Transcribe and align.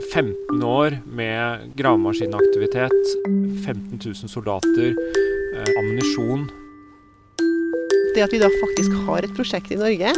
15 0.00 0.62
år 0.64 0.94
med 1.04 1.72
gravemaskinaktivitet, 1.76 3.10
15 3.64 4.00
000 4.04 4.14
soldater, 4.30 4.94
eh, 5.56 5.72
ammunisjon. 5.78 6.46
Det 8.14 8.24
at 8.24 8.32
vi 8.32 8.40
da 8.40 8.48
faktisk 8.48 8.94
har 9.04 9.24
et 9.24 9.34
prosjekt 9.36 9.72
i 9.72 9.76
Norge 9.76 10.14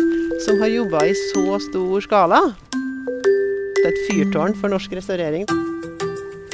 som 0.47 0.63
har 0.63 0.71
jobba 0.71 1.03
i 1.11 1.17
så 1.33 1.59
stor 1.67 2.07
skala, 2.07 2.41
det 2.71 3.83
er 3.83 3.91
et 3.91 4.05
fyrtårn 4.07 4.55
for 4.61 4.71
norsk 4.71 4.95
restaurering. 4.95 5.47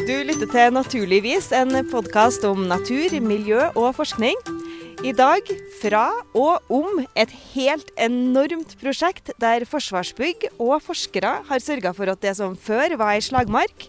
Du 0.01 0.17
lytter 0.25 0.49
til 0.49 0.73
Naturligvis, 0.73 1.53
en 1.53 1.77
podkast 1.93 2.45
om 2.49 2.65
natur, 2.73 3.21
miljø 3.21 3.69
og 3.77 3.93
forskning. 4.01 4.60
I 5.01 5.15
dag 5.17 5.47
fra 5.81 6.11
og 6.37 6.67
om 6.69 6.99
et 7.17 7.31
helt 7.55 7.89
enormt 7.97 8.75
prosjekt 8.83 9.31
der 9.41 9.65
Forsvarsbygg 9.65 10.45
og 10.61 10.75
forskere 10.85 11.31
har 11.49 11.63
sørga 11.65 11.95
for 11.97 12.13
at 12.13 12.21
det 12.21 12.35
som 12.37 12.53
før 12.53 12.99
var 13.01 13.15
ei 13.17 13.23
slagmark, 13.25 13.87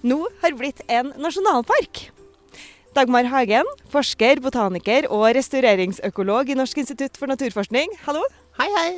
nå 0.00 0.22
har 0.40 0.56
blitt 0.56 0.80
en 0.88 1.12
nasjonalpark. 1.20 2.06
Dagmar 2.96 3.28
Hagen, 3.28 3.68
forsker, 3.92 4.40
botaniker 4.40 5.10
og 5.12 5.26
restaureringsøkolog 5.36 6.48
i 6.48 6.56
Norsk 6.56 6.80
institutt 6.80 7.20
for 7.20 7.28
naturforskning. 7.28 7.92
Hallo. 8.08 8.24
Hei, 8.56 8.70
hei. 8.78 8.90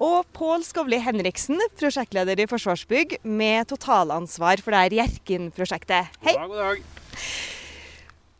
Og 0.00 0.24
Pål 0.32 0.64
Skovli 0.64 1.02
Henriksen, 1.04 1.60
prosjektleder 1.76 2.40
i 2.40 2.48
Forsvarsbygg 2.48 3.18
med 3.28 3.68
totalansvar 3.68 4.64
for 4.64 4.72
det 4.72 4.86
her 4.86 5.02
Hjerkinn-prosjektet. 5.02 6.16
Hei. 6.24 6.32
God 6.32 6.48
dag, 6.48 6.48
god 6.48 6.64
dag. 6.64 7.53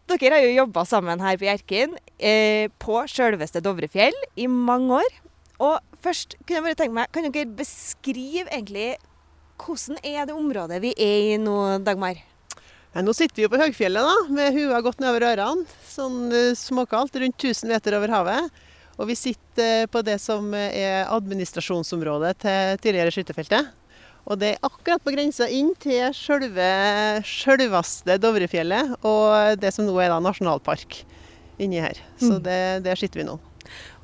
Dere 0.04 0.36
har 0.36 0.44
jo 0.44 0.56
jobba 0.58 0.84
sammen 0.84 1.22
her 1.24 1.38
på 1.40 1.46
Hjerkinn, 1.46 1.94
eh, 2.18 2.68
på 2.78 2.98
sjølveste 3.08 3.62
Dovrefjell, 3.64 4.16
i 4.36 4.46
mange 4.46 5.00
år. 5.00 5.16
Og 5.64 5.78
først 6.04 6.36
kunne 6.44 6.58
jeg 6.58 6.66
bare 6.66 6.78
tenke 6.78 6.96
meg, 6.98 7.10
kan 7.12 7.24
dere 7.32 7.48
beskrive 7.56 8.50
egentlig 8.50 8.94
hvordan 9.64 10.00
er 10.04 10.26
det 10.26 10.34
området 10.34 10.80
vi 10.82 10.92
er 10.98 11.34
i 11.34 11.38
nå, 11.40 11.56
Dagmar? 11.86 12.18
Ja, 12.94 13.02
nå 13.02 13.14
sitter 13.16 13.38
vi 13.38 13.46
jo 13.46 13.50
på 13.50 13.58
høgfjellet 13.58 14.04
da, 14.06 14.14
med 14.34 14.54
hua 14.54 14.82
godt 14.84 15.00
nedover 15.00 15.24
ørene. 15.32 15.64
Sånn 15.88 16.28
eh, 16.34 16.52
småkaldt, 16.58 17.16
rundt 17.22 17.40
1000 17.40 17.72
meter 17.72 17.96
over 17.96 18.12
havet. 18.12 18.60
Og 19.00 19.08
vi 19.08 19.16
sitter 19.18 19.86
eh, 19.86 19.88
på 19.90 20.04
det 20.06 20.18
som 20.22 20.52
er 20.58 21.08
administrasjonsområdet 21.08 22.36
til 22.44 22.84
tidligere 22.84 23.14
skytefeltet. 23.14 23.72
Og 24.24 24.38
det 24.40 24.54
er 24.54 24.62
akkurat 24.64 25.02
på 25.04 25.12
grensa 25.12 25.44
inn 25.52 25.74
til 25.82 26.08
sjølve 26.16 26.64
sjølveste 27.28 28.16
Dovrefjellet 28.22 28.94
og 29.04 29.58
det 29.60 29.68
som 29.74 29.84
nå 29.84 29.92
er 30.00 30.08
da 30.14 30.18
nasjonalpark 30.24 30.90
inni 31.60 31.80
her. 31.84 31.96
Så 32.18 32.38
det, 32.42 32.82
der 32.86 32.96
sitter 32.98 33.18
vi 33.20 33.26
nå. 33.28 33.36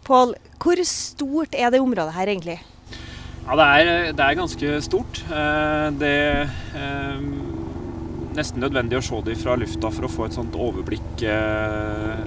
Pål, 0.04 0.34
hvor 0.60 0.78
stort 0.88 1.54
er 1.56 1.70
det 1.72 1.80
området 1.80 2.12
her 2.16 2.26
egentlig? 2.28 2.58
Ja, 3.46 3.52
det 3.56 3.66
er, 3.66 4.12
det 4.14 4.24
er 4.26 4.34
ganske 4.38 4.80
stort. 4.84 5.22
Eh, 5.32 5.88
Det 5.98 6.12
er 6.12 6.48
nesten 8.36 8.60
nødvendig 8.62 8.96
å 9.00 9.02
se 9.02 9.16
det 9.26 9.34
fra 9.40 9.56
lufta 9.58 9.90
for 9.90 10.04
å 10.06 10.10
få 10.12 10.24
et 10.28 10.34
sånt 10.36 10.54
overblikk 10.54 11.22
eh, 11.26 12.18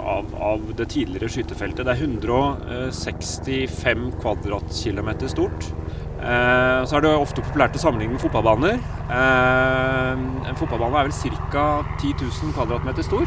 av, 0.00 0.24
av 0.36 0.60
det 0.76 0.88
tidligere 0.92 1.28
skytefeltet. 1.32 1.86
Det 1.86 1.92
er 1.94 2.02
165 2.04 4.10
kvadratkilometer 4.20 5.28
stort. 5.32 5.62
Eh, 6.20 6.84
Så 6.84 6.96
er 6.98 7.00
det 7.04 7.10
ofte 7.16 7.40
populært 7.44 7.76
å 7.78 7.80
sammenligne 7.80 8.12
med 8.16 8.20
fotballbaner. 8.22 8.78
Eh, 9.08 10.50
En 10.50 10.58
fotballbane 10.58 11.00
er 11.00 11.08
vel 11.08 11.40
ca. 11.50 11.66
10 12.00 12.14
000 12.20 12.52
kvadratmeter 12.56 13.02
stor. 13.06 13.26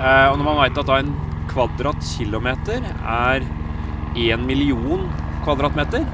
Eh, 0.00 0.26
Og 0.32 0.38
når 0.38 0.44
man 0.44 0.60
vet 0.64 0.78
at 0.82 0.86
da 0.86 0.98
en 1.02 1.14
kvadratkilometer 1.52 2.82
er 3.06 3.46
1 4.16 4.46
million 4.46 5.06
kvadratmeter, 5.44 6.04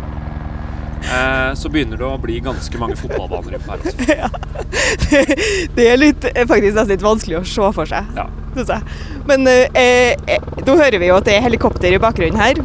så 1.59 1.67
begynner 1.69 1.99
det 1.99 2.07
å 2.07 2.19
bli 2.21 2.37
ganske 2.41 2.79
mange 2.79 2.95
fotballbaner 2.95 3.59
her. 3.59 3.81
Også. 3.83 3.91
det 5.77 5.87
er 5.91 5.97
litt, 5.99 6.23
faktisk 6.47 6.77
nesten 6.77 6.93
litt 6.93 7.03
vanskelig 7.03 7.41
å 7.41 7.45
se 7.49 7.71
for 7.75 7.91
seg, 7.91 8.07
Ja. 8.15 8.29
syns 8.55 8.71
jeg. 8.71 8.83
Men 9.27 9.43
nå 9.43 10.77
hører 10.79 10.99
vi 11.03 11.09
jo 11.11 11.17
at 11.19 11.27
det 11.27 11.35
er 11.41 11.43
helikopter 11.49 11.93
i 11.97 11.99
bakgrunnen 12.03 12.39
her. 12.39 12.63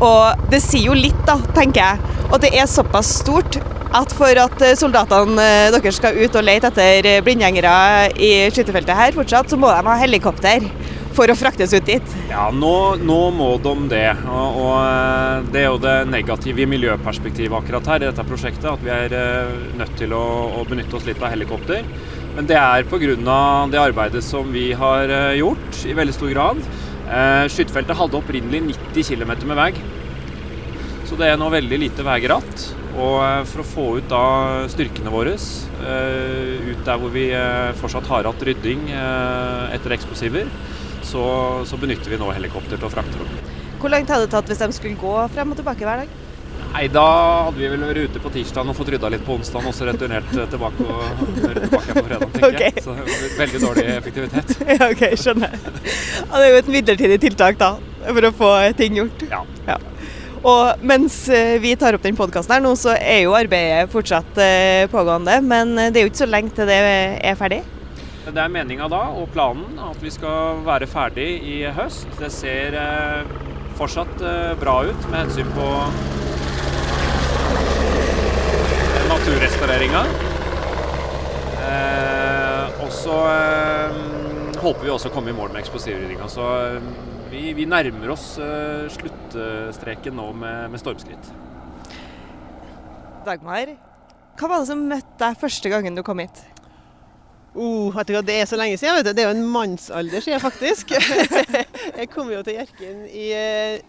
Og 0.00 0.48
det 0.50 0.62
sier 0.64 0.88
jo 0.88 0.96
litt, 0.96 1.20
da, 1.28 1.36
tenker 1.52 1.82
jeg. 1.84 2.11
Og 2.32 2.40
det 2.40 2.54
er 2.56 2.68
såpass 2.70 3.10
stort 3.20 3.58
at 3.92 4.12
for 4.16 4.38
at 4.40 4.62
eh, 4.64 4.76
soldatene 4.78 5.36
eh, 5.42 5.66
deres 5.74 5.98
skal 6.00 6.16
ut 6.16 6.38
og 6.38 6.46
lete 6.46 6.70
etter 6.70 7.08
eh, 7.10 7.20
blindgjengere 7.24 7.74
i 8.16 8.32
skytefeltet 8.54 8.96
her 8.96 9.12
fortsatt, 9.16 9.52
så 9.52 9.58
må 9.60 9.68
de 9.68 9.84
ha 9.84 9.98
helikopter 10.00 10.64
for 11.12 11.28
å 11.28 11.36
fraktes 11.36 11.74
ut 11.76 11.84
dit. 11.84 12.14
Ja, 12.30 12.46
nå, 12.56 12.72
nå 13.04 13.18
må 13.36 13.50
de 13.60 13.74
det. 13.90 14.08
Og, 14.24 14.62
og 14.64 15.52
det 15.52 15.60
er 15.60 15.68
jo 15.68 15.82
det 15.82 15.96
negative 16.08 16.64
i 16.64 16.68
miljøperspektivet 16.72 17.58
akkurat 17.58 17.92
her 17.92 18.00
i 18.00 18.08
dette 18.08 18.24
prosjektet. 18.24 18.70
At 18.70 18.80
vi 18.80 18.94
er 18.96 19.52
nødt 19.76 19.92
til 20.00 20.16
å, 20.16 20.24
å 20.56 20.64
benytte 20.70 20.96
oss 20.96 21.04
litt 21.04 21.20
av 21.20 21.34
helikopter. 21.34 21.84
Men 22.32 22.48
det 22.48 22.56
er 22.56 22.88
pga. 22.88 23.12
det 23.68 23.82
arbeidet 23.82 24.24
som 24.24 24.48
vi 24.56 24.70
har 24.72 25.12
gjort 25.36 25.84
i 25.84 25.92
veldig 26.00 26.16
stor 26.16 26.32
grad. 26.32 26.64
Skytefeltet 27.52 27.98
hadde 27.98 28.16
opprinnelig 28.16 28.70
90 28.72 29.12
km 29.12 29.36
med 29.52 29.60
vei. 29.66 29.74
Så 31.12 31.18
det 31.20 31.26
er 31.28 31.34
nå 31.36 31.44
veldig 31.52 31.76
lite 31.76 32.04
veigratt. 32.06 32.62
Og 32.96 33.18
eh, 33.20 33.42
for 33.50 33.60
å 33.60 33.66
få 33.68 33.84
ut 34.00 34.06
da 34.08 34.22
styrkene 34.72 35.12
våre 35.12 35.34
eh, 35.36 36.70
ut 36.70 36.80
der 36.86 37.02
hvor 37.02 37.12
vi 37.12 37.26
eh, 37.36 37.68
fortsatt 37.76 38.08
har 38.08 38.28
hatt 38.30 38.44
rydding 38.48 38.86
etter 39.76 39.92
eksplosiver, 39.92 40.48
så, 41.04 41.26
så 41.68 41.76
benytter 41.76 42.14
vi 42.14 42.20
nå 42.20 42.30
helikopter 42.32 42.80
til 42.80 42.88
å 42.88 42.92
frakte 42.94 43.20
dem. 43.20 43.52
Hvor 43.82 43.92
langt 43.92 44.08
hadde 44.08 44.24
det 44.24 44.32
tatt 44.32 44.48
hvis 44.48 44.64
de 44.64 44.70
skulle 44.72 44.96
gå 44.96 45.12
frem 45.36 45.52
og 45.52 45.60
tilbake 45.60 45.84
hver 45.84 46.04
dag? 46.06 46.18
Nei, 46.72 46.86
da 46.88 47.04
hadde 47.50 47.58
vi 47.60 47.68
vel 47.68 47.84
vært 47.84 48.08
ute 48.08 48.24
på 48.24 48.32
tirsdag 48.32 48.72
og 48.72 48.78
fått 48.78 48.94
rydda 48.94 49.12
litt 49.12 49.24
på 49.28 49.36
onsdag, 49.36 49.68
og 49.68 49.76
så 49.76 49.90
returnert 49.90 50.32
tilbake 50.32 50.88
og 50.88 51.24
tilbake 51.42 51.98
på 51.98 52.06
fredag, 52.08 52.28
tenker 52.38 52.68
jeg. 52.70 52.86
Så 52.86 52.96
det 52.96 53.04
var 53.12 53.38
veldig 53.42 53.64
dårlig 53.68 53.88
effektivitet. 53.98 54.56
Ja, 54.78 54.88
ok, 54.88 55.08
skjønner. 55.20 55.60
Og 56.30 56.36
det 56.38 56.44
er 56.46 56.52
jo 56.54 56.60
et 56.64 56.76
midlertidig 56.80 57.24
tiltak 57.28 57.60
da, 57.60 57.74
for 58.06 58.32
å 58.32 58.36
få 58.40 58.54
ting 58.80 59.02
gjort. 59.02 59.28
Ja. 59.28 59.44
Ja. 59.68 59.82
Og 60.42 60.80
mens 60.82 61.14
eh, 61.30 61.60
vi 61.62 61.76
tar 61.78 61.94
opp 61.94 62.02
den 62.02 62.16
podkasten 62.18 62.56
her 62.56 62.62
nå, 62.64 62.72
så 62.78 62.96
er 62.98 63.20
jo 63.22 63.36
arbeidet 63.38 63.90
fortsatt 63.92 64.40
eh, 64.42 64.88
pågående. 64.90 65.38
Men 65.46 65.76
eh, 65.78 65.92
det 65.94 66.00
er 66.00 66.06
jo 66.06 66.10
ikke 66.10 66.24
så 66.24 66.30
lenge 66.30 66.50
til 66.56 66.66
det 66.66 66.78
er 66.82 67.38
ferdig. 67.38 67.60
Det 68.22 68.38
er 68.38 68.50
meninga 68.50 68.88
da, 68.90 69.04
og 69.18 69.30
planen, 69.34 69.78
at 69.82 70.02
vi 70.02 70.10
skal 70.10 70.62
være 70.66 70.88
ferdig 70.90 71.28
i 71.46 71.62
høst. 71.74 72.10
Det 72.18 72.30
ser 72.30 72.76
fortsatt 73.78 74.22
bra 74.60 74.76
ut 74.86 75.08
med 75.10 75.24
hensyn 75.24 75.50
på 75.56 75.66
naturrestaureringa. 79.10 80.04
Og 82.78 82.94
så 82.94 83.18
håper 84.62 84.86
vi 84.86 84.94
også 84.94 85.10
å 85.10 85.16
komme 85.16 85.34
i 85.34 85.36
mål 85.36 85.50
med 85.50 85.64
eksplosivryddinga. 85.64 86.30
Vi, 87.32 87.46
vi 87.56 87.64
nærmer 87.64 88.12
oss 88.12 88.34
eh, 88.42 88.90
sluttstreken 88.92 90.16
nå 90.18 90.26
med, 90.36 90.72
med 90.74 90.80
stormskritt. 90.82 91.30
Dagmar, 93.24 93.72
hva 94.36 94.50
var 94.50 94.60
det 94.60 94.68
som 94.68 94.82
møtte 94.90 95.16
deg 95.22 95.38
første 95.40 95.72
gangen 95.72 95.96
du 95.96 96.02
kom 96.04 96.20
hit? 96.20 96.42
Oh, 97.52 97.88
vet 97.92 98.08
du 98.08 98.14
hva, 98.16 98.22
det 98.24 98.36
er 98.40 98.48
så 98.48 98.58
lenge 98.60 98.76
siden. 98.80 98.98
Vet 98.98 99.08
du. 99.08 99.12
Det 99.16 99.24
er 99.24 99.30
jo 99.30 99.36
en 99.38 99.48
mannsalder 99.54 100.24
siden, 100.24 100.40
faktisk. 100.44 100.92
jeg 102.00 102.08
kom 102.12 102.28
jo 102.32 102.40
til 102.44 102.56
Hjerkinn 102.56 103.02
eh, 103.08 103.80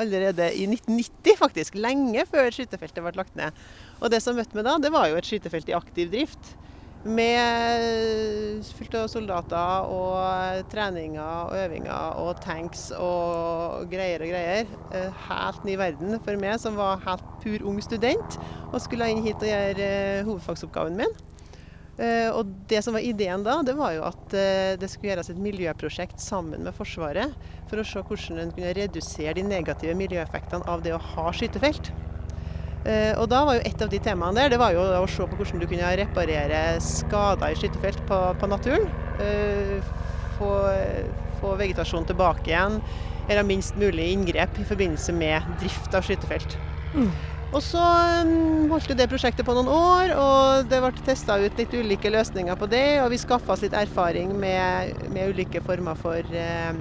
allerede 0.00 0.50
i 0.56 0.66
1990, 0.68 1.36
faktisk. 1.40 1.76
Lenge 1.80 2.24
før 2.28 2.48
skytefeltet 2.52 3.04
ble 3.04 3.16
lagt 3.16 3.36
ned. 3.38 3.56
Og 4.00 4.12
det 4.12 4.20
som 4.24 4.36
møtte 4.36 4.56
meg 4.56 4.68
da, 4.68 4.76
det 4.80 4.92
var 4.92 5.08
jo 5.08 5.20
et 5.20 5.28
skytefelt 5.28 5.72
i 5.72 5.76
aktiv 5.76 6.12
drift. 6.12 6.52
Med 7.00 8.60
fullt 8.76 8.94
av 9.00 9.06
soldater 9.08 9.86
og 9.88 10.66
treninger 10.68 11.46
og 11.48 11.54
øvinger 11.56 12.18
og 12.20 12.42
tanks 12.44 12.90
og 12.92 13.86
greier 13.88 14.20
og 14.20 14.28
greier. 14.28 14.68
Eh, 14.92 15.22
Helt 15.30 15.64
ny 15.64 15.78
verden 15.80 16.18
for 16.20 16.36
meg 16.42 16.58
som 16.60 16.76
var 16.76 17.00
helt 17.06 17.24
pur 17.40 17.64
ung 17.70 17.80
student 17.80 18.36
og 18.68 18.82
skulle 18.84 19.08
inn 19.08 19.24
hit 19.24 19.40
og 19.40 19.48
gjøre 19.48 19.86
eh, 19.86 20.20
hovedfagsoppgaven 20.28 21.00
min. 21.00 21.16
Eh, 21.96 22.28
Og 22.36 22.52
det 22.68 22.84
som 22.84 22.92
var 22.92 23.08
ideen 23.08 23.48
da, 23.48 23.62
det 23.64 23.78
var 23.80 23.96
jo 23.96 24.04
at 24.04 24.36
det 24.76 24.92
skulle 24.92 25.14
gjøres 25.14 25.32
et 25.32 25.40
miljøprosjekt 25.40 26.20
sammen 26.20 26.68
med 26.68 26.76
Forsvaret 26.76 27.32
for 27.72 27.80
å 27.80 27.86
se 27.86 28.04
hvordan 28.04 28.44
en 28.44 28.52
kunne 28.52 28.76
redusere 28.76 29.38
de 29.40 29.48
negative 29.48 29.96
miljøeffektene 29.96 30.68
av 30.68 30.84
det 30.84 30.92
å 30.92 31.00
ha 31.14 31.30
skytefelt. 31.32 31.94
Eh, 32.88 33.12
Og 33.20 33.26
da 33.28 33.42
var 33.44 33.58
jo 33.58 33.64
et 33.68 33.82
av 33.84 33.90
de 33.92 33.98
temaene 34.00 34.38
der, 34.40 34.54
det 34.54 34.60
var 34.60 34.72
jo 34.72 34.80
å 34.80 35.06
se 35.10 35.26
på 35.28 35.36
hvordan 35.36 35.60
du 35.60 35.66
kunne 35.68 35.90
reparere 36.00 36.62
skader 36.80 37.52
i 37.52 37.58
skytefelt 37.60 38.00
på, 38.08 38.20
på 38.40 38.48
naturen. 38.50 38.88
Eh, 39.20 39.80
Få, 40.40 40.54
få 41.36 41.50
vegetasjon 41.60 42.06
tilbake 42.08 42.48
igjen, 42.48 42.78
eller 43.28 43.44
minst 43.44 43.74
mulig 43.76 44.06
inngrep 44.14 44.56
i 44.56 44.64
forbindelse 44.64 45.12
med 45.12 45.44
drift 45.60 45.92
av 45.92 46.06
skytefelt. 46.06 46.54
Og 47.52 47.60
så 47.60 47.82
um, 48.24 48.70
holdt 48.70 48.94
det 48.96 49.08
prosjektet 49.10 49.44
på 49.44 49.52
noen 49.52 49.68
år, 49.68 50.14
og 50.16 50.70
det 50.70 50.78
ble 50.80 51.04
testa 51.04 51.36
ut 51.42 51.60
litt 51.60 51.76
ulike 51.76 52.08
løsninger 52.14 52.56
på 52.56 52.70
det. 52.72 53.02
Og 53.04 53.10
vi 53.12 53.18
skaffa 53.20 53.52
oss 53.52 53.66
litt 53.66 53.76
erfaring 53.76 54.32
med, 54.38 54.96
med 55.12 55.34
ulike 55.34 55.60
former 55.66 55.98
for, 56.00 56.24
eh, 56.32 56.72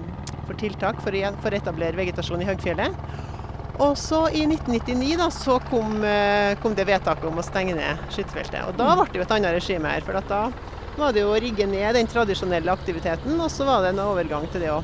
for 0.46 0.56
tiltak 0.62 1.04
for 1.04 1.12
å 1.12 1.60
etablere 1.60 2.00
vegetasjon 2.00 2.46
i 2.46 2.48
høgfjellet. 2.48 2.96
Og 3.80 3.96
så 3.98 4.26
i 4.36 4.44
1999 4.44 5.16
da, 5.20 5.30
så 5.32 5.56
kom, 5.70 6.04
eh, 6.04 6.58
kom 6.60 6.76
det 6.76 6.88
vedtaket 6.90 7.30
om 7.30 7.40
å 7.40 7.46
stenge 7.46 7.78
ned 7.78 8.02
skytefeltet. 8.12 8.68
Og 8.68 8.76
da 8.76 8.92
ble 8.96 9.08
det 9.08 9.22
jo 9.22 9.24
et 9.24 9.32
annet 9.38 9.56
regime 9.56 9.94
her. 9.94 10.04
For 10.04 10.20
da 10.20 10.42
var 11.00 11.16
det 11.16 11.24
jo 11.24 11.32
å 11.32 11.40
rigge 11.40 11.68
ned 11.70 11.96
den 11.96 12.10
tradisjonelle 12.12 12.74
aktiviteten, 12.76 13.40
og 13.40 13.48
så 13.54 13.68
var 13.70 13.86
det 13.86 13.94
en 13.94 14.04
overgang 14.04 14.50
til 14.52 14.66
det 14.66 14.74
å 14.74 14.84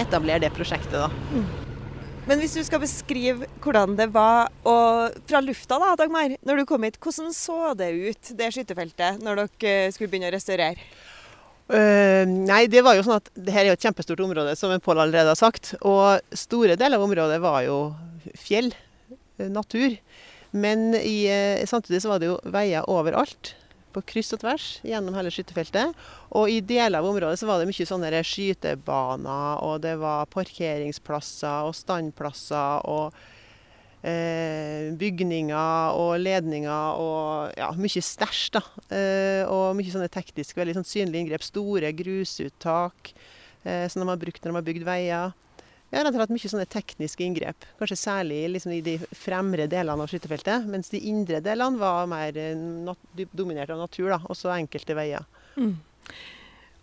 etablere 0.00 0.46
det 0.46 0.52
prosjektet. 0.56 0.96
da. 0.96 1.10
Mm. 1.32 1.66
Men 2.26 2.40
hvis 2.42 2.56
du 2.58 2.62
skal 2.66 2.80
beskrive 2.82 3.46
hvordan 3.62 3.94
det 3.98 4.08
var 4.14 4.48
og 4.66 5.14
fra 5.28 5.42
lufta, 5.44 5.78
da, 5.78 5.92
Dagmar. 5.94 6.34
Når 6.42 6.58
du 6.58 6.64
kom 6.66 6.82
hit, 6.82 6.98
hvordan 6.98 7.30
så 7.36 7.74
det 7.78 7.92
ut, 7.94 8.32
det 8.34 8.48
skytefeltet, 8.56 9.20
når 9.22 9.44
dere 9.44 9.92
skulle 9.94 10.10
begynne 10.10 10.32
å 10.32 10.34
restaurere? 10.34 10.80
Uh, 11.66 12.22
nei, 12.26 12.68
det 12.70 12.84
var 12.86 12.94
jo 12.94 13.02
sånn 13.02 13.18
at 13.18 13.30
det 13.34 13.50
her 13.50 13.64
er 13.64 13.72
jo 13.72 13.76
et 13.76 13.84
kjempestort 13.88 14.22
område, 14.22 14.54
som 14.58 14.74
Pål 14.78 15.02
allerede 15.02 15.32
har 15.32 15.38
sagt. 15.38 15.74
Og 15.82 16.22
store 16.36 16.78
deler 16.78 17.00
av 17.00 17.06
området 17.06 17.40
var 17.42 17.60
jo 17.66 17.78
fjell, 18.38 18.72
eh, 19.10 19.50
natur. 19.50 19.96
Men 20.54 20.92
i, 20.94 21.26
uh, 21.26 21.66
samtidig 21.66 22.04
så 22.04 22.14
var 22.14 22.22
det 22.22 22.30
jo 22.30 22.40
veier 22.54 22.86
overalt. 22.90 23.54
På 23.96 24.02
kryss 24.04 24.34
og 24.36 24.42
tvers 24.42 24.66
gjennom 24.84 25.16
hele 25.16 25.32
skytefeltet. 25.32 25.96
Og 26.36 26.52
i 26.52 26.60
deler 26.60 27.00
av 27.00 27.08
området 27.08 27.40
så 27.40 27.48
var 27.48 27.58
det 27.58 27.70
mye 27.70 27.88
sånne 27.88 28.20
skytebaner, 28.28 29.62
og 29.64 29.80
det 29.82 29.96
var 29.98 30.28
parkeringsplasser 30.30 31.66
og 31.66 31.74
standplasser. 31.74 32.84
og 32.84 33.16
Eh, 33.16 33.35
bygninger 34.06 35.96
og 35.98 36.12
ledninger 36.22 37.00
og 37.02 37.56
ja, 37.58 37.70
mye 37.74 38.02
stæsj. 38.04 38.42
da. 38.54 38.62
Eh, 38.94 39.42
og 39.50 39.74
mye 39.78 39.90
sånne 39.90 40.10
tekniske, 40.12 40.58
veldig 40.58 40.76
sånn 40.78 40.86
synlige 40.86 41.24
inngrep. 41.24 41.46
Store 41.46 41.90
grusuttak 41.96 43.10
eh, 43.64 43.86
som 43.90 44.02
de 44.02 44.08
har 44.10 44.20
brukt 44.20 44.44
når 44.44 44.52
de 44.52 44.60
har 44.60 44.68
bygd 44.68 44.86
veier. 44.86 45.34
Ja, 45.90 46.02
rett 46.02 46.12
og 46.12 46.20
slett 46.20 46.34
mye 46.34 46.52
sånne 46.52 46.68
tekniske 46.70 47.26
inngrep. 47.26 47.66
Kanskje 47.80 47.98
særlig 47.98 48.40
liksom, 48.54 48.76
i 48.76 48.84
de 48.84 48.96
fremre 49.14 49.68
delene 49.70 50.06
av 50.06 50.10
skytterfeltet. 50.10 50.66
Mens 50.70 50.90
de 50.92 51.02
indre 51.10 51.42
delene 51.42 51.78
var 51.80 52.08
mer 52.10 52.38
dominert 53.34 53.74
av 53.74 53.82
natur, 53.82 54.10
da. 54.14 54.22
Også 54.30 54.54
enkelte 54.54 54.98
veier. 54.98 55.26
Mm. 55.58 55.76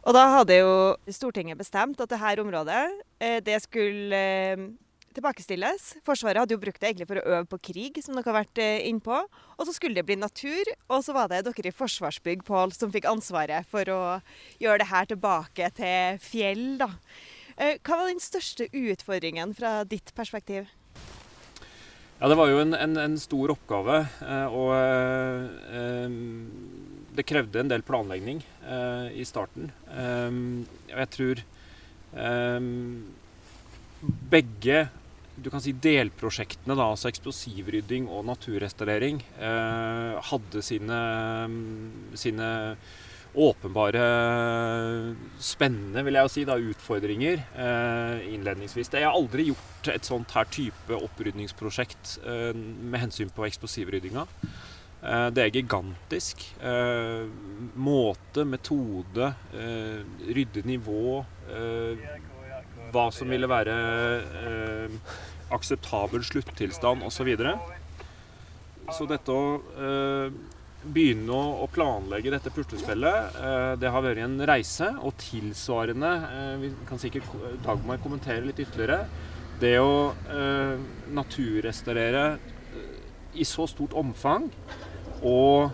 Og 0.04 0.16
da 0.16 0.24
hadde 0.34 0.56
jo 0.60 0.72
Stortinget 1.16 1.60
bestemt 1.60 2.02
at 2.04 2.12
dette 2.12 2.42
området 2.44 2.82
det 3.48 3.62
skulle 3.64 4.24
tilbakestilles. 5.16 5.86
Forsvaret 6.06 6.42
hadde 6.42 6.56
jo 6.56 6.62
brukt 6.62 6.80
det 6.82 6.90
egentlig 6.90 7.08
for 7.10 7.20
å 7.20 7.26
øve 7.38 7.48
på 7.52 7.60
krig, 7.70 8.00
som 8.04 8.18
dere 8.18 8.30
har 8.30 8.40
vært 8.42 8.62
eh, 8.62 8.86
innpå. 8.90 9.20
Og 9.58 9.68
så 9.68 9.76
skulle 9.76 9.98
det 10.00 10.06
bli 10.08 10.18
natur, 10.20 10.70
og 10.90 11.04
så 11.06 11.16
var 11.16 11.30
det 11.32 11.44
dere 11.48 11.70
i 11.70 11.76
Forsvarsbygg 11.76 12.44
Pål, 12.48 12.74
som 12.76 12.92
fikk 12.94 13.08
ansvaret 13.10 13.68
for 13.70 13.90
å 13.94 14.02
gjøre 14.64 14.82
det 14.84 14.90
her 14.92 15.10
tilbake 15.12 15.70
til 15.78 16.20
fjell. 16.24 16.66
da. 16.82 16.90
Eh, 17.58 17.80
hva 17.82 18.00
var 18.00 18.10
den 18.10 18.24
største 18.24 18.68
utfordringen 18.70 19.54
fra 19.58 19.82
ditt 19.88 20.14
perspektiv? 20.18 20.70
Ja, 22.20 22.30
Det 22.30 22.38
var 22.40 22.50
jo 22.50 22.62
en, 22.64 22.74
en, 22.74 22.98
en 22.98 23.18
stor 23.20 23.52
oppgave. 23.54 24.04
Eh, 24.24 24.48
og 24.54 24.72
det 27.14 27.28
krevde 27.30 27.62
en 27.62 27.70
del 27.70 27.84
planlegging 27.86 28.40
i 29.14 29.26
starten. 29.28 29.68
jeg 30.90 31.10
tror 31.14 31.44
begge 34.04 34.88
du 35.36 35.50
kan 35.50 35.62
si 35.64 35.74
delprosjektene, 35.74 36.76
da, 36.78 36.90
altså 36.94 37.10
eksplosivrydding 37.10 38.06
og 38.12 38.26
naturrestaurering, 38.30 39.24
eh, 39.40 40.20
hadde 40.30 40.62
sine, 40.66 41.00
sine, 42.20 42.52
åpenbare 43.34 44.02
spennende 45.42 46.04
vil 46.06 46.20
jeg 46.20 46.28
jo 46.28 46.30
si, 46.30 46.44
da, 46.46 46.58
utfordringer 46.62 47.40
eh, 47.58 48.28
innledningsvis. 48.36 48.92
Jeg 48.94 49.08
har 49.08 49.18
aldri 49.18 49.48
gjort 49.48 49.90
et 49.90 50.06
sånt 50.06 50.36
her 50.38 50.46
type 50.54 51.00
opprydningsprosjekt 51.08 52.20
eh, 52.30 52.52
med 52.54 53.02
hensyn 53.08 53.34
på 53.34 53.48
eksplosivryddinga. 53.48 54.28
Eh, 55.04 55.28
det 55.36 55.44
er 55.44 55.56
gigantisk. 55.58 56.46
Eh, 56.62 57.26
måte, 57.76 58.46
metode, 58.46 59.34
eh, 59.54 60.06
rydde 60.30 60.64
nivå 60.70 61.26
hva 62.94 63.10
som 63.14 63.30
ville 63.32 63.50
være 63.50 63.78
eh, 64.40 64.98
akseptabel 65.54 66.24
sluttilstand 66.26 67.06
osv. 67.06 67.18
Så, 67.18 67.28
videre. 67.28 67.54
så 68.92 69.08
dette 69.10 69.34
å 69.34 69.46
eh, 69.58 70.36
begynne 70.84 71.36
å, 71.64 71.68
planlegge 71.72 72.34
dette 72.34 72.52
puslespillet, 72.54 73.38
eh, 73.40 73.74
det 73.80 73.92
har 73.92 74.04
vært 74.04 74.24
en 74.26 74.38
reise. 74.50 74.90
Og 75.02 75.16
tilsvarende, 75.22 76.12
eh, 76.30 76.56
vi 76.62 76.72
kan 76.90 77.02
sikkert 77.02 77.30
Dagmar 77.64 78.02
kommentere 78.04 78.46
litt 78.46 78.60
ytterligere, 78.60 79.06
det 79.62 79.78
å 79.80 80.12
eh, 80.12 80.78
naturrestaurere 81.14 82.26
eh, 82.34 82.98
i 83.40 83.48
så 83.48 83.68
stort 83.70 83.96
omfang 83.98 84.50
og 85.24 85.72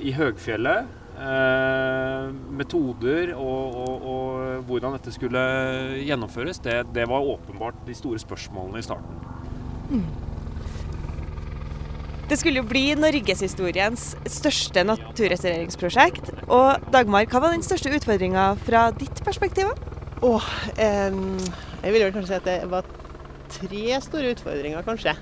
i 0.00 0.12
høgfjellet 0.16 1.03
Eh, 1.14 2.30
metoder 2.58 3.36
og, 3.38 3.74
og, 3.78 4.06
og, 4.10 4.62
hvordan 4.66 4.96
dette 4.96 5.12
skulle 5.14 5.42
gjennomføres, 6.02 6.58
det, 6.64 6.80
det, 6.96 7.04
var 7.06 7.22
åpenbart 7.36 7.84
de 7.86 7.94
store 7.94 8.18
spørsmålene 8.18 8.82
i 8.82 8.86
starten. 8.86 9.20
Mm. 9.92 10.08
Det 12.26 12.38
skulle 12.40 12.58
jo 12.58 12.66
bli 12.66 12.96
norgeshistoriens 12.98 14.08
største 14.26 14.82
naturrestaureringsprosjekt. 14.88 16.32
Og 16.48 16.90
Dagmar, 16.90 17.28
hva 17.30 17.44
var 17.44 17.54
den 17.54 17.62
største 17.62 17.92
utfordringa 17.94 18.48
fra 18.66 18.88
ditt 18.98 19.22
perspektiv? 19.22 19.70
Oh, 20.24 20.42
eh, 20.74 21.14
jeg 21.84 21.94
ville 21.94 22.08
vel 22.08 22.16
kanskje 22.16 22.32
si 22.32 22.40
at 22.40 22.48
det 22.48 22.58
var 22.74 22.90
tre 23.54 24.02
store 24.02 24.34
utfordringer, 24.34 24.82
kanskje. 24.82 25.14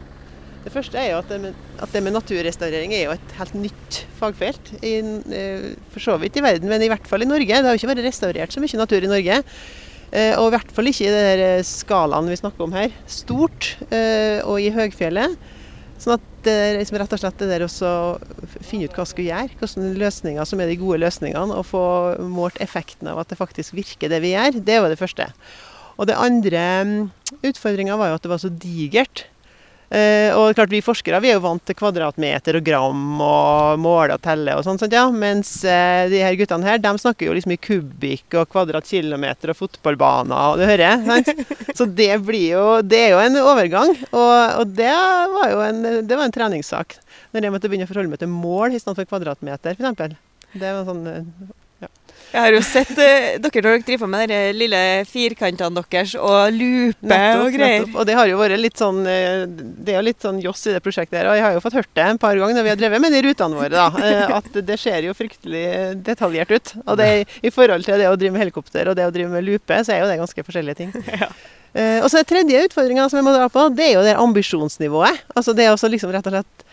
Det 0.63 0.71
første 0.71 0.99
er 0.99 1.11
jo 1.11 1.21
at 1.21 1.31
det, 1.31 1.39
med, 1.43 1.63
at 1.83 1.95
det 1.95 2.03
med 2.05 2.15
naturrestaurering 2.15 2.93
er 2.95 3.07
jo 3.09 3.15
et 3.17 3.33
helt 3.39 3.55
nytt 3.59 4.03
fagfelt. 4.19 4.75
I, 4.79 4.99
eh, 5.35 5.71
for 5.91 6.05
så 6.05 6.19
vidt 6.23 6.39
i 6.39 6.45
verden, 6.45 6.71
men 6.71 6.85
i 6.85 6.91
hvert 6.93 7.09
fall 7.11 7.25
i 7.25 7.29
Norge. 7.29 7.49
Det 7.51 7.67
har 7.67 7.75
jo 7.75 7.81
ikke 7.81 7.95
vært 7.95 8.05
restaurert 8.07 8.55
så 8.55 8.63
mye 8.63 8.81
natur 8.81 9.03
i 9.03 9.11
Norge. 9.11 9.41
Eh, 10.13 10.37
og 10.37 10.51
i 10.51 10.55
hvert 10.55 10.75
fall 10.77 10.91
ikke 10.91 11.09
i 11.09 11.15
den 11.15 11.43
eh, 11.49 11.65
skalaen 11.67 12.31
vi 12.31 12.39
snakker 12.39 12.67
om 12.69 12.77
her. 12.77 12.95
Stort 13.11 13.75
og 13.83 14.57
i 14.63 14.71
høgfjellet. 14.75 15.35
Sånn 16.03 16.17
at 16.17 16.31
det 16.43 16.53
er 16.53 16.79
liksom 16.81 16.99
rett 16.99 17.13
og 17.15 17.21
slett 17.23 17.43
det 17.43 17.51
der 17.53 17.65
å 17.67 17.91
finne 18.67 18.89
ut 18.89 18.97
hva 18.97 19.05
skal 19.07 19.27
gjøre, 19.29 19.59
hvilke 19.61 19.99
løsninger 20.03 20.49
som 20.49 20.63
er 20.63 20.71
de 20.71 20.79
gode 20.81 20.99
løsningene, 20.99 21.55
og 21.55 21.69
få 21.69 21.83
målt 22.27 22.59
effekten 22.63 23.11
av 23.11 23.21
at 23.23 23.31
det 23.31 23.39
faktisk 23.39 23.77
virker 23.79 24.11
det 24.11 24.19
vi 24.25 24.33
gjør, 24.35 24.59
det 24.67 24.81
var 24.83 24.91
det 24.91 24.99
første. 24.99 25.29
Og 26.01 26.09
det 26.11 26.19
andre 26.19 26.65
mm, 26.89 26.97
utfordringa 27.47 27.99
var 28.01 28.11
jo 28.11 28.19
at 28.19 28.25
det 28.25 28.33
var 28.33 28.43
så 28.43 28.51
digert. 28.51 29.27
Uh, 29.93 30.33
og 30.39 30.55
klart 30.57 30.73
Vi 30.73 30.81
forskere 30.81 31.19
vi 31.21 31.29
er 31.29 31.37
jo 31.37 31.43
vant 31.45 31.61
til 31.69 31.77
kvadratmeter 31.77 32.57
og 32.57 32.65
gram 32.65 33.21
og 33.21 33.83
måle 33.83 34.17
og 34.17 34.23
telle 34.25 34.55
og 34.57 34.65
sånt, 34.65 34.87
Ja. 34.89 35.05
Mens 35.13 35.51
uh, 35.67 36.09
de 36.09 36.23
her 36.23 36.37
guttene 36.39 36.65
her, 36.65 36.81
de 36.81 36.93
snakker 36.99 37.29
jo 37.29 37.37
liksom 37.37 37.53
i 37.53 37.61
kubikk 37.61 38.39
og 38.41 38.49
kvadratkilometer 38.55 39.53
og 39.53 39.59
fotballbaner 39.59 40.55
og 40.55 40.63
du 40.63 40.65
hører. 40.65 41.03
Sant? 41.05 41.29
Så 41.79 41.85
det 41.85 42.15
blir 42.25 42.55
jo 42.55 42.67
Det 42.87 43.03
er 43.07 43.15
jo 43.15 43.21
en 43.21 43.41
overgang. 43.43 43.93
Og, 44.11 44.63
og 44.63 44.77
det 44.79 44.93
var 45.37 45.53
jo 45.53 45.65
en, 45.67 45.83
det 46.09 46.17
var 46.17 46.25
en 46.25 46.37
treningssak. 46.41 46.97
Når 47.33 47.47
jeg 47.47 47.55
måtte 47.55 47.69
begynne 47.69 47.89
å 47.89 47.93
forholde 47.93 48.13
meg 48.13 48.23
til 48.23 48.33
mål 48.33 48.79
istedenfor 48.79 49.09
kvadratmeter, 49.09 49.77
f.eks. 49.77 50.17
Det 50.53 50.69
var 50.69 50.89
sånn 50.89 51.05
uh, 51.09 51.53
jeg 52.33 52.41
har 52.41 52.55
jo 52.55 52.61
sett 52.65 52.93
eh, 52.97 53.35
dere 53.37 53.61
når 53.61 53.75
dere 53.77 53.85
driver 53.85 54.09
med 54.09 54.31
de 54.33 54.39
lille 54.57 54.81
firkantene 55.09 55.83
deres 55.93 56.15
og 56.17 56.55
nettopp, 56.57 57.43
og 57.43 57.51
greier. 57.53 57.83
Nettopp. 57.83 57.99
Og 58.01 58.09
det 58.09 58.17
har 58.17 58.31
jo 58.31 58.39
vært 58.41 58.61
litt 58.61 58.81
sånn 58.81 59.03
uh, 59.05 59.45
Det 59.45 59.93
er 59.93 59.99
jo 59.99 60.05
litt 60.07 60.25
sånn 60.25 60.39
joss 60.41 60.65
i 60.71 60.73
det 60.73 60.81
prosjektet 60.85 61.19
her. 61.21 61.29
Og 61.29 61.37
jeg 61.37 61.45
har 61.45 61.57
jo 61.59 61.63
fått 61.65 61.77
hørt 61.77 61.91
det 61.99 62.07
en 62.09 62.21
par 62.23 62.39
ganger 62.41 62.57
når 62.57 62.65
vi 62.65 62.73
har 62.73 62.81
drevet 62.81 63.05
med 63.05 63.13
de 63.13 63.23
rutene 63.27 63.59
våre, 63.59 63.73
da. 63.75 63.89
Uh, 63.93 64.37
at 64.41 64.61
det 64.71 64.79
ser 64.81 65.05
jo 65.05 65.17
fryktelig 65.17 65.65
detaljert 66.07 66.55
ut. 66.57 66.73
Og 66.87 66.97
det, 67.03 67.11
i 67.45 67.53
forhold 67.53 67.85
til 67.89 68.01
det 68.01 68.09
å 68.09 68.17
drive 68.17 68.37
med 68.37 68.47
helikopter 68.47 68.89
og 68.89 68.97
det 68.97 69.11
å 69.11 69.13
drive 69.13 69.33
med 69.35 69.45
lupe, 69.51 69.83
så 69.85 69.93
er 69.93 70.01
jo 70.01 70.09
det 70.09 70.21
ganske 70.23 70.47
forskjellige 70.49 70.81
ting. 70.81 70.97
Ja. 71.23 71.29
og 72.03 72.09
så 72.11 72.19
den 72.19 72.27
tredje 72.29 72.63
utfordringa 72.67 73.05
som 73.09 73.19
jeg 73.19 73.25
må 73.25 73.33
dra 73.33 73.47
på, 73.53 73.63
det 73.73 73.85
er 73.85 73.93
jo 73.95 74.03
det 74.05 74.13
ambisjonsnivået. 74.21 75.23
Altså 75.37 75.55
det 75.57 75.69
å 75.71 75.77
liksom 75.77 76.11
rett 76.13 76.27
og 76.29 76.35
slett 76.35 76.65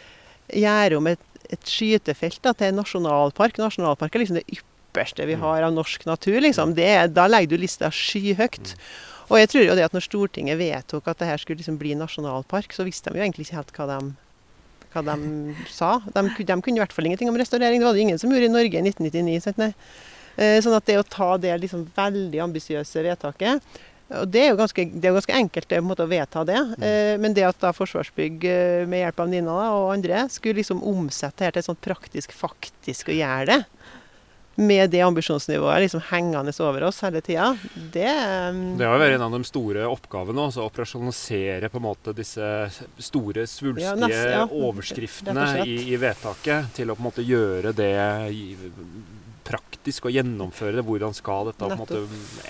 gjøre 0.59 0.99
om 0.99 1.07
et, 1.11 1.21
et 1.47 1.71
skytefelt 1.71 2.39
da, 2.43 2.55
til 2.57 2.73
nasjonalpark. 2.75 3.59
Nasjonalpark 3.61 4.15
er 4.15 4.23
liksom 4.23 4.39
det 4.39 4.47
ypperste 4.47 4.68
ypperste 4.99 5.25
vi 5.25 5.37
har 5.39 5.63
av 5.63 5.73
norsk 5.73 6.05
natur, 6.05 6.41
liksom, 6.41 6.75
det, 6.75 7.13
da 7.15 7.27
legger 7.27 7.55
du 7.55 7.63
lista 7.63 7.89
skyhøyt. 7.91 8.75
Og 9.29 9.37
jeg 9.39 9.49
tror 9.51 9.63
jo 9.63 9.75
det 9.77 9.85
at 9.85 9.93
når 9.93 10.03
Stortinget 10.07 10.57
vedtok 10.59 11.07
at 11.07 11.19
det 11.19 11.29
her 11.29 11.37
skulle 11.37 11.61
liksom 11.61 11.77
bli 11.79 11.95
nasjonalpark, 11.95 12.73
så 12.73 12.83
visste 12.83 13.11
de 13.11 13.19
jo 13.19 13.23
egentlig 13.23 13.47
ikke 13.47 13.59
helt 13.59 13.75
hva 13.77 13.85
de, 13.87 13.99
hva 14.93 15.03
de 15.05 15.55
sa. 15.69 15.99
De, 16.09 16.23
de, 16.25 16.57
kunne 16.61 16.79
i 16.79 16.83
hvert 16.83 16.95
fall 16.95 17.05
ingenting 17.05 17.29
om 17.29 17.37
restaurering. 17.37 17.79
Det 17.79 17.87
var 17.87 17.93
det 17.93 18.07
ingen 18.07 18.19
som 18.19 18.33
gjorde 18.33 18.49
i 18.49 18.55
Norge 18.55 18.81
i 18.81 18.89
1999. 18.89 19.43
Sant? 19.45 19.61
Eh, 20.39 20.57
sånn 20.65 20.75
at 20.75 20.89
det 20.89 20.97
å 20.97 21.05
ta 21.05 21.35
det 21.37 21.53
liksom 21.61 21.85
veldig 21.95 22.41
ambisiøse 22.49 23.05
vedtaket 23.05 23.63
og 24.09 24.29
Det 24.33 24.41
er 24.41 24.47
jo 24.49 24.57
ganske, 24.57 24.85
det 24.89 25.05
er 25.05 25.13
ganske 25.13 25.35
enkelt 25.37 25.69
det, 25.69 25.79
måte, 25.85 26.05
å 26.05 26.09
vedta 26.09 26.41
det. 26.47 26.57
Mm. 26.57 26.85
Eh, 26.85 27.15
men 27.21 27.35
det 27.37 27.45
at 27.45 27.59
da 27.61 27.69
Forsvarsbygg 27.75 28.45
eh, 28.49 28.85
med 28.89 29.03
hjelp 29.03 29.21
av 29.21 29.29
Nina 29.29 29.57
og 29.77 29.91
andre 29.93 30.23
skulle 30.33 30.63
liksom 30.63 30.81
omsette 30.81 31.37
det 31.37 31.49
her 31.49 31.57
til 31.57 31.67
sånn 31.67 31.81
praktisk 31.83 32.33
faktisk 32.33 33.11
å 33.11 33.17
gjøre 33.19 33.45
det, 33.51 33.59
med 34.59 34.91
det 34.91 34.99
ambisjonsnivået 35.05 35.85
liksom 35.85 36.01
hengende 36.09 36.51
over 36.65 36.83
oss 36.89 36.99
hele 37.05 37.21
tida, 37.23 37.53
det 37.93 38.03
Det 38.03 38.85
har 38.85 38.97
jo 38.97 39.01
vært 39.03 39.15
en 39.15 39.25
av 39.27 39.31
de 39.37 39.43
store 39.47 39.85
oppgavene. 39.87 40.47
å 40.49 40.65
operasjonalisere 40.67 41.69
på 41.71 41.79
en 41.79 41.87
måte 41.87 42.13
disse 42.15 42.43
store, 42.99 43.47
svulstige 43.47 43.87
Ja, 43.87 43.95
nest- 43.95 44.31
ja. 44.35 44.45
overskriftene 44.51 45.65
i, 45.65 45.93
i 45.93 45.97
vedtaket 45.97 46.73
til 46.75 46.91
å 46.91 46.95
på 46.97 47.03
en 47.05 47.09
måte 47.11 47.23
gjøre 47.25 47.73
det 47.73 47.93
praktisk 49.49 50.05
og 50.05 50.13
gjennomføre 50.13 50.77
det. 50.77 50.85
Hvordan 50.85 51.15
skal 51.17 51.49
dette 51.49 51.65
på 51.65 51.71
en 51.73 51.79
måte 51.81 52.01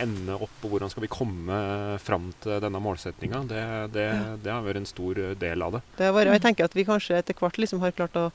ende 0.01 0.35
opp, 0.35 0.57
og 0.65 0.73
hvordan 0.73 0.91
skal 0.91 1.05
vi 1.05 1.11
komme 1.13 1.59
fram 2.03 2.29
til 2.43 2.59
denne 2.63 2.81
målsettinga? 2.83 3.43
Det, 3.47 3.63
det, 3.95 4.07
det 4.43 4.51
har 4.51 4.65
vært 4.65 4.81
en 4.81 4.89
stor 4.89 5.21
del 5.39 5.63
av 5.65 5.77
det. 5.77 5.83
Det 5.99 6.09
og 6.11 6.19
jeg 6.25 6.41
tenker 6.43 6.67
at 6.67 6.75
vi 6.75 6.87
kanskje 6.89 7.21
etter 7.21 7.37
hvert 7.39 7.61
liksom 7.61 7.79
har 7.85 7.95
klart 7.95 8.17
å, 8.19 8.25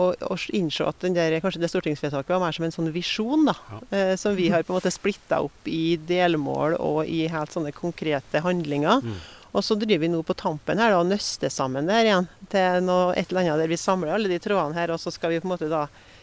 å, 0.00 0.06
og 0.24 0.46
innse 0.56 0.86
at 0.88 0.98
den 1.04 1.14
der, 1.14 1.34
kanskje 1.44 1.60
det 1.60 1.68
stortingsvedtaket 1.72 2.32
var 2.32 2.40
mer 2.40 2.52
som 2.56 2.64
en 2.64 2.72
sånn 2.72 2.92
visjon, 2.94 3.44
da. 3.50 3.54
Ja. 3.70 3.80
Eh, 3.98 4.14
som 4.16 4.34
vi 4.38 4.48
har 4.48 4.62
på 4.64 4.72
en 4.72 4.78
måte 4.80 4.92
splitta 4.94 5.42
opp 5.44 5.68
i 5.68 5.96
delmål 5.96 6.78
og 6.80 7.04
i 7.06 7.26
helt 7.28 7.52
sånne 7.52 7.72
konkrete 7.76 8.40
handlinger. 8.40 9.02
Mm. 9.04 9.18
Og 9.52 9.60
så 9.66 9.76
driver 9.76 10.00
vi 10.06 10.08
nå 10.08 10.22
på 10.24 10.32
tampen 10.40 10.78
her 10.80 10.94
da, 10.94 11.02
og 11.02 11.10
nøster 11.10 11.50
sammen 11.52 11.84
der 11.90 12.06
igjen 12.08 12.28
til 12.48 12.80
noe, 12.86 13.12
et 13.12 13.28
eller 13.28 13.42
annet 13.44 13.60
der 13.60 13.68
vi 13.68 13.76
samler 13.76 14.14
alle 14.14 14.30
de 14.32 14.38
trådene 14.40 14.78
her, 14.78 14.94
og 14.94 15.00
så 15.02 15.12
skal 15.12 15.34
vi 15.34 15.40
på 15.42 15.48
en 15.50 15.52
måte 15.52 15.68
da 15.68 15.82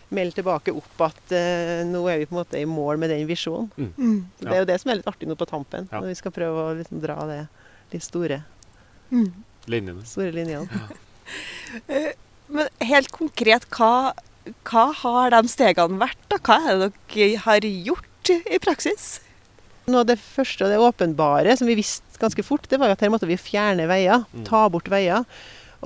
melde 0.09 0.33
tilbake 0.39 0.73
opp 0.73 1.03
at 1.05 1.31
eh, 1.37 1.83
nå 1.85 2.01
er 2.09 2.17
vi 2.17 2.25
på 2.25 2.33
en 2.33 2.39
måte 2.41 2.57
i 2.57 2.65
mål 2.65 2.97
med 2.97 3.11
den 3.13 3.27
visjonen. 3.29 3.69
Mm. 3.77 4.23
Så 4.39 4.47
Det 4.47 4.55
er 4.55 4.63
jo 4.63 4.69
det 4.71 4.79
som 4.81 4.89
er 4.89 4.97
litt 4.97 5.11
artig 5.11 5.29
nå 5.29 5.37
på 5.37 5.45
tampen, 5.45 5.85
Ja. 5.91 5.99
når 6.01 6.07
vi 6.09 6.15
skal 6.17 6.33
prøve 6.33 6.63
å 6.63 6.73
liksom 6.79 7.03
dra 7.05 7.19
det 7.29 7.43
de 7.93 7.99
store, 8.01 8.41
Mm. 9.13 9.29
Linjene. 9.69 10.03
store 10.05 10.31
linjene. 10.33 10.69
Men 12.49 12.69
helt 12.89 13.11
konkret, 13.13 13.67
hva, 13.75 14.13
hva 14.69 14.85
har 15.03 15.33
de 15.35 15.51
stegene 15.51 15.99
vært? 16.01 16.21
da? 16.31 16.39
Hva 16.41 16.59
er 16.65 16.83
det 16.83 16.91
dere 17.13 17.43
har 17.45 17.65
gjort 17.65 18.33
i 18.33 18.59
praksis? 18.61 19.19
Noe 19.89 20.03
av 20.03 20.09
det 20.11 20.19
første 20.21 20.65
og 20.65 20.73
det 20.73 20.81
åpenbare 20.81 21.55
som 21.57 21.69
vi 21.69 21.77
visste 21.79 22.21
ganske 22.21 22.43
fort, 22.45 22.67
det 22.69 22.77
var 22.81 22.91
jo 22.91 22.97
at 22.97 23.05
her 23.05 23.13
måtte 23.13 23.29
vi 23.29 23.39
fjerne 23.39 23.87
veier. 23.89 24.25
Mm. 24.33 24.43
Ta 24.49 24.67
bort 24.69 24.89
veier. 24.91 25.25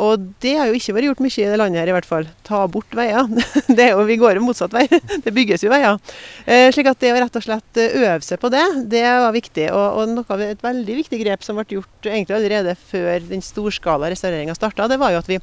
Og 0.01 0.21
det 0.41 0.55
har 0.57 0.69
jo 0.69 0.77
ikke 0.77 0.95
vært 0.95 1.07
gjort 1.11 1.21
mye 1.21 1.35
i 1.37 1.49
det 1.51 1.57
landet 1.59 1.81
her 1.83 1.91
i 1.91 1.93
hvert 1.93 2.07
fall. 2.09 2.25
Ta 2.47 2.63
bort 2.71 2.95
veier. 2.97 3.27
Det 3.73 3.83
er 3.85 3.91
jo, 3.93 4.05
vi 4.07 4.17
går 4.17 4.39
jo 4.39 4.45
motsatt 4.45 4.73
vei. 4.73 4.87
Det 5.25 5.33
bygges 5.33 5.65
jo 5.65 5.69
veier. 5.69 5.99
Eh, 6.45 6.69
slik 6.73 6.89
at 6.89 6.99
det 7.01 7.11
å 7.13 7.19
rett 7.21 7.37
og 7.37 7.45
slett 7.45 7.79
eh, 7.81 7.93
øve 8.01 8.25
seg 8.25 8.41
på 8.41 8.49
det, 8.53 8.63
det 8.89 9.03
var 9.05 9.35
viktig. 9.35 9.67
Og, 9.69 9.99
og 10.01 10.15
noe 10.15 10.33
av 10.33 10.41
et 10.45 10.65
veldig 10.65 10.97
viktig 11.03 11.19
grep 11.21 11.45
som 11.45 11.59
ble 11.59 11.77
gjort 11.77 12.09
egentlig 12.09 12.37
allerede 12.39 12.75
før 12.89 13.21
den 13.29 13.45
storskala 13.45 14.09
restaureringa 14.13 14.57
starta, 14.57 14.89
det 14.89 14.97
var 15.01 15.13
jo 15.13 15.21
at 15.21 15.29
vi, 15.29 15.39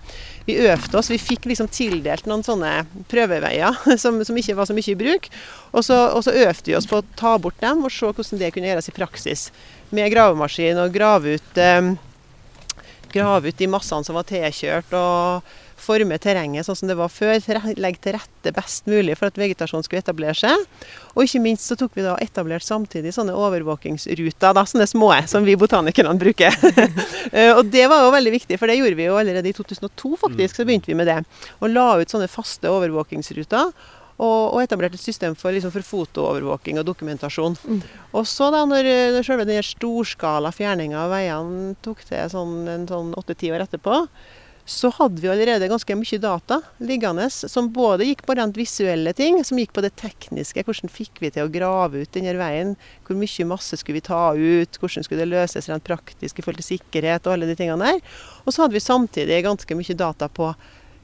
vi 0.49 0.59
øvde 0.66 0.99
oss. 0.99 1.12
Vi 1.14 1.21
fikk 1.23 1.47
liksom 1.50 1.71
tildelt 1.71 2.26
noen 2.30 2.45
sånne 2.47 2.75
prøveveier 3.12 3.78
som, 4.02 4.19
som 4.26 4.42
ikke 4.42 4.59
var 4.59 4.71
så 4.71 4.76
mye 4.76 4.95
i 4.95 4.99
bruk. 4.99 5.30
Og 5.71 5.87
så, 5.87 6.02
og 6.11 6.26
så 6.26 6.35
øvde 6.35 6.73
vi 6.73 6.78
oss 6.78 6.90
på 6.90 6.99
å 6.99 7.09
ta 7.19 7.37
bort 7.38 7.61
dem 7.62 7.87
og 7.87 7.95
se 7.95 8.11
hvordan 8.11 8.42
det 8.42 8.54
kunne 8.54 8.73
gjøres 8.73 8.90
i 8.90 8.99
praksis. 8.99 9.50
Med 9.95 10.11
gravemaskin 10.11 10.78
og 10.83 10.95
grave 10.95 11.38
ut 11.38 11.59
eh, 11.59 11.95
grave 13.12 13.50
ut 13.50 13.58
de 13.58 13.68
massene 13.70 14.06
som 14.06 14.16
var 14.18 14.28
tilkjørt, 14.28 14.94
og 14.96 15.50
forme 15.80 16.18
terrenget 16.20 16.66
sånn 16.66 16.76
som 16.76 16.90
det 16.90 16.96
var 16.98 17.10
før. 17.12 17.38
Legge 17.80 18.02
til 18.04 18.16
rette 18.16 18.52
best 18.56 18.88
mulig 18.90 19.16
for 19.18 19.30
at 19.30 19.38
vegetasjonen 19.40 19.86
skulle 19.86 20.02
etablere 20.04 20.36
seg. 20.36 20.64
Og 21.14 21.24
ikke 21.24 21.42
minst 21.42 21.68
så 21.68 21.76
tok 21.80 21.96
vi 21.96 22.04
da 22.04 22.16
etablert 22.22 22.66
samtidig 22.66 23.14
sånne 23.16 23.36
overvåkingsruter, 23.36 24.54
da, 24.56 24.64
sånne 24.68 24.88
små 24.90 25.12
som 25.30 25.46
vi 25.46 25.58
botanikerne 25.60 26.16
bruker. 26.20 26.54
Eh, 27.30 27.52
og 27.54 27.68
det 27.70 27.84
var 27.86 28.02
jo 28.02 28.10
veldig 28.10 28.30
viktig, 28.32 28.56
for 28.58 28.66
det 28.66 28.74
gjorde 28.78 28.96
vi 28.98 29.04
jo 29.04 29.14
allerede 29.14 29.46
i 29.46 29.54
2002 29.54 30.16
faktisk. 30.18 30.56
Så 30.56 30.64
begynte 30.66 30.90
vi 30.90 30.96
med 30.98 31.06
det. 31.06 31.20
Og 31.60 31.70
la 31.70 32.00
ut 32.00 32.10
sånne 32.10 32.26
faste 32.30 32.70
overvåkingsruter. 32.70 33.70
Og, 34.20 34.52
og 34.52 34.60
etablerte 34.60 34.98
et 34.98 35.02
system 35.02 35.32
for, 35.38 35.54
liksom, 35.54 35.72
for 35.72 35.86
fotoovervåking 35.86 36.76
og 36.76 36.84
dokumentasjon. 36.90 37.56
Mm. 37.64 37.78
Og 38.12 38.26
så 38.28 38.50
da 38.52 38.66
når, 38.68 38.88
når 39.16 39.24
selve 39.24 39.46
den 39.48 39.64
storskala 39.64 40.52
fjerninga 40.52 41.06
av 41.06 41.14
veiene 41.14 41.72
tok 41.80 42.04
til 42.04 42.28
sånn, 42.28 42.58
en 42.68 42.84
sånn 42.90 43.14
åtte-ti 43.16 43.48
år 43.54 43.64
etterpå, 43.64 44.02
så 44.70 44.90
hadde 44.94 45.18
vi 45.22 45.28
allerede 45.30 45.68
ganske 45.68 45.94
mye 45.98 46.18
data 46.22 46.60
liggende 46.78 47.26
som 47.32 47.70
både 47.74 48.06
gikk 48.06 48.22
på 48.26 48.36
rent 48.38 48.58
visuelle 48.58 49.12
ting, 49.16 49.40
som 49.44 49.58
gikk 49.58 49.72
på 49.74 49.82
det 49.82 49.92
tekniske. 49.98 50.62
Hvordan 50.66 50.92
fikk 50.92 51.18
vi 51.24 51.32
til 51.34 51.48
å 51.48 51.50
grave 51.50 52.04
ut 52.04 52.12
denne 52.14 52.36
veien? 52.38 52.76
Hvor 53.06 53.18
mye 53.18 53.48
masse 53.50 53.80
skulle 53.80 53.98
vi 53.98 54.06
ta 54.06 54.22
ut? 54.36 54.78
Hvordan 54.78 55.06
skulle 55.06 55.24
det 55.24 55.32
løses 55.32 55.70
rent 55.70 55.86
praktisk 55.86 56.38
i 56.38 56.44
forhold 56.44 56.62
til 56.62 56.76
sikkerhet 56.76 57.26
og 57.26 57.34
alle 57.34 57.50
de 57.50 57.56
tingene 57.58 57.88
der. 57.88 57.98
Og 58.44 58.54
så 58.54 58.62
hadde 58.62 58.76
vi 58.76 58.84
samtidig 58.84 59.42
ganske 59.48 59.78
mye 59.78 59.98
data 59.98 60.30
på 60.30 60.52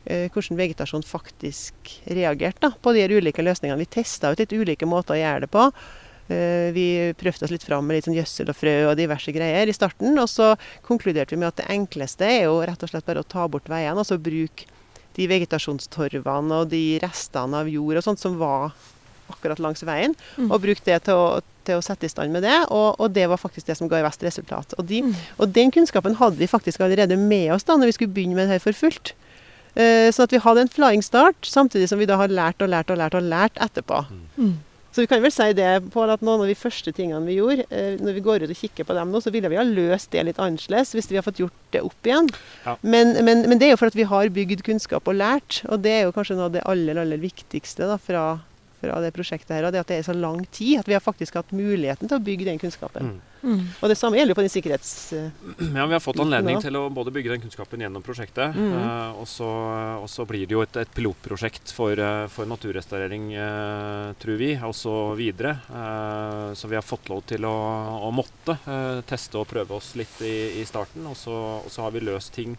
hvordan 0.06 0.56
vegetasjon 0.58 1.02
faktisk 1.06 1.74
reagerte 2.06 2.60
da, 2.60 2.70
på 2.82 2.92
de 2.94 3.06
ulike 3.10 3.42
løsningene. 3.42 3.78
Vi 3.82 3.86
testa 3.98 4.30
ut 4.32 4.38
litt 4.38 4.52
ulike 4.54 4.86
måter 4.86 5.16
å 5.16 5.20
gjøre 5.20 5.40
det 5.46 5.50
på. 5.50 5.64
Eh, 6.28 6.70
Vi 6.74 6.86
prøvde 7.18 7.44
oss 7.46 7.50
litt 7.54 7.62
fram 7.66 7.86
med 7.86 7.96
litt 7.98 8.06
sånn 8.06 8.16
gjødsel 8.18 8.48
og 8.50 8.56
frø 8.56 8.76
og 8.90 8.96
diverse 8.98 9.32
greier 9.34 9.66
i 9.68 9.74
starten. 9.74 10.16
Og 10.18 10.28
så 10.28 10.52
konkluderte 10.86 11.34
vi 11.34 11.40
med 11.42 11.48
at 11.52 11.56
det 11.62 11.68
enkleste 11.74 12.22
er 12.26 12.44
jo 12.46 12.60
rett 12.66 12.82
og 12.82 12.90
slett 12.90 13.06
bare 13.06 13.22
å 13.22 13.28
ta 13.28 13.46
bort 13.48 13.68
veiene, 13.68 13.98
og 13.98 14.06
så 14.06 14.18
bruke 14.18 14.66
de 15.16 15.26
vegetasjonstorvene 15.26 16.52
og 16.62 16.68
de 16.70 16.98
restene 17.02 17.56
av 17.62 17.68
jord 17.70 17.96
og 18.00 18.04
sånt 18.04 18.20
som 18.22 18.36
var 18.38 18.72
akkurat 19.32 19.58
langs 19.58 19.82
veien, 19.82 20.14
Mm. 20.38 20.52
og 20.52 20.60
bruke 20.62 20.84
det 20.84 21.02
til 21.04 21.14
å, 21.14 21.40
til 21.64 21.78
å 21.78 21.82
sette 21.82 22.04
i 22.06 22.08
stand 22.08 22.30
med 22.30 22.42
det. 22.44 22.66
Og, 22.70 22.94
og 23.00 23.12
det 23.12 23.26
var 23.28 23.36
faktisk 23.40 23.66
det 23.66 23.76
som 23.76 23.88
ga 23.88 23.98
i 23.98 24.04
best 24.06 24.22
resultat. 24.22 24.74
Og, 24.78 24.86
de, 24.86 25.02
Mm. 25.02 25.14
og 25.40 25.52
den 25.52 25.70
kunnskapen 25.72 26.14
hadde 26.14 26.36
vi 26.38 26.46
faktisk 26.46 26.78
allerede 26.80 27.16
med 27.18 27.50
oss 27.52 27.64
da 27.64 27.74
når 27.76 27.86
vi 27.86 27.92
skulle 27.96 28.14
begynne 28.14 28.36
med 28.36 28.46
det 28.46 28.60
her 28.60 28.62
for 28.62 28.72
fullt. 28.72 29.14
Eh, 29.76 30.10
Så 30.12 30.24
at 30.24 30.32
vi 30.32 30.40
hadde 30.40 30.64
en 30.64 30.72
flying 30.72 31.02
start, 31.04 31.36
samtidig 31.44 31.88
som 31.90 32.00
vi 32.00 32.08
da 32.08 32.16
har 32.16 32.32
lært 32.32 32.62
og 32.64 32.70
lært 32.72 32.90
og 32.90 32.98
lært 32.98 33.14
og 33.18 33.22
lært 33.26 33.60
etterpå. 33.60 34.06
Mm. 34.38 34.54
Så 34.96 35.02
vi 35.04 35.08
kan 35.10 35.20
vel 35.20 35.32
si 35.34 35.50
det 35.52 35.90
på 35.92 36.04
at 36.08 36.22
noen 36.24 36.40
av 36.40 36.48
de 36.48 36.54
første 36.56 36.88
tingene 36.96 37.20
vi 37.28 37.34
gjorde, 37.36 37.66
eh, 37.68 37.98
når 38.00 38.14
vi 38.16 38.22
går 38.24 38.46
ut 38.46 38.52
og 38.54 38.56
kikker 38.56 38.86
på 38.88 38.94
dem 38.96 39.10
nå, 39.12 39.20
så 39.20 39.28
ville 39.34 39.50
vi 39.52 39.58
ha 39.60 39.64
løst 39.68 40.08
det 40.14 40.22
litt 40.24 40.38
annerledes 40.40 40.94
hvis 40.96 41.10
vi 41.10 41.18
har 41.20 41.26
fått 41.26 41.42
gjort 41.42 41.52
det 41.76 41.82
opp 41.84 42.08
igjen. 42.08 42.30
Ja. 42.64 42.78
Men, 42.80 43.12
men, 43.26 43.44
men 43.50 43.60
det 43.60 43.68
er 43.68 43.74
jo 43.74 43.80
for 43.82 43.92
at 43.92 43.98
vi 43.98 44.08
har 44.08 44.32
bygd 44.32 44.64
kunnskap 44.64 45.04
og 45.12 45.18
lært, 45.20 45.60
og 45.68 45.84
det 45.84 45.92
er 45.98 46.02
jo 46.06 46.14
kanskje 46.16 46.38
noe 46.38 46.48
av 46.48 46.56
det 46.56 46.64
aller, 46.64 46.96
aller 47.02 47.20
viktigste 47.20 47.84
da, 47.92 47.98
fra, 48.00 48.24
fra 48.86 49.00
det 49.04 49.12
prosjektet 49.16 49.58
her, 49.58 49.68
og 49.68 49.74
det 49.74 49.84
at 49.84 49.92
det 49.92 50.00
er 50.00 50.06
så 50.06 50.16
lang 50.16 50.46
tid 50.54 50.80
at 50.80 50.88
vi 50.88 50.96
har 50.96 51.04
faktisk 51.04 51.36
hatt 51.36 51.52
muligheten 51.56 52.08
til 52.08 52.16
å 52.16 52.22
bygge 52.22 52.48
den 52.48 52.62
kunnskapen. 52.62 53.16
Mm. 53.16 53.24
Mm. 53.46 53.60
Og 53.78 53.90
det 53.92 53.94
samme 53.98 54.18
gjelder 54.18 54.32
jo 54.32 54.38
på 54.40 54.42
den 54.42 54.50
sikkerhets... 54.50 54.92
eh, 55.14 55.28
Ja, 55.76 55.84
vi 55.86 55.94
har 55.94 56.02
fått 56.02 56.18
anledning 56.22 56.58
til 56.64 56.78
å 56.78 56.86
både 56.90 57.12
bygge 57.14 57.30
den 57.34 57.42
kunnskapen 57.44 57.84
gjennom 57.84 58.02
prosjektet, 58.02 58.56
mm. 58.56 58.72
uh, 58.74 59.20
og, 59.20 59.26
så, 59.30 59.50
og 60.00 60.08
så 60.10 60.26
blir 60.26 60.48
det 60.48 60.56
jo 60.56 60.64
et, 60.64 60.78
et 60.82 60.94
pilotprosjekt 60.96 61.70
for, 61.76 61.94
uh, 62.00 62.24
for 62.32 62.48
naturrestaurering, 62.50 63.28
uh, 63.36 64.16
tror 64.22 64.40
vi, 64.40 64.54
og 64.66 64.74
så 64.74 64.96
videre. 65.18 65.56
Eh, 65.66 66.48
så 66.58 66.68
vi 66.70 66.76
har 66.78 66.84
fått 66.84 67.08
lov 67.10 67.22
til 67.28 67.44
å, 67.46 67.54
å 68.06 68.10
måtte 68.14 68.56
teste 69.06 69.38
og 69.38 69.48
prøve 69.50 69.76
oss 69.76 69.92
litt 69.98 70.20
i, 70.24 70.60
i 70.60 70.64
starten, 70.66 71.06
og 71.10 71.16
så, 71.18 71.34
og 71.60 71.70
så 71.72 71.86
har 71.86 71.94
vi 71.94 72.02
løst 72.06 72.34
ting 72.36 72.56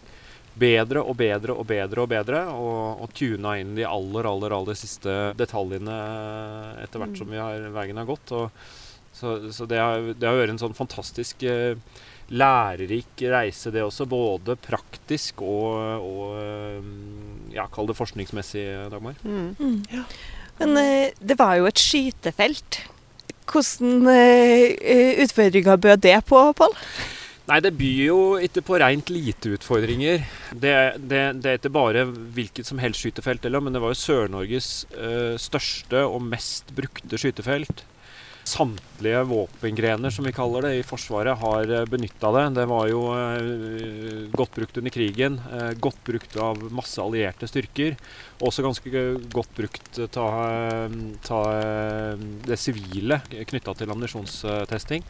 bedre 0.58 1.02
og 1.04 1.16
bedre 1.18 1.54
og 1.54 1.66
bedre 1.68 2.04
og 2.04 2.10
bedre, 2.10 2.42
og, 2.52 3.04
og 3.04 3.14
tuna 3.16 3.56
inn 3.60 3.76
de 3.78 3.86
aller, 3.88 4.28
aller, 4.28 4.54
aller 4.58 4.78
siste 4.78 5.14
detaljene 5.38 5.96
etter 6.82 7.02
hvert 7.02 7.18
som 7.18 7.30
vi 7.30 7.40
har, 7.40 7.70
veien 7.74 8.00
har 8.00 8.08
gått. 8.08 8.34
Og, 8.36 8.68
så, 9.18 9.38
så 9.54 9.66
det, 9.66 9.80
har, 9.82 10.12
det 10.14 10.28
har 10.28 10.38
vært 10.38 10.54
en 10.54 10.62
sånn 10.62 10.76
fantastisk 10.78 11.42
eh, 11.48 11.78
lærerik 12.28 13.24
reise, 13.32 13.72
det 13.74 13.82
også. 13.82 14.06
Både 14.08 14.56
praktisk 14.60 15.42
og, 15.42 16.04
og 16.04 16.36
eh, 16.42 16.92
ja, 17.56 17.66
kall 17.72 17.88
det 17.90 17.98
forskningsmessig, 17.98 18.66
Dagmar. 18.92 19.18
Mm. 19.24 19.54
Mm. 19.58 20.04
Men 20.58 20.80
eh, 20.82 21.16
det 21.18 21.38
var 21.40 21.58
jo 21.58 21.68
et 21.70 21.82
skytefelt. 21.82 22.82
Hvordan 23.48 24.10
eh, 24.12 25.22
utfordringer 25.24 25.80
bød 25.80 26.04
det 26.04 26.18
på, 26.28 26.42
Pål? 26.52 26.74
Nei, 27.48 27.62
det 27.64 27.70
byr 27.80 28.00
jo 28.10 28.20
ikke 28.44 28.60
på 28.60 28.76
rent 28.82 29.08
lite 29.08 29.54
utfordringer. 29.56 30.24
Det, 30.52 30.72
det, 31.00 31.20
det 31.40 31.48
er 31.48 31.56
ikke 31.56 31.72
bare 31.72 32.04
hvilket 32.36 32.68
som 32.68 32.80
helst 32.82 33.00
skytefelt, 33.00 33.46
eller, 33.48 33.62
men 33.64 33.72
det 33.72 33.80
var 33.80 33.94
jo 33.94 34.00
Sør-Norges 34.02 34.72
eh, 34.92 35.36
største 35.40 36.02
og 36.04 36.26
mest 36.28 36.74
brukte 36.76 37.16
skytefelt. 37.16 37.86
Samtlige 38.48 39.22
våpengrener, 39.28 40.12
som 40.12 40.28
vi 40.28 40.34
kaller 40.36 40.68
det, 40.68 40.74
i 40.76 40.84
Forsvaret 40.86 41.40
har 41.40 41.72
uh, 41.72 41.88
benytta 41.88 42.30
det. 42.36 42.44
Det 42.56 42.68
var 42.68 42.86
jo 42.88 43.02
eh, 43.16 44.28
godt 44.32 44.54
brukt 44.56 44.80
under 44.80 44.92
krigen. 44.92 45.36
eh, 45.52 45.72
godt 45.76 46.00
brukt 46.04 46.36
av 46.40 46.62
masse 46.72 47.00
allierte 47.00 47.48
styrker. 47.48 47.96
Også 48.44 48.64
ganske 48.64 49.04
godt 49.32 49.52
brukt 49.56 50.00
av 50.20 50.96
det 52.48 52.56
sivile 52.60 53.20
knytta 53.28 53.76
til 53.76 53.92
ammunisjonstesting. 53.92 55.04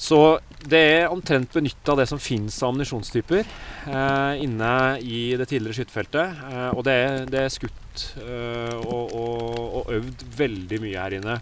Så 0.00 0.40
det 0.64 0.80
er 0.80 1.12
omtrent 1.12 1.52
benytta 1.52 1.94
det 1.98 2.06
som 2.08 2.20
finnes 2.20 2.56
av 2.62 2.70
ammunisjonstyper 2.70 3.42
eh, 3.44 4.42
inne 4.44 4.72
i 5.04 5.22
det 5.36 5.50
tidligere 5.50 5.76
skytefeltet. 5.76 6.42
Eh, 6.48 6.68
og 6.72 6.84
det 6.88 6.96
er, 6.96 7.16
det 7.28 7.42
er 7.44 7.52
skutt 7.52 8.04
eh, 8.24 8.76
og, 8.80 9.12
og, 9.12 9.64
og 9.82 9.96
øvd 9.98 10.24
veldig 10.40 10.80
mye 10.86 11.04
her 11.04 11.18
inne. 11.20 11.40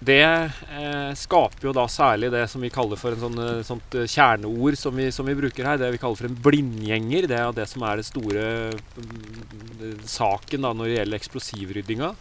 Det 0.00 0.22
eh, 0.24 1.10
skaper 1.18 1.66
jo 1.66 1.72
da 1.76 1.84
særlig 1.90 2.30
det 2.32 2.46
som 2.48 2.62
vi 2.64 2.70
kaller 2.72 2.96
for 2.96 3.12
en 3.12 3.20
sånn, 3.20 3.40
eh, 3.44 3.58
sånt 3.66 3.96
eh, 3.98 4.08
kjerneord 4.08 4.78
som 4.80 4.94
vi, 4.96 5.10
som 5.12 5.28
vi 5.28 5.36
bruker 5.36 5.66
her. 5.66 5.80
Det 5.82 5.90
vi 5.92 6.00
kaller 6.00 6.16
for 6.16 6.30
en 6.30 6.38
blindgjenger. 6.46 7.28
Det 7.28 7.36
er 7.36 7.52
det 7.58 7.66
som 7.68 7.84
er 7.84 8.00
det 8.00 8.06
store 8.08 8.46
mm, 8.70 10.06
saken 10.08 10.64
da 10.64 10.72
når 10.72 10.88
det 10.88 10.96
gjelder 10.96 11.20
eksplosivryddinga. 11.20 12.14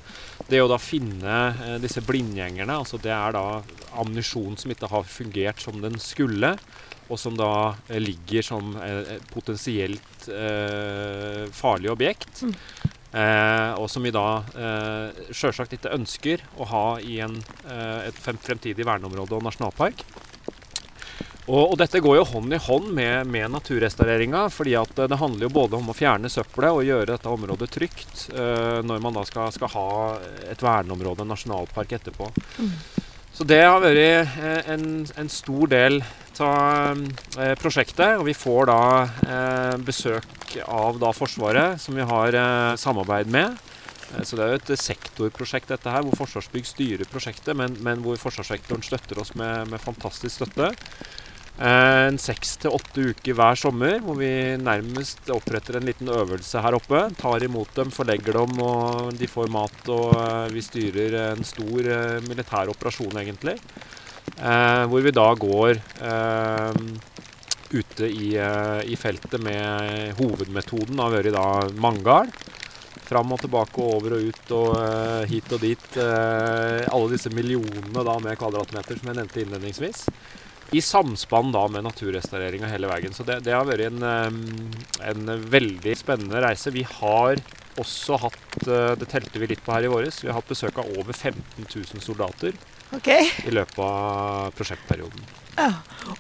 Det 0.50 0.60
å 0.63 0.70
da 0.70 0.79
finne 0.82 1.39
eh, 1.62 1.75
disse 1.82 2.01
blindgjengerne, 2.01 2.79
altså 2.82 2.98
det 3.01 3.13
er 3.13 3.36
da 3.36 3.62
ammunisjon 4.01 4.58
som 4.58 4.72
ikke 4.74 4.89
har 4.89 5.06
fungert 5.06 5.62
som 5.62 5.77
den 5.84 6.00
skulle, 6.01 6.56
og 7.10 7.20
som 7.22 7.38
da 7.38 7.75
eh, 7.88 8.00
ligger 8.01 8.46
som 8.46 8.74
eh, 8.82 9.18
et 9.18 9.27
potensielt 9.34 10.29
eh, 10.34 11.46
farlig 11.53 11.91
objekt. 11.94 12.41
Mm. 12.41 12.56
Eh, 13.10 13.72
og 13.82 13.88
som 13.89 14.06
vi 14.06 14.13
da 14.13 14.25
eh, 14.53 15.22
sjølsagt 15.29 15.77
ikke 15.77 15.94
ønsker 15.94 16.41
å 16.58 16.70
ha 16.70 16.88
i 17.01 17.20
en, 17.25 17.38
et 17.70 18.18
fremtidig 18.18 18.86
verneområde 18.89 19.38
og 19.38 19.46
nasjonalpark. 19.46 20.01
Og, 21.50 21.72
og 21.72 21.75
dette 21.82 22.01
går 22.03 22.20
jo 22.20 22.27
hånd 22.29 22.53
i 22.53 22.62
hånd 22.62 22.91
med, 22.94 23.29
med 23.34 23.50
naturrestaureringa, 23.56 24.46
fordi 24.53 24.75
at 24.77 24.91
eh, 25.01 25.10
det 25.10 25.18
handler 25.18 25.48
jo 25.48 25.56
både 25.56 25.79
om 25.79 25.89
å 25.89 25.98
fjerne 25.98 26.29
søppelet 26.29 26.77
og 26.77 26.86
gjøre 26.86 27.10
dette 27.15 27.34
området 27.34 27.70
trygt 27.74 28.25
uh, 28.38 28.79
når 28.86 29.01
man 29.01 29.18
da 29.18 29.25
skal, 29.25 29.50
skal 29.56 29.74
ha 29.74 29.89
et 30.51 30.62
verneområde, 30.62 31.25
en 31.25 31.34
nasjonalpark, 31.34 31.98
etterpå. 31.98 32.29
Så 33.34 33.46
det 33.48 33.62
har 33.63 33.79
vært 33.79 34.00
eh, 34.03 34.72
en, 34.74 34.86
en 35.18 35.29
stor 35.32 35.70
del 35.72 36.01
av 36.44 37.00
prosjektet, 37.60 38.18
og 38.20 38.25
vi 38.27 38.36
får 38.36 38.70
da 38.70 38.82
eh, 39.06 39.75
besøk 39.84 40.56
av 40.65 41.00
da 41.01 41.12
Forsvaret, 41.15 41.79
som 41.79 41.96
vi 41.96 42.08
har 42.08 42.36
eh, 42.36 42.75
samarbeid 42.79 43.32
med. 43.32 43.56
Så 44.25 44.36
det 44.36 44.44
er 44.44 44.53
jo 44.53 44.60
et 44.60 44.82
sektorprosjekt 44.82 45.70
dette 45.70 45.91
her, 45.94 46.03
hvor 46.03 46.18
Forsvarsbygg 46.18 46.65
styrer 46.65 47.12
prosjektet, 47.12 47.53
men, 47.56 47.75
men 47.86 48.01
hvor 48.01 48.18
forsvarssektoren 48.18 48.82
støtter 48.84 49.22
oss 49.22 49.36
med, 49.38 49.70
med 49.70 49.84
fantastisk 49.84 50.39
støtte. 50.39 50.72
Eh, 51.60 52.08
En 52.08 52.18
seks 52.18 52.54
til 52.63 52.72
åtte 52.72 53.04
uker 53.12 53.36
hver 53.36 53.58
sommer, 53.60 53.98
hvor 54.04 54.16
vi 54.20 54.32
nærmest 54.62 55.28
oppretter 55.34 55.75
en 55.78 55.88
liten 55.89 56.08
øvelse 56.08 56.62
her 56.63 56.78
oppe. 56.78 57.01
Tar 57.20 57.44
imot 57.44 57.74
dem, 57.75 57.92
forlegger 57.92 58.39
dem, 58.39 58.62
og 58.63 59.12
de 59.20 59.28
får 59.28 59.51
mat. 59.51 59.82
Og 59.92 60.16
eh, 60.16 60.48
vi 60.56 60.63
styrer 60.63 61.18
en 61.34 61.44
stor 61.44 61.92
eh, 61.92 62.20
militær 62.30 62.72
operasjon, 62.72 63.20
egentlig. 63.20 63.60
Hvor 64.39 65.01
vi 65.04 65.12
da 65.12 65.25
går 65.36 65.80
ute 67.74 68.08
i, 68.08 68.28
i 68.38 68.96
feltet 68.96 69.42
med 69.42 70.13
hovedmetoden 70.20 71.01
har 71.01 71.12
vært 71.12 71.34
da 71.34 71.48
mangal. 71.82 72.30
Fram 73.10 73.34
og 73.34 73.42
tilbake 73.42 73.82
og 73.82 73.96
over 73.98 74.16
og 74.16 74.28
ut 74.30 74.54
og 74.56 75.25
hit 75.28 75.50
og 75.58 75.66
dit. 75.66 75.98
alle 75.98 77.10
disse 77.12 77.34
millionene 77.34 78.06
da 78.06 78.16
med 78.22 78.38
kvadratmeter 78.39 79.01
som 79.01 79.10
jeg 79.10 79.18
nevnte 79.18 79.42
innledningsvis. 79.44 80.06
I 80.71 80.81
samspann 80.85 81.53
da 81.53 81.63
med 81.71 81.88
naturrestaureringa 81.88 82.69
hele 82.69 82.89
veien. 82.91 83.13
Så 83.15 83.25
det, 83.25 83.39
det 83.47 83.55
har 83.55 83.65
vært 83.65 83.88
en, 83.88 84.03
eh, 84.05 85.07
en 85.09 85.31
veldig 85.49 85.95
spennende 85.97 86.43
reise. 86.45 86.73
Vi 86.75 86.85
har 86.85 87.41
også 87.79 88.19
hatt, 88.21 88.67
eh, 88.67 88.93
det 88.99 89.09
telte 89.09 89.41
vi 89.41 89.49
litt 89.49 89.63
på 89.65 89.73
her 89.73 89.88
i 89.88 89.91
våres, 89.91 90.21
vi 90.21 90.29
har 90.29 90.38
hatt 90.38 90.51
besøk 90.51 90.77
av 90.81 90.91
over 90.99 91.15
15 91.15 91.65
000 91.65 92.03
soldater 92.03 92.53
OK. 92.96 93.10
i 93.46 93.51
løpet 93.53 93.79
av 93.84 94.50
prosjektperioden. 94.58 95.27
Ja. 95.60 95.74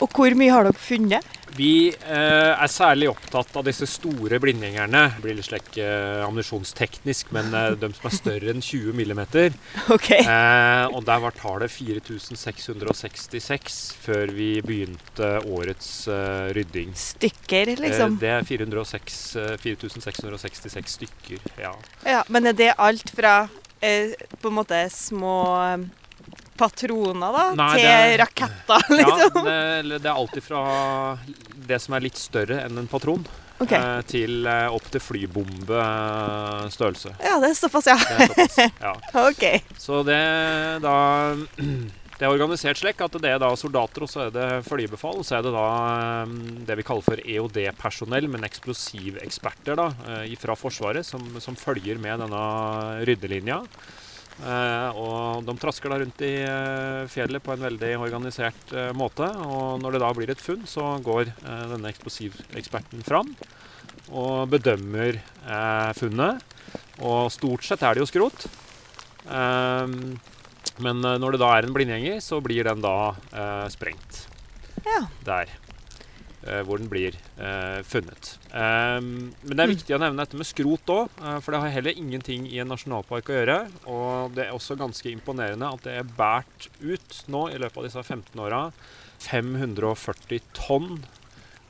Og 0.03 0.11
hvor 0.13 0.33
mye 0.37 0.51
har 0.51 0.67
dere 0.67 0.77
funnet? 0.77 1.25
Vi 1.57 1.89
eh, 1.89 2.51
er 2.53 2.69
særlig 2.71 3.07
opptatt 3.09 3.55
av 3.57 3.65
disse 3.65 3.87
store 3.89 4.37
blindgjengerne. 4.39 5.01
Det 5.15 5.23
blir 5.23 5.37
litt 5.39 5.47
slik 5.47 5.79
eh, 5.81 6.21
ammunisjonsteknisk, 6.23 7.31
men 7.35 7.49
eh, 7.57 7.71
de 7.79 7.89
som 7.95 8.09
er 8.09 8.13
større 8.15 8.53
enn 8.53 8.61
20 8.63 8.93
mm. 8.93 9.21
OK. 9.95 10.09
Eh, 10.19 10.85
og 10.93 11.01
der 11.07 11.23
var 11.23 11.35
tallet 11.39 11.71
4666 11.73 13.79
før 14.03 14.33
vi 14.35 14.51
begynte 14.65 15.31
årets 15.49 15.89
eh, 16.11 16.51
rydding. 16.57 16.93
Stykker, 16.99 17.73
Eh, 17.73 17.81
liksom. 17.81 18.19
det 18.21 18.29
er 18.37 18.45
406, 18.47 19.19
eh, 19.41 19.55
4666 19.63 20.99
stykker, 20.99 21.49
ja. 21.59 21.73
Ja, 22.05 22.21
men 22.29 22.51
er 22.51 22.53
det 22.53 22.75
alt 22.77 23.09
fra 23.15 23.47
på 23.81 24.49
en 24.51 24.57
måte 24.57 24.75
små 24.91 25.39
patroner 26.59 27.31
da, 27.39 27.45
Nei, 27.57 27.69
til 27.79 27.87
det 27.87 27.95
er- 27.95 28.19
raketter, 28.25 28.79
ja 28.91 28.95
liksom? 28.99 29.39
det, 29.47 29.59
det 30.03 30.09
er 30.11 30.15
alltid 30.15 30.43
fra 30.45 30.61
det 31.69 31.79
som 31.81 31.95
er 31.97 32.01
litt 32.09 32.19
større 32.19 32.57
enn 32.67 32.75
en 32.83 32.89
patron, 32.91 33.23
Okay. 33.59 33.75
eh, 33.75 33.99
til 34.07 34.45
eh, 34.47 34.71
opp 34.71 34.85
til 34.87 35.01
flybombestørrelse. 35.03 37.09
Ja, 37.19 37.33
det 37.43 37.49
er 37.51 37.57
såpass, 37.59 37.89
ja. 37.91 37.97
Det 37.99 38.15
er 38.15 38.23
såpass. 38.31 38.55
Ja. 38.79 38.93
OK. 39.27 39.43
Så 39.79 39.99
det 40.07 40.19
da 40.85 40.95
Det 42.19 42.27
er 42.27 42.33
organisert 42.35 42.75
slik 42.75 42.99
at 42.99 43.13
det 43.23 43.29
er 43.31 43.37
da 43.39 43.47
soldater, 43.55 44.03
og 44.03 44.09
så 44.11 44.25
er 44.25 44.31
det 44.35 44.47
flybefal. 44.67 45.21
Og 45.21 45.25
så 45.27 45.37
er 45.37 45.41
det 45.45 45.53
da 45.55 45.61
eh, 46.23 46.27
det 46.67 46.75
vi 46.75 46.83
kaller 46.87 47.05
for 47.05 47.15
EOD-personell, 47.23 48.27
men 48.27 48.43
eksplosiveksperter 48.47 49.75
da, 49.79 49.85
eh, 50.17 50.33
fra 50.41 50.51
Forsvaret, 50.59 51.05
som, 51.07 51.23
som 51.39 51.55
følger 51.55 51.95
med 52.03 52.19
denne 52.19 52.41
ryddelinja. 53.07 53.61
Eh, 54.39 54.95
og 54.95 55.43
de 55.43 55.55
trasker 55.59 55.91
da 55.91 55.97
rundt 55.99 56.21
i 56.23 56.31
eh, 56.47 57.07
fjellet 57.11 57.43
på 57.43 57.51
en 57.55 57.65
veldig 57.65 57.89
organisert 57.99 58.71
eh, 58.71 58.91
måte. 58.95 59.27
Og 59.45 59.81
når 59.83 59.97
det 59.97 60.01
da 60.05 60.11
blir 60.15 60.31
et 60.31 60.43
funn, 60.43 60.63
så 60.69 60.93
går 61.03 61.33
denne 61.43 61.91
eksplosiveksperten 61.91 63.03
fram 63.07 63.33
og 64.09 64.47
bedømmer 64.53 65.19
eh, 65.19 65.91
funnet. 65.99 66.41
Og 67.03 67.27
stort 67.35 67.67
sett 67.67 67.83
er 67.85 67.95
det 67.95 68.03
jo 68.05 68.09
skrot. 68.09 68.47
Men 70.79 71.01
når 71.03 71.35
det 71.35 71.39
da 71.41 71.49
er 71.57 71.67
en 71.67 71.73
blindgjenger, 71.75 72.19
så 72.23 72.39
blir 72.43 72.65
den 72.67 72.81
da 72.83 73.11
eh, 73.35 73.65
sprengt 73.71 74.23
Ja. 74.85 75.01
der. 75.27 75.51
Eh, 76.47 76.61
hvor 76.67 76.77
den 76.79 76.87
blir 76.91 77.15
eh, 77.37 77.81
funnet. 77.87 78.37
Ehm, 78.53 79.33
men 79.43 79.55
det 79.57 79.59
er 79.65 79.67
Mm. 79.69 79.75
viktig 79.75 79.95
å 79.95 79.99
nevne 79.99 80.23
dette 80.25 80.37
med 80.39 80.47
skrot 80.47 80.85
òg, 80.95 81.09
for 81.43 81.51
det 81.51 81.59
har 81.61 81.69
heller 81.75 81.97
ingenting 81.99 82.47
i 82.51 82.59
en 82.63 82.67
nasjonalpark 82.71 83.29
å 83.29 83.37
gjøre. 83.39 83.59
Og 83.87 84.33
det 84.35 84.47
er 84.47 84.53
også 84.55 84.77
ganske 84.79 85.11
imponerende 85.11 85.73
at 85.73 85.83
det 85.83 85.97
er 85.99 86.03
båret 86.17 86.69
ut 86.81 87.23
nå 87.27 87.47
i 87.53 87.57
løpet 87.59 87.77
av 87.77 87.83
disse 87.89 88.03
15 88.03 88.39
åra 88.39 88.71
540 89.19 90.39
tonn 90.55 91.01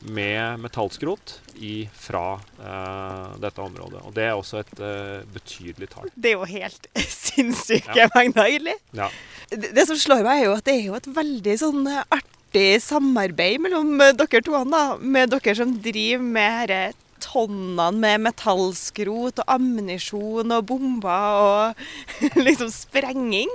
med 0.02 0.62
metallskrot 0.64 1.34
i, 1.60 1.90
fra 1.92 2.40
eh, 2.64 3.34
dette 3.44 3.60
området. 3.60 4.00
Og 4.08 4.14
det 4.16 4.30
er 4.30 4.38
også 4.38 4.62
et 4.62 4.80
eh, 4.80 5.26
betydelig 5.36 5.90
tall. 5.92 6.08
Det 6.16 6.32
er 6.32 6.38
jo 6.38 6.48
helt 6.48 6.88
sinnssyke 7.20 7.98
Ja. 7.98 8.08
mengder, 8.16 8.46
egentlig. 8.48 8.78
Ja. 8.96 9.10
Det, 9.52 9.74
det 9.76 9.88
som 9.90 10.00
slår 10.00 10.24
meg, 10.24 10.40
er 10.40 10.46
jo 10.48 10.56
at 10.56 10.64
det 10.70 10.78
er 10.78 10.86
jo 10.88 10.96
et 11.02 11.10
veldig 11.20 11.58
sånn 11.60 11.84
eh, 11.92 12.22
artig 12.50 12.82
samarbeid 12.82 13.62
mellom 13.62 14.02
eh, 14.02 14.14
dere 14.14 14.42
to, 14.42 14.64
da. 14.66 14.98
Med 14.98 15.30
dere 15.30 15.56
som 15.56 15.76
driver 15.82 16.24
med 16.24 16.70
dette 16.70 16.98
tonnene 17.20 17.92
med 18.00 18.22
metallskrot 18.24 19.42
og 19.42 19.50
ammunisjon 19.52 20.54
og 20.56 20.66
bomber 20.66 21.42
og 21.44 22.38
liksom 22.48 22.72
sprenging. 22.72 23.52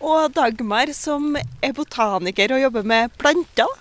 Og 0.00 0.32
Dagmar 0.36 0.92
som 0.92 1.34
er 1.36 1.72
botaniker 1.72 2.52
og 2.52 2.60
jobber 2.60 2.84
med 2.84 3.10
planter. 3.18 3.72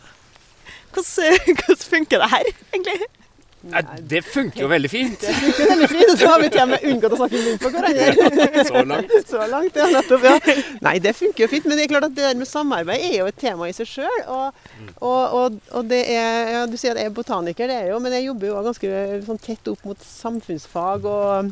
Hvordan, 0.94 1.38
hvordan 1.60 1.84
funker 1.84 2.24
det 2.24 2.32
her, 2.32 2.54
egentlig? 2.74 3.19
Nei, 3.60 3.82
det 4.08 4.22
funker 4.24 4.62
jo 4.64 4.68
veldig 4.72 4.90
fint. 4.92 5.20
Det 5.20 5.34
funker 5.36 5.72
veldig 5.74 5.88
fint. 5.92 6.12
Så 6.22 6.28
har 6.32 6.40
vi 6.40 6.48
til 6.54 6.62
og 6.64 6.70
med 6.72 6.84
unngått 6.88 7.16
å 7.16 7.18
snakke 7.20 7.40
rundt 7.44 7.64
på 7.64 7.72
hverandre. 7.74 8.64
Så 8.70 8.84
langt. 8.88 9.16
Så 9.34 9.48
langt, 9.52 9.80
ja, 9.82 9.88
nettopp. 9.92 10.28
Ja. 10.30 10.56
Nei, 10.86 10.94
det 11.04 11.12
funker 11.18 11.44
jo 11.44 11.50
fint. 11.52 11.68
Men 11.68 11.76
det 11.76 11.86
er 11.86 11.92
klart 11.92 12.08
at 12.08 12.16
det 12.16 12.24
der 12.24 12.40
med 12.40 12.48
samarbeid 12.48 13.04
er 13.10 13.18
jo 13.18 13.28
et 13.28 13.40
tema 13.42 13.68
i 13.68 13.74
seg 13.76 13.90
sjøl. 13.90 14.22
Og, 14.32 14.62
og, 15.04 15.36
og, 15.42 15.58
og 15.76 15.90
det 15.92 16.00
er 16.14 16.54
ja, 16.54 16.62
Du 16.72 16.78
sier 16.80 16.96
at 16.96 17.02
jeg 17.04 17.12
er 17.12 17.18
botaniker, 17.18 17.68
det 17.68 17.82
er 17.82 17.90
jo, 17.92 18.00
men 18.04 18.16
jeg 18.16 18.30
jobber 18.30 18.52
jo 18.52 18.62
ganske 18.70 18.94
sånn 19.28 19.42
tett 19.44 19.72
opp 19.74 19.84
mot 19.88 20.08
samfunnsfag 20.08 21.10
og 21.10 21.52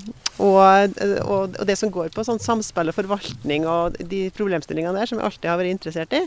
det 1.67 1.75
som 1.79 1.91
går 1.91 2.13
på 2.15 2.23
sånn 2.27 2.39
samspill 2.43 2.93
og 2.93 2.97
forvaltning 2.97 3.67
og 3.67 3.99
de 3.99 4.27
problemstillingene 4.37 4.95
der, 4.95 5.09
som 5.09 5.19
jeg 5.19 5.27
alltid 5.27 5.51
har 5.51 5.59
vært 5.59 5.75
interessert 5.75 6.15
i. 6.15 6.23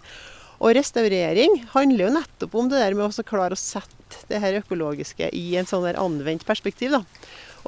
Og 0.61 0.75
restaurering 0.77 1.63
handler 1.75 2.07
jo 2.09 2.15
nettopp 2.19 2.55
om 2.61 2.69
det 2.69 2.81
der 2.83 2.97
med 2.99 3.09
å 3.09 3.25
klare 3.25 3.57
å 3.57 3.61
sette 3.61 4.25
det 4.29 4.41
her 4.43 4.59
økologiske 4.61 5.31
i 5.33 5.55
en 5.57 5.69
sånn 5.71 5.87
der 5.87 5.97
anvendt 6.01 6.45
perspektiv. 6.49 6.91
da. 6.93 7.05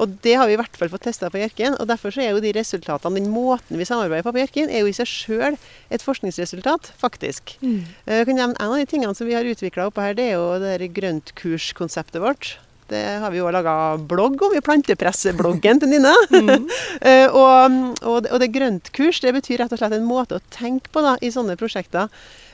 Og 0.00 0.08
det 0.24 0.34
har 0.40 0.48
vi 0.48 0.54
i 0.54 0.56
hvert 0.56 0.76
fall 0.76 0.88
fått 0.88 1.04
testa 1.04 1.28
på 1.30 1.36
Hjerkinn. 1.40 1.74
Og 1.80 1.86
derfor 1.88 2.12
så 2.14 2.22
er 2.24 2.30
jo 2.32 2.40
de 2.40 2.52
resultatene, 2.56 3.18
den 3.20 3.28
måten 3.32 3.76
vi 3.76 3.84
samarbeider 3.84 4.24
på 4.24 4.32
på 4.32 4.40
Hjerkinn, 4.40 4.70
er 4.72 4.80
jo 4.84 4.88
i 4.88 4.96
seg 4.96 5.08
sjøl 5.08 5.56
et 5.92 6.00
forskningsresultat, 6.04 6.92
faktisk. 7.00 7.56
Mm. 7.60 7.82
Eh, 8.06 8.16
Jeg 8.22 8.26
kan 8.30 8.36
nevne 8.40 8.56
En 8.60 8.72
av 8.72 8.76
de 8.80 8.86
tingene 8.88 9.14
som 9.14 9.26
vi 9.28 9.34
har 9.36 9.44
utvikla 9.44 9.86
oppe 9.90 10.00
her, 10.00 10.14
det 10.16 10.30
er 10.30 10.36
jo 10.40 10.58
det 10.60 10.92
grøntkurskonseptet 10.96 12.20
vårt. 12.22 12.56
Det 12.88 13.04
har 13.20 13.30
vi 13.32 13.38
jo 13.38 13.48
laga 13.52 13.96
blogg 13.96 14.40
om 14.42 14.52
i 14.56 14.60
plantepressebloggen 14.64 15.80
til 15.80 15.88
Nina. 15.92 16.12
Eh, 17.02 17.26
og, 17.28 17.96
og, 18.02 18.22
det- 18.24 18.32
og 18.32 18.40
det 18.40 18.52
grøntkurs 18.54 19.20
det 19.24 19.32
betyr 19.34 19.58
rett 19.62 19.72
og 19.72 19.78
slett 19.80 19.92
en 19.96 20.04
måte 20.06 20.36
å 20.38 20.42
tenke 20.54 20.88
på 20.92 21.02
da, 21.02 21.16
i 21.20 21.30
sånne 21.34 21.56
prosjekter. 21.58 22.08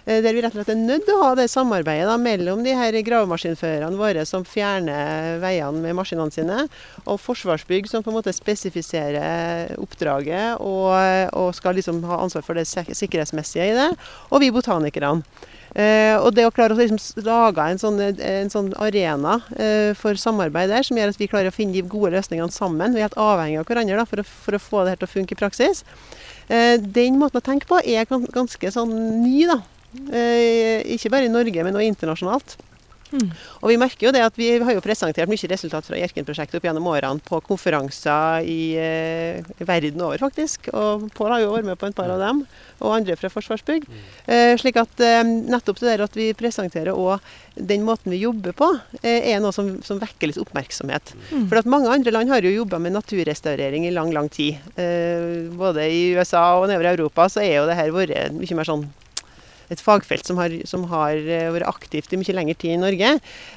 Eh, 0.09 0.23
Der 0.25 0.33
vi 0.33 0.41
rett 0.43 0.55
og 0.57 0.63
slett 0.63 0.73
er 0.73 0.81
nødt 0.81 1.05
til 1.07 1.19
å 1.19 1.27
ha 1.27 1.35
det 1.39 1.47
samarbeidet 1.53 2.09
da, 2.09 2.17
mellom 2.19 2.65
de 2.65 2.73
her 2.75 2.97
gravemaskinførerne 3.05 4.01
våre 4.01 4.25
som 4.29 4.47
fjerner 4.49 5.37
veiene 5.45 5.85
med 5.85 5.99
maskinene 6.01 6.33
sine, 6.35 6.65
og 7.05 7.21
Forsvarsbygg 7.21 7.87
som 7.93 8.03
på 8.03 8.11
en 8.13 8.19
måte 8.19 8.33
spesifiserer 8.35 9.77
oppdraget 9.79 10.59
og, 10.65 10.97
og 11.37 11.55
skal 11.57 11.77
liksom 11.79 12.01
ha 12.09 12.23
ansvar 12.25 12.43
for 12.47 12.59
det 12.59 12.67
sikkerhetsmessige 12.69 13.69
i 13.71 13.77
det, 13.77 13.93
og 14.33 14.43
vi 14.43 14.51
botanikerne. 14.55 15.23
Eh, 15.77 16.17
og 16.17 16.33
det 16.33 16.47
å 16.49 16.53
klare 16.55 16.73
å 16.73 16.79
liksom 16.79 16.97
lage 17.27 17.61
en 17.61 17.79
sånn, 17.79 17.99
en 18.01 18.49
sånn 18.51 18.71
arena 18.81 19.35
eh, 19.61 19.91
for 19.99 20.17
samarbeid 20.17 20.73
der, 20.73 20.87
som 20.87 20.97
gjør 20.97 21.13
at 21.13 21.21
vi 21.21 21.29
klarer 21.29 21.53
å 21.53 21.55
finne 21.55 21.77
de 21.77 21.83
gode 21.85 22.15
løsningene 22.17 22.51
sammen. 22.55 22.97
Vi 22.97 23.03
er 23.03 23.11
helt 23.11 23.19
avhengige 23.21 23.61
av 23.61 23.69
hverandre 23.69 23.99
da, 24.01 24.07
for, 24.09 24.23
å, 24.25 24.29
for 24.47 24.57
å 24.57 24.63
få 24.65 24.85
det 24.87 24.95
her 24.95 25.03
til 25.03 25.11
å 25.11 25.13
funke 25.13 25.37
i 25.37 25.41
praksis. 25.43 25.85
Eh, 26.49 26.79
den 26.81 27.21
måten 27.21 27.43
å 27.43 27.45
tenke 27.45 27.69
på 27.69 27.83
er 27.85 28.09
gan- 28.09 28.25
ganske 28.33 28.73
sånn 28.75 28.95
ny, 29.21 29.43
da. 29.51 29.59
Eh, 30.13 30.85
ikke 30.95 31.13
bare 31.13 31.29
i 31.29 31.33
Norge, 31.33 31.65
men 31.65 31.79
også 31.79 31.93
internasjonalt. 31.93 32.59
Mm. 33.09 33.31
Og 33.63 33.71
vi 33.73 33.79
merker 33.81 34.09
jo 34.09 34.13
det 34.13 34.23
at 34.25 34.37
vi 34.37 34.51
har 34.61 34.75
jo 34.75 34.83
presentert 34.85 35.31
mye 35.31 35.51
resultat 35.51 35.87
fra 35.89 35.99
Hjerkinn-prosjektet 36.01 36.59
opp 36.59 36.67
gjennom 36.69 36.89
årene 36.91 37.25
på 37.25 37.41
konferanser 37.47 38.45
i 38.49 38.61
eh, 38.81 39.49
verden 39.65 40.03
over, 40.05 40.21
faktisk. 40.21 40.69
Og 40.77 41.09
Pål 41.17 41.35
har 41.35 41.45
jo 41.45 41.55
vært 41.55 41.69
med 41.71 41.81
på 41.81 41.89
et 41.89 41.97
par 41.97 42.13
av 42.13 42.21
dem, 42.23 42.45
og 42.83 42.97
andre 42.99 43.17
fra 43.19 43.31
Forsvarsbygg. 43.33 43.89
Eh, 44.29 44.53
slik 44.61 44.81
at 44.81 45.05
eh, 45.05 45.23
nettopp 45.25 45.81
det 45.81 45.93
der 45.95 46.05
at 46.05 46.19
vi 46.19 46.31
presenterer 46.37 46.97
òg 46.97 47.25
den 47.59 47.83
måten 47.87 48.13
vi 48.15 48.21
jobber 48.23 48.55
på, 48.57 48.71
eh, 49.01 49.33
er 49.33 49.41
noe 49.43 49.57
som, 49.57 49.79
som 49.87 50.01
vekker 50.03 50.31
litt 50.31 50.43
oppmerksomhet. 50.43 51.15
Mm. 51.33 51.49
For 51.49 51.63
at 51.63 51.71
mange 51.71 51.91
andre 51.93 52.13
land 52.15 52.31
har 52.33 52.45
jo 52.45 52.55
jobba 52.55 52.81
med 52.83 52.95
naturrestaurering 52.99 53.89
i 53.89 53.95
lang, 53.95 54.13
lang 54.15 54.29
tid. 54.33 54.61
Eh, 54.77 55.49
både 55.59 55.89
i 55.89 56.11
USA 56.19 56.51
og 56.61 56.69
nedover 56.69 56.93
i 56.93 56.97
Europa 56.99 57.31
så 57.33 57.43
er 57.45 57.55
jo 57.57 57.69
det 57.71 57.79
her 57.79 57.95
vært 57.95 58.37
mye 58.37 58.59
mer 58.59 58.69
sånn 58.69 58.89
et 59.73 59.83
fagfelt 59.83 60.27
som 60.29 60.39
har, 60.41 60.55
som 60.69 60.87
har 60.93 61.17
eh, 61.19 61.49
vært 61.55 61.69
aktivt 61.69 62.13
i 62.13 62.21
mye 62.21 62.37
lengre 62.37 62.57
tid 62.59 62.77
i 62.77 62.81
Norge. 62.81 63.11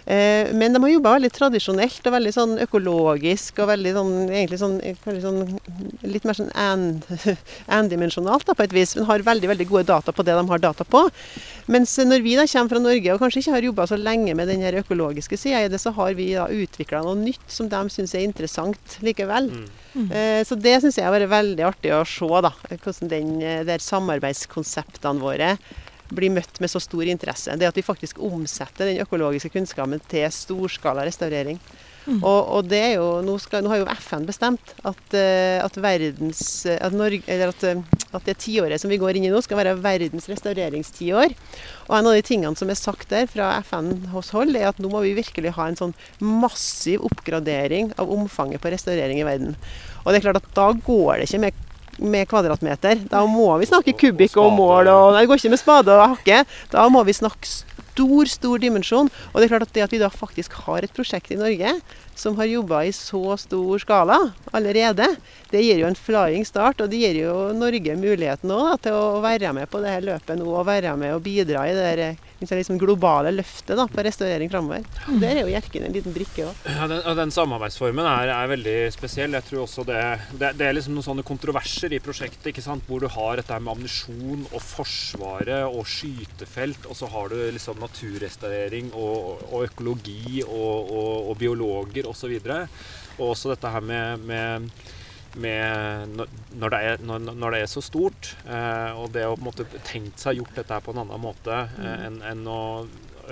Eh, 0.05 0.51
men 0.57 0.75
de 0.75 0.81
har 0.83 0.93
jobba 0.93 1.15
veldig 1.17 1.31
tradisjonelt 1.35 2.07
og 2.07 2.15
veldig 2.17 2.33
sånn 2.35 2.57
økologisk 2.65 3.61
og 3.63 3.71
veldig 3.71 3.93
sånn, 3.97 4.13
egentlig 4.29 4.61
sånn, 4.61 4.77
sånn 5.23 5.41
litt 6.07 6.27
mer 6.27 6.37
sånn 6.37 6.51
endimensjonalt 7.71 8.47
en 8.51 8.59
på 8.59 8.67
et 8.67 8.75
vis. 8.75 8.95
Men 8.97 9.09
har 9.09 9.27
veldig 9.31 9.51
veldig 9.53 9.69
gode 9.71 9.87
data 9.91 10.15
på 10.15 10.25
det 10.27 10.35
de 10.37 10.45
har 10.51 10.63
data 10.63 10.87
på. 10.87 11.05
Mens 11.71 11.93
når 12.03 12.25
vi 12.25 12.35
da 12.39 12.47
kommer 12.49 12.73
fra 12.73 12.83
Norge 12.83 13.13
og 13.13 13.21
kanskje 13.21 13.43
ikke 13.43 13.55
har 13.55 13.69
jobba 13.69 13.87
så 13.87 13.99
lenge 13.99 14.35
med 14.35 14.51
den 14.51 14.65
økologiske 14.81 15.39
sida 15.39 15.63
i 15.63 15.71
det, 15.71 15.79
så 15.81 15.93
har 15.95 16.15
vi 16.17 16.33
da 16.35 16.49
utvikla 16.51 17.03
noe 17.05 17.19
nytt 17.19 17.47
som 17.51 17.69
de 17.71 17.81
syns 17.93 18.15
er 18.17 18.27
interessant 18.27 18.99
likevel. 19.05 19.51
Mm. 19.51 19.69
Eh, 19.95 20.43
Så 20.47 20.55
det 20.55 20.77
syns 20.81 20.97
jeg 20.97 21.05
har 21.05 21.13
vært 21.13 21.31
veldig 21.31 21.65
artig 21.67 21.91
å 21.91 22.03
se, 22.07 22.27
da. 22.41 22.51
Hvordan 22.71 23.09
den, 23.11 23.41
eh, 23.41 23.63
der 23.67 23.83
samarbeidskonseptene 23.83 25.19
våre 25.19 25.57
blir 26.11 26.31
møtt 26.31 26.59
med 26.59 26.69
så 26.69 26.79
stor 26.81 27.03
interesse. 27.07 27.57
Det 27.57 27.67
at 27.67 27.75
vi 27.75 27.81
faktisk 27.81 28.19
omsetter 28.19 28.85
den 28.85 28.99
økologiske 29.03 29.51
kunnskapen 29.51 30.01
til 30.11 30.27
storskala 30.31 31.05
restaurering. 31.07 31.59
Og, 32.09 32.39
og 32.57 32.69
det 32.69 32.79
er 32.81 32.93
jo, 32.95 33.07
nå, 33.25 33.35
skal, 33.41 33.61
nå 33.63 33.71
har 33.71 33.81
jo 33.83 33.89
FN 34.01 34.25
bestemt 34.25 34.73
at, 34.81 35.01
eh, 35.17 35.59
at, 35.61 35.77
verdens, 35.81 36.41
eh, 36.65 36.79
at, 36.81 36.95
Norge, 36.97 37.21
eller 37.29 37.53
at, 37.53 37.65
eh, 37.67 37.83
at 38.11 38.25
det 38.25 38.39
tiåret 38.41 38.81
som 38.81 38.91
vi 38.91 38.99
går 39.01 39.19
inn 39.19 39.27
i 39.29 39.33
nå, 39.33 39.41
skal 39.45 39.59
være 39.61 39.77
verdens 39.83 40.25
restaureringstiår. 40.31 41.35
Og 41.87 41.97
en 41.97 42.11
av 42.11 42.17
de 42.17 42.25
tingene 42.25 42.57
som 42.57 42.71
er 42.73 42.79
sagt 42.79 43.11
der 43.13 43.29
fra 43.29 43.53
FN 43.67 43.93
hos 44.15 44.33
hold, 44.35 44.57
er 44.57 44.71
at 44.71 44.81
nå 44.81 44.89
må 44.91 45.03
vi 45.05 45.15
virkelig 45.17 45.53
ha 45.57 45.69
en 45.69 45.79
sånn 45.79 45.97
massiv 46.19 47.05
oppgradering 47.07 47.93
av 48.01 48.11
omfanget 48.13 48.63
på 48.63 48.73
restaurering 48.73 49.21
i 49.21 49.27
verden. 49.27 49.59
Og 50.01 50.11
det 50.11 50.21
er 50.21 50.31
klart 50.31 50.41
at 50.41 50.55
da 50.57 50.71
går 50.73 51.21
det 51.21 51.29
ikke 51.29 51.45
med 51.45 51.67
med 52.01 52.27
kvadratmeter. 52.29 53.03
Da 53.11 53.21
må 53.29 53.47
vi 53.61 53.67
snakke 53.69 53.93
kubikk 53.97 54.37
og 54.39 54.47
og 54.47 54.55
mål. 54.57 54.89
Og, 54.89 55.11
nei, 55.13 55.23
det 55.23 55.29
går 55.29 55.41
ikke 55.41 55.53
med 55.53 55.61
spade 55.61 55.93
og 55.95 56.15
hakke. 56.15 56.43
Da 56.71 56.87
må 56.91 57.03
vi 57.07 57.15
snakke 57.15 57.49
stor, 57.91 58.31
stor 58.31 58.61
dimensjon. 58.61 59.11
Og 59.31 59.37
det 59.37 59.47
er 59.47 59.53
klart 59.53 59.67
at 59.67 59.75
det 59.75 59.85
at 59.85 59.93
vi 59.93 60.01
da 60.01 60.11
faktisk 60.11 60.55
har 60.65 60.85
et 60.85 60.95
prosjekt 60.95 61.33
i 61.33 61.39
Norge 61.39 61.75
som 62.15 62.35
har 62.37 62.49
jobba 62.49 62.83
i 62.85 62.93
så 62.95 63.37
stor 63.39 63.81
skala 63.81 64.17
allerede, 64.53 65.07
det 65.51 65.63
gir 65.63 65.79
jo 65.81 65.87
en 65.89 65.97
flying 65.97 66.45
start. 66.47 66.81
Og 66.83 66.91
det 66.91 66.99
gir 67.01 67.21
jo 67.23 67.35
Norge 67.57 67.95
muligheten 67.99 68.51
da, 68.51 68.75
til 68.81 68.97
å 68.97 69.21
være 69.23 69.53
med 69.57 69.71
på 69.71 69.81
det 69.83 69.95
her 69.95 70.05
løpet 70.05 70.39
nå, 70.39 70.49
og 70.51 70.67
være 70.69 70.95
med 70.99 71.15
og 71.15 71.23
bidra 71.25 71.65
i 71.69 71.75
det 71.77 71.87
der, 71.87 72.27
eh, 72.49 72.59
liksom 72.59 72.79
globale 72.81 73.33
løftet 73.35 73.77
da, 73.77 73.85
på 73.91 74.05
restaurering 74.05 74.51
framover. 74.51 74.85
Der 75.21 75.35
er 75.35 75.41
jo 75.43 75.51
Hjerkinn 75.51 75.87
en 75.87 75.95
liten 75.95 76.15
brikke 76.15 76.47
òg. 76.47 76.63
Ja, 76.65 76.87
den, 76.89 77.03
den 77.19 77.33
samarbeidsformen 77.33 78.07
er, 78.07 78.31
er 78.35 78.51
veldig 78.51 78.75
spesiell. 78.95 79.37
Jeg 79.37 79.47
tror 79.47 79.65
også 79.65 79.85
det, 79.87 80.01
det, 80.33 80.53
det 80.59 80.67
er 80.67 80.77
liksom 80.77 80.97
noen 80.97 81.07
sånne 81.09 81.27
kontroverser 81.27 81.93
i 81.95 82.01
prosjektet, 82.03 82.51
ikke 82.51 82.65
sant? 82.65 82.87
hvor 82.87 83.03
du 83.03 83.09
har 83.11 83.39
dette 83.39 83.59
med 83.59 83.75
ammunisjon 83.75 84.47
og 84.49 84.61
Forsvaret 84.61 85.67
og 85.67 85.85
skytefelt, 85.89 86.87
og 86.89 86.97
så 86.97 87.09
har 87.11 87.31
du 87.31 87.37
liksom 87.53 87.81
naturrestaurering 87.81 88.91
og, 88.97 89.45
og 89.51 89.67
økologi 89.67 90.41
og, 90.47 90.91
og, 90.91 91.29
og 91.31 91.37
biologer 91.39 92.09
osv. 92.09 92.39
Og 93.19 93.29
også 93.33 93.53
dette 93.53 93.71
her 93.71 93.85
med, 93.85 94.25
med 94.25 94.71
med 95.39 96.17
når, 96.17 96.73
det 96.73 96.79
er, 96.81 97.05
når, 97.05 97.23
når 97.31 97.55
det 97.55 97.61
er 97.63 97.69
så 97.71 97.83
stort, 97.85 98.33
eh, 98.45 98.97
og 98.97 99.11
det 99.15 99.25
å 99.27 99.35
på 99.35 99.43
en 99.43 99.47
måte 99.49 99.67
tenkt 99.87 100.21
seg 100.21 100.41
gjort 100.41 100.57
dette 100.59 100.81
på 100.83 100.93
en 100.93 101.03
annen 101.05 101.23
måte 101.23 101.63
eh, 101.79 102.05
enn 102.07 102.19
enn 102.31 102.43
å, 102.49 102.61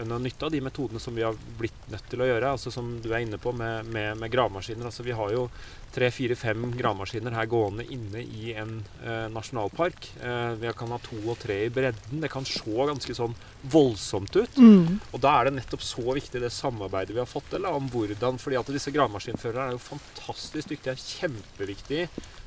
enn 0.02 0.16
å 0.16 0.20
nytte 0.22 0.48
av 0.48 0.54
de 0.54 0.62
metodene 0.64 1.02
som 1.02 1.16
vi 1.16 1.26
har 1.26 1.38
blitt 1.60 1.90
nødt 1.92 2.08
til 2.12 2.24
å 2.24 2.30
gjøre. 2.30 2.54
altså 2.56 2.72
Som 2.74 2.98
du 3.04 3.12
er 3.12 3.24
inne 3.26 3.40
på 3.42 3.54
med, 3.56 3.88
med, 3.92 4.18
med 4.20 4.32
gravemaskiner. 4.32 4.90
altså 4.90 5.06
Vi 5.06 5.16
har 5.16 5.34
jo 5.34 5.48
tre, 5.94 6.10
fire, 6.14 6.38
fem 6.38 6.68
gravemaskiner 6.78 7.36
her 7.36 7.50
gående 7.50 7.86
inne 7.92 8.24
i 8.24 8.54
en 8.54 8.80
eh, 9.04 9.28
nasjonalpark. 9.34 10.10
Eh, 10.22 10.54
vi 10.62 10.74
kan 10.78 10.94
ha 10.94 11.00
to 11.04 11.20
og 11.26 11.40
tre 11.42 11.62
i 11.66 11.72
bredden. 11.74 12.22
Det 12.24 12.32
kan 12.32 12.48
se 12.48 12.88
ganske 12.92 13.16
sånn 13.18 13.36
voldsomt 13.74 14.36
ut. 14.38 14.58
Mm. 14.58 15.00
Og 15.12 15.22
da 15.24 15.36
er 15.38 15.50
det 15.50 15.58
nettopp 15.60 15.86
så 15.86 16.06
viktig 16.16 16.42
det 16.44 16.54
samarbeidet 16.56 17.16
vi 17.16 17.24
har 17.24 17.30
fått 17.30 17.50
til 17.54 17.68
om 17.70 17.90
hvordan 17.92 18.40
fordi 18.42 18.60
at 18.60 18.74
disse 18.74 18.94
gravemaskinførerne 18.96 19.72
er 19.72 19.78
jo 19.78 19.88
fantastisk 19.90 20.76
dyktige. 20.76 20.96
er 20.96 21.08
Kjempeviktig 21.20 22.06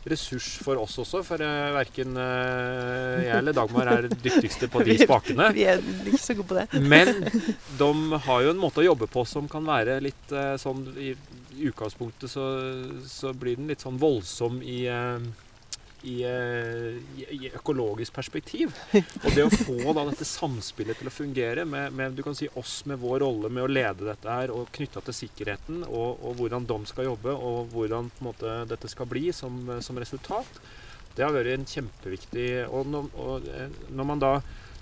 ressurs 0.08 0.48
for 0.64 0.80
oss 0.82 0.96
også, 1.02 1.22
for 1.26 1.42
uh, 1.42 1.74
verken 1.76 2.16
jeg 2.18 3.36
eller 3.38 3.54
Dagmar 3.56 3.90
er 3.92 4.08
dyktigste 4.26 4.68
på 4.72 4.82
de 4.86 4.96
spakene. 5.02 5.50
Vi 5.54 5.66
er 5.68 5.82
ikke 6.08 6.22
så 6.22 6.36
gode 6.38 6.48
på 6.50 6.58
det. 6.58 6.66
Men 6.94 7.12
de 7.78 7.92
har 8.26 8.42
jo 8.46 8.54
en 8.54 8.62
måte 8.62 8.82
å 8.82 8.88
jobbe 8.88 9.10
på 9.12 9.26
som 9.28 9.50
kan 9.50 9.66
være 9.68 10.00
litt 10.02 10.34
uh, 10.34 10.56
sånn 10.60 10.84
I, 10.98 11.14
utgangspunktet 11.60 12.30
så, 12.30 12.44
så 13.06 13.32
blir 13.36 13.56
den 13.56 13.70
litt 13.70 13.82
sånn 13.84 13.98
voldsom 14.00 14.60
i 14.64 14.84
eh, 14.90 15.20
i, 16.02 16.16
eh, 16.26 16.98
i, 17.16 17.26
i 17.36 17.50
økologisk 17.54 18.14
perspektiv. 18.16 18.74
Og 18.92 19.28
det 19.34 19.46
å 19.46 19.52
få 19.52 19.94
da 19.94 20.04
dette 20.08 20.26
samspillet 20.26 20.98
til 20.98 21.10
å 21.10 21.14
fungere 21.14 21.66
med, 21.68 21.94
med 21.96 22.16
du 22.18 22.24
kan 22.26 22.36
si 22.38 22.48
oss 22.58 22.80
med 22.90 23.00
vår 23.02 23.22
rolle 23.24 23.50
med 23.52 23.66
å 23.66 23.70
lede 23.70 24.08
dette 24.08 24.38
her, 24.38 24.52
og 24.54 24.70
knytta 24.74 25.04
til 25.06 25.18
sikkerheten, 25.22 25.84
og, 25.88 26.22
og 26.22 26.38
hvordan 26.40 26.66
de 26.68 26.80
skal 26.90 27.10
jobbe, 27.12 27.34
og 27.34 27.72
hvordan 27.74 28.10
måte, 28.24 28.62
dette 28.70 28.90
skal 28.90 29.10
bli 29.10 29.28
som, 29.36 29.58
som 29.84 30.00
resultat, 30.02 30.62
det 31.16 31.26
har 31.26 31.34
vært 31.34 31.52
en 31.52 31.66
kjempeviktig 31.68 32.46
Og 32.72 32.86
når, 32.88 33.08
og, 33.20 33.48
eh, 33.52 33.80
når 33.92 34.06
man 34.08 34.22
da 34.22 34.30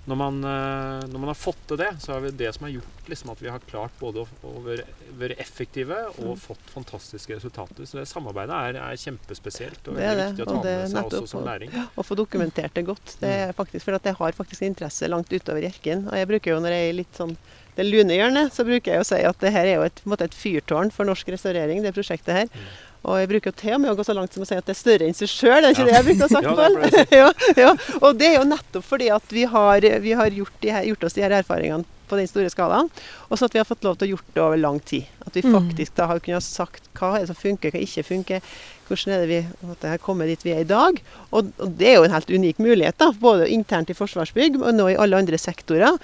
når 0.09 0.17
man, 0.17 0.37
eh, 0.43 1.03
når 1.11 1.19
man 1.21 1.29
har 1.29 1.37
fått 1.37 1.59
til 1.69 1.77
det, 1.77 1.91
så 2.01 2.15
er 2.15 2.23
det 2.25 2.31
det 2.39 2.49
som 2.55 2.65
har 2.65 2.71
gjort 2.73 3.09
liksom, 3.11 3.29
at 3.35 3.41
vi 3.43 3.51
har 3.53 3.61
klart 3.69 3.93
både 3.99 4.23
å, 4.25 4.53
være, 4.65 4.85
være 5.19 5.35
effektive 5.43 5.99
og 6.23 6.31
fått 6.41 6.71
fantastiske 6.73 7.35
resultater. 7.37 7.85
Så 7.85 7.99
det 7.99 8.07
samarbeidet 8.09 8.57
er, 8.57 8.79
er 8.81 8.97
kjempespesielt 8.97 9.91
og 9.91 9.99
Det 9.99 10.07
er 10.09 10.17
det, 10.17 10.25
viktig 10.31 10.47
å 10.47 10.49
og 10.49 10.55
ta 10.55 10.65
det 10.65 10.75
med 10.79 10.89
seg 10.89 10.97
nettopp 10.97 11.21
også 11.27 11.31
som 11.35 11.45
læring. 11.45 11.77
Å 12.01 12.05
få 12.07 12.17
dokumentert 12.17 12.73
det 12.73 12.85
godt. 12.89 13.15
Det 13.21 13.29
Mm. 13.31 13.49
er 13.51 13.53
faktisk, 13.53 13.85
for 13.85 13.93
at 13.99 14.03
jeg 14.09 14.17
har 14.17 14.31
faktisk 14.41 14.61
interesse 14.65 15.07
langt 15.07 15.29
utover 15.31 15.61
Hjerkinn. 15.61 16.07
Og 16.09 16.17
jeg 16.17 16.27
bruker 16.33 16.55
jo 16.55 16.59
når 16.65 16.73
jeg 16.79 16.89
er 16.89 16.97
litt 16.97 17.15
sånn 17.21 17.37
det 17.77 17.85
lune 17.87 18.17
hjørnet, 18.17 18.51
så 18.51 18.65
bruker 18.67 18.91
jeg 18.97 18.99
å 18.99 19.07
si 19.07 19.21
at 19.23 19.37
det 19.39 19.53
her 19.53 19.65
er 19.69 19.75
jo 19.77 19.83
et, 19.87 20.01
et 20.25 20.33
fyrtårn 20.35 20.89
for 20.91 21.05
norsk 21.07 21.29
restaurering, 21.31 21.83
det 21.85 21.93
prosjektet 21.95 22.33
her. 22.35 22.49
Mm. 22.51 22.73
Og 23.01 23.17
jeg 23.17 23.29
bruker 23.31 23.49
jo 23.49 23.57
til 23.57 23.73
og 23.73 23.81
med 23.81 23.91
å 23.91 23.95
gå 23.97 24.03
så 24.05 24.13
langt 24.13 24.33
som 24.35 24.43
å 24.43 24.45
si 24.45 24.53
at 24.53 24.65
det 24.67 24.75
er 24.75 24.77
større 24.81 25.07
enn 25.09 25.15
seg 25.17 25.31
sjøl. 25.31 25.63
Er 25.65 25.71
ikke 25.73 25.85
Ja. 25.87 25.87
det 25.87 25.95
jeg 25.97 26.05
bruker 26.09 26.27
å 26.27 26.33
snakke 26.35 26.51
om? 26.53 27.07
Ja, 27.17 27.31
ja. 27.57 27.71
Og 28.01 28.19
det 28.19 28.27
er 28.29 28.35
jo 28.39 28.43
nettopp 28.51 28.85
fordi 28.85 29.07
at 29.15 29.33
vi 29.33 29.47
har, 29.49 29.87
vi 30.05 30.13
har 30.19 30.29
gjort, 30.37 30.53
de 30.61 30.69
her, 30.75 30.85
gjort 30.91 31.07
oss 31.09 31.17
de 31.17 31.23
her 31.25 31.33
erfaringene 31.41 31.87
på 32.11 32.17
den 32.19 32.27
store 32.27 32.49
skalaen, 32.51 32.89
og 33.31 33.39
så 33.39 33.47
at 33.47 33.53
vi 33.55 33.59
har 33.61 33.65
fått 33.69 33.85
lov 33.87 33.93
til 33.95 34.09
å 34.09 34.11
gjort 34.17 34.33
det 34.35 34.41
over 34.43 34.57
lang 34.59 34.79
tid. 34.83 35.05
At 35.25 35.31
vi 35.37 35.41
Mm. 35.47 35.53
faktisk 35.55 35.93
da 35.95 36.07
har 36.09 36.19
kunnet 36.19 36.41
ha 36.41 36.43
sagt 36.43 36.89
hva 36.99 37.13
er 37.15 37.23
det 37.23 37.29
som 37.31 37.37
funker, 37.39 37.71
hva 37.71 37.79
ikke 37.81 38.03
funker. 38.03 38.41
Hvordan 38.89 39.13
er 39.15 39.21
det 39.23 39.29
vi 39.31 39.87
har 39.87 40.01
kommet 40.03 40.27
dit 40.27 40.43
vi 40.43 40.51
er 40.51 40.65
i 40.65 40.67
dag? 40.67 40.99
Og, 41.31 41.53
og 41.57 41.71
det 41.79 41.87
er 41.87 41.95
jo 41.95 42.03
en 42.09 42.11
helt 42.17 42.27
unik 42.35 42.59
mulighet, 42.59 42.97
da, 42.99 43.13
både 43.15 43.47
internt 43.47 43.89
i 43.89 43.95
Forsvarsbygg 43.95 44.59
og 44.59 44.75
nå 44.75 44.89
i 44.91 44.97
alle 44.99 45.15
andre 45.23 45.39
sektorer. 45.39 45.95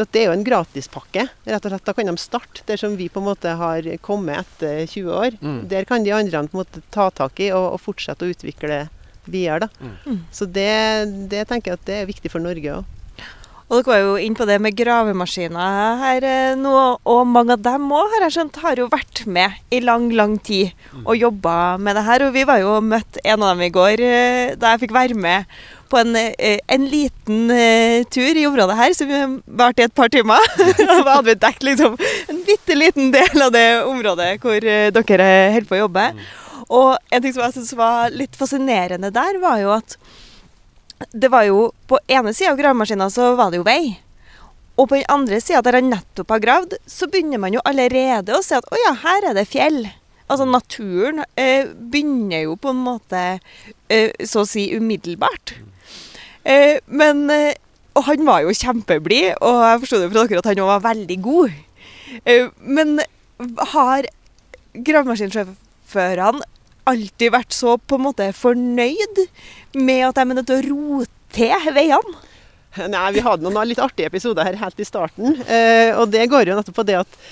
At 0.00 0.08
det 0.14 0.22
er 0.22 0.30
jo 0.30 0.36
en 0.36 0.46
gratispakke. 0.46 1.26
rett 1.44 1.66
og 1.66 1.74
slett. 1.74 1.84
Da 1.84 1.92
kan 1.92 2.08
de 2.08 2.16
starte 2.16 2.64
der 2.66 2.80
som 2.80 2.96
vi 2.96 3.10
på 3.12 3.20
en 3.20 3.28
måte 3.28 3.52
har 3.60 3.86
kommet 4.02 4.40
etter 4.40 4.86
20 4.86 5.12
år. 5.12 5.36
Mm. 5.42 5.60
Der 5.68 5.84
kan 5.84 6.02
de 6.02 6.14
andre 6.16 6.46
på 6.48 6.56
en 6.56 6.64
måte 6.64 6.82
ta 6.90 7.10
tak 7.10 7.40
i 7.40 7.52
og, 7.52 7.74
og 7.76 7.80
fortsette 7.80 8.24
å 8.24 8.32
utvikle 8.32 8.86
videre. 9.28 9.68
da. 9.68 9.92
Mm. 10.06 10.24
Så 10.32 10.48
det, 10.48 10.72
det 11.30 11.46
tenker 11.48 11.72
jeg 11.72 11.80
at 11.80 11.86
det 11.86 12.00
er 12.00 12.10
viktig 12.10 12.32
for 12.32 12.42
Norge 12.42 12.80
òg. 12.80 12.98
Og 13.72 13.78
dere 13.80 13.88
var 13.88 14.00
jo 14.02 14.16
inn 14.20 14.34
på 14.36 14.44
det 14.44 14.58
med 14.60 14.74
gravemaskiner 14.76 16.00
her 16.02 16.24
eh, 16.28 16.56
nå, 16.60 16.72
og 17.08 17.20
mange 17.24 17.54
av 17.56 17.62
dem 17.64 17.86
òg, 17.88 18.10
har 18.12 18.26
jeg 18.26 18.34
skjønt, 18.34 18.58
har 18.60 18.82
jo 18.82 18.88
vært 18.92 19.22
med 19.24 19.54
i 19.72 19.80
lang, 19.80 20.10
lang 20.12 20.34
tid 20.44 20.74
og 21.06 21.16
jobba 21.16 21.78
med 21.80 21.96
det 21.96 22.02
her. 22.04 22.26
Og 22.26 22.34
vi 22.36 22.44
var 22.48 22.60
jo 22.60 22.74
møtt 22.84 23.16
en 23.24 23.40
av 23.40 23.54
dem 23.54 23.64
i 23.64 23.72
går, 23.72 24.02
eh, 24.04 24.52
da 24.60 24.74
jeg 24.74 24.82
fikk 24.84 24.92
være 24.98 25.16
med 25.16 25.48
på 25.92 26.00
en, 26.00 26.16
eh, 26.16 26.58
en 26.72 26.86
liten 26.88 27.50
eh, 27.52 28.04
tur 28.10 28.36
i 28.38 28.46
området 28.48 28.76
her, 28.78 28.94
som 28.96 29.40
varte 29.46 29.84
i 29.84 29.86
et 29.88 29.94
par 29.94 30.08
timer. 30.12 30.40
Og 30.98 31.08
hadde 31.08 31.26
vi 31.28 31.38
dekket 31.42 31.66
liksom 31.68 31.98
en 32.32 32.40
bitte 32.46 32.76
liten 32.78 33.12
del 33.14 33.44
av 33.44 33.52
det 33.54 33.66
området 33.84 34.30
hvor 34.42 34.56
eh, 34.56 34.88
dere 34.94 35.28
holder 35.56 35.68
på 35.68 35.78
å 35.78 35.82
jobbe. 35.84 36.06
Og 36.72 36.90
en 37.12 37.22
ting 37.22 37.34
som 37.34 37.44
jeg 37.44 37.58
syntes 37.58 37.76
var 37.76 38.14
litt 38.14 38.38
fascinerende 38.38 39.12
der, 39.12 39.36
var 39.42 39.60
jo 39.60 39.74
at 39.76 39.98
det 41.10 41.32
var 41.32 41.42
jo 41.42 41.72
På 41.90 41.98
ene 42.06 42.30
sida 42.30 42.52
av 42.52 42.60
gravemaskina 42.60 43.08
så 43.10 43.32
var 43.36 43.50
det 43.50 43.58
jo 43.58 43.66
vei. 43.66 43.96
Og 44.78 44.86
på 44.88 44.96
den 44.96 45.10
andre 45.12 45.40
sida, 45.42 45.60
der 45.66 45.80
han 45.80 45.90
nettopp 45.92 46.30
har 46.32 46.40
gravd, 46.40 46.76
så 46.88 47.08
begynner 47.10 47.42
man 47.42 47.52
jo 47.52 47.60
allerede 47.68 48.32
å 48.32 48.44
se 48.44 48.56
at 48.56 48.68
å 48.70 48.78
ja, 48.80 48.94
her 49.02 49.28
er 49.28 49.36
det 49.36 49.50
fjell. 49.50 49.82
Altså 50.30 50.46
naturen 50.48 51.20
eh, 51.36 51.68
begynner 51.68 52.46
jo 52.46 52.56
på 52.56 52.72
en 52.72 52.80
måte 52.86 53.20
eh, 53.92 54.14
så 54.24 54.46
å 54.46 54.48
si 54.48 54.70
umiddelbart. 54.72 55.52
Eh, 55.58 55.72
men 56.86 57.30
eh, 57.30 57.54
Og 57.94 58.06
han 58.08 58.24
var 58.26 58.40
jo 58.42 58.54
kjempeblid, 58.56 59.34
og 59.44 59.58
jeg 59.66 59.80
forsto 59.82 59.98
det 60.00 60.10
fra 60.10 60.24
dere 60.24 60.40
at 60.40 60.46
han 60.48 60.62
òg 60.64 60.70
var 60.70 60.86
veldig 60.86 61.18
god. 61.22 61.50
Eh, 62.24 62.48
men 62.64 63.00
har 63.74 64.08
gravemaskinsjåførene 64.72 66.46
alltid 66.88 67.34
vært 67.34 67.52
så 67.54 67.76
på 67.76 67.98
en 67.98 68.06
måte 68.08 68.30
fornøyd 68.34 69.20
med 69.76 70.06
at 70.08 70.16
de 70.16 70.24
er 70.24 70.32
nødt 70.32 70.48
til 70.48 70.56
å 70.56 70.68
rote 70.70 71.12
til 71.32 71.72
veiene? 71.76 72.18
Nei, 72.88 73.06
vi 73.12 73.20
hadde 73.24 73.44
noen 73.44 73.68
litt 73.68 73.80
artige 73.84 74.08
episoder 74.08 74.48
her 74.48 74.56
helt 74.56 74.80
i 74.80 74.88
starten. 74.88 75.36
Eh, 75.44 75.92
og 75.92 76.08
det 76.12 76.24
går 76.32 76.48
jo 76.48 76.56
nettopp 76.56 76.78
på 76.80 76.86
det 76.88 76.96
at 77.02 77.18
eh, 77.18 77.26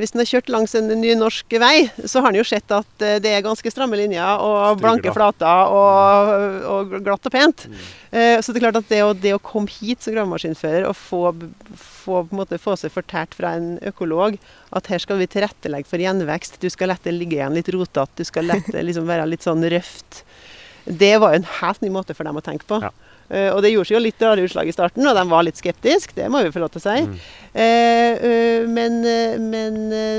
hvis 0.00 0.12
en 0.12 0.20
har 0.20 0.28
kjørt 0.28 0.50
langs 0.52 0.74
en 0.76 0.90
ny 1.00 1.14
norsk 1.16 1.54
vei, 1.60 1.86
så 2.04 2.20
har 2.20 2.32
en 2.32 2.36
jo 2.36 2.44
sett 2.44 2.68
at 2.74 3.04
eh, 3.04 3.16
det 3.22 3.32
er 3.32 3.44
ganske 3.44 3.70
stramme 3.72 3.96
linjer 3.96 4.42
og 4.44 4.80
blanke 4.82 5.12
flater 5.14 5.72
og, 5.72 6.32
og 6.68 6.96
glatt 7.04 7.30
og 7.30 7.32
pent. 7.32 7.64
Mm. 7.70 7.84
Eh, 8.12 8.36
så 8.44 8.52
det 8.52 8.60
er 8.60 8.66
klart 8.66 8.80
at 8.82 8.90
det 8.92 9.00
å, 9.06 9.14
det 9.16 9.32
å 9.36 9.42
komme 9.42 9.72
hit 9.72 10.04
som 10.04 10.12
gravemaskinfører 10.14 10.88
og 10.90 10.98
få, 10.98 11.22
få, 11.80 12.20
få 12.60 12.76
seg 12.80 12.92
fortært 12.92 13.36
fra 13.38 13.54
en 13.56 13.78
økolog 13.88 14.36
at 14.76 14.90
her 14.92 15.00
skal 15.02 15.22
vi 15.22 15.30
tilrettelegge 15.32 15.88
for 15.88 16.02
gjenvekst, 16.02 16.60
du 16.60 16.68
skal 16.72 16.92
det 16.94 17.16
ligge 17.16 17.38
igjen 17.38 17.56
litt 17.56 17.72
rotete, 17.72 18.20
du 18.20 18.28
skal 18.28 18.52
det 18.68 18.84
liksom 18.90 19.08
være 19.08 19.30
litt 19.30 19.46
sånn 19.46 19.64
røft. 19.72 20.24
Det 20.84 21.14
var 21.22 21.32
jo 21.32 21.40
en 21.40 21.52
helt 21.62 21.80
ny 21.80 21.88
måte 21.94 22.12
for 22.12 22.28
dem 22.28 22.36
å 22.36 22.44
tenke 22.44 22.68
på. 22.68 22.82
Ja. 22.84 22.92
Eh, 23.28 23.50
og 23.50 23.62
det 23.64 23.72
gjorde 23.72 23.90
seg 23.90 23.98
jo 23.98 24.04
litt 24.04 24.24
rare 24.24 24.44
utslag 24.44 24.68
i 24.68 24.74
starten, 24.74 25.06
og 25.08 25.16
de 25.16 25.24
var 25.30 25.46
litt 25.46 25.60
skeptiske, 25.60 26.16
det 26.18 26.30
må 26.32 26.42
vi 26.44 26.52
få 26.54 26.62
lov 26.62 26.74
til 26.74 26.82
å 26.82 26.86
si. 26.86 26.98
Mm. 27.08 27.16
Uh, 27.54 28.64
men, 28.66 28.96
men 29.46 29.76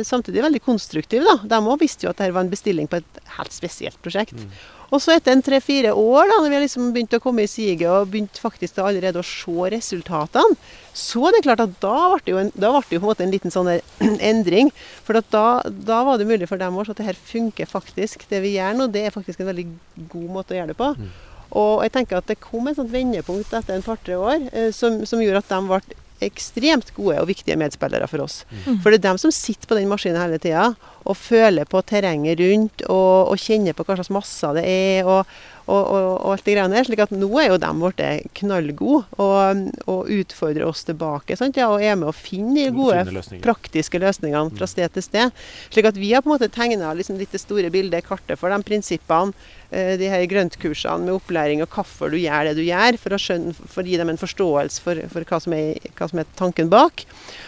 samtidig 0.07 0.39
veldig 0.45 0.61
konstruktive, 0.63 1.25
da. 1.27 1.35
De 1.51 1.59
òg 1.67 1.81
visste 1.81 2.07
jo 2.07 2.13
at 2.13 2.21
dette 2.21 2.31
var 2.31 2.45
en 2.45 2.53
bestilling 2.53 2.87
på 2.87 3.01
et 3.01 3.19
helt 3.35 3.51
spesielt 3.51 3.99
prosjekt. 4.03 4.39
Mm. 4.39 4.53
Og 4.93 5.01
så 5.01 5.15
etter 5.15 5.33
en 5.33 5.43
tre-fire 5.43 5.91
år, 5.97 6.29
da, 6.29 6.39
når 6.39 6.51
vi 6.51 6.57
har 6.57 6.63
liksom 6.63 6.89
begynt 6.95 7.15
å 7.17 7.21
komme 7.23 7.45
i 7.45 7.49
siget 7.49 7.87
og 7.89 8.11
begynt 8.13 8.39
faktisk 8.41 8.77
allerede 8.83 9.21
å 9.21 9.25
se 9.25 9.69
resultatene, 9.73 10.57
så 10.95 11.25
er 11.27 11.35
det 11.35 11.43
klart 11.47 11.63
at 11.63 11.73
da 11.83 11.95
ble 12.13 12.21
det 12.23 12.33
jo, 12.33 12.39
en, 12.39 12.51
da 12.53 12.71
ble 12.75 12.83
det 12.87 12.97
jo 12.97 13.01
på 13.01 13.07
en 13.07 13.11
måte 13.11 13.25
en 13.25 13.33
liten 13.33 13.53
sånn 13.53 13.71
endring. 14.31 14.71
For 15.07 15.19
at 15.19 15.27
da, 15.33 15.47
da 15.65 16.03
var 16.07 16.21
det 16.21 16.29
mulig 16.29 16.49
for 16.51 16.61
dem 16.61 16.77
også 16.77 16.95
at 16.95 17.01
det 17.01 17.09
her 17.09 17.23
funker 17.31 17.69
faktisk. 17.69 18.27
Det 18.29 18.43
vi 18.45 18.55
gjør 18.55 18.77
nå, 18.77 18.89
det 18.93 19.07
er 19.07 19.15
faktisk 19.15 19.41
en 19.41 19.51
veldig 19.51 19.67
god 20.13 20.29
måte 20.37 20.55
å 20.55 20.59
gjøre 20.61 20.73
det 20.73 20.79
på. 20.79 20.91
Mm. 20.99 21.09
Og 21.55 21.83
jeg 21.85 21.93
tenker 21.95 22.19
at 22.19 22.27
det 22.31 22.41
kom 22.43 22.67
et 22.67 22.79
sånt 22.79 22.91
vendepunkt 22.91 23.53
etter 23.55 23.77
en 23.77 23.85
par-tre 23.85 24.17
år 24.19 24.49
eh, 24.51 24.71
som, 24.75 25.01
som 25.07 25.21
gjorde 25.23 25.43
at 25.43 25.53
de 25.53 25.61
ble 25.69 26.01
ekstremt 26.25 26.91
gode 26.95 27.19
og 27.19 27.27
viktige 27.27 27.57
medspillere 27.59 28.07
for 28.07 28.23
oss. 28.23 28.43
Mm. 28.65 28.79
For 28.83 28.91
det 28.91 29.01
er 29.01 29.07
dem 29.09 29.19
som 29.21 29.33
sitter 29.35 29.67
på 29.67 29.77
den 29.77 29.89
maskinen 29.91 30.21
hele 30.21 30.39
tida 30.41 30.69
og 31.05 31.17
føler 31.17 31.69
på 31.69 31.81
terrenget 31.85 32.39
rundt 32.41 32.85
og, 32.89 33.31
og 33.31 33.41
kjenner 33.41 33.77
på 33.77 33.85
hva 33.85 33.99
slags 33.99 34.13
masser 34.13 34.57
det 34.57 34.65
er. 34.65 35.09
og 35.09 35.25
og, 35.65 35.81
og, 35.81 36.07
og 36.21 36.33
alt 36.35 36.45
det 36.45 36.53
greiene 36.53 36.77
der, 36.77 36.85
slik 36.85 37.01
at 37.01 37.13
Nå 37.15 37.27
er 37.41 37.49
jo 37.49 37.57
de 37.61 37.69
blitt 37.79 38.27
knallgode 38.37 39.21
og, 39.21 39.61
og 39.89 40.11
utfordrer 40.13 40.65
oss 40.67 40.83
tilbake. 40.85 41.37
Sant? 41.39 41.57
Ja, 41.57 41.71
og 41.73 41.81
er 41.81 41.97
med 41.97 42.11
å 42.11 42.15
finne 42.15 42.67
de 42.67 42.73
gode, 42.75 43.01
løsninger. 43.09 43.41
praktiske 43.45 44.01
løsningene 44.01 44.53
fra 44.57 44.69
sted 44.69 44.93
til 44.93 45.05
sted. 45.05 45.45
Slik 45.73 45.89
at 45.89 45.97
vi 45.97 46.11
har 46.13 46.21
på 46.21 46.29
en 46.29 46.35
måte 46.35 46.51
tegna 46.53 46.93
liksom 46.97 47.17
litt 47.17 47.33
det 47.33 47.41
store 47.41 47.71
bildet, 47.73 48.05
kartet 48.05 48.37
for 48.37 48.53
de 48.53 48.59
prinsippene, 48.67 49.33
eh, 49.71 49.95
de 49.97 50.11
her 50.11 50.27
grøntkursene 50.29 51.07
med 51.07 51.17
opplæring 51.17 51.65
og 51.65 51.73
hvorfor 51.73 52.13
du 52.13 52.19
gjør 52.21 52.51
det 52.51 52.59
du 52.59 52.63
gjør, 52.67 53.01
for 53.01 53.17
å, 53.17 53.21
skjønne, 53.25 53.57
for 53.57 53.81
å 53.81 53.89
gi 53.89 53.97
dem 54.01 54.13
en 54.13 54.21
forståelse 54.21 54.85
for, 54.85 55.01
for 55.09 55.25
hva, 55.25 55.41
som 55.41 55.57
er, 55.57 55.89
hva 55.97 56.11
som 56.11 56.21
er 56.21 56.29
tanken 56.37 56.69
bak. 56.69 57.07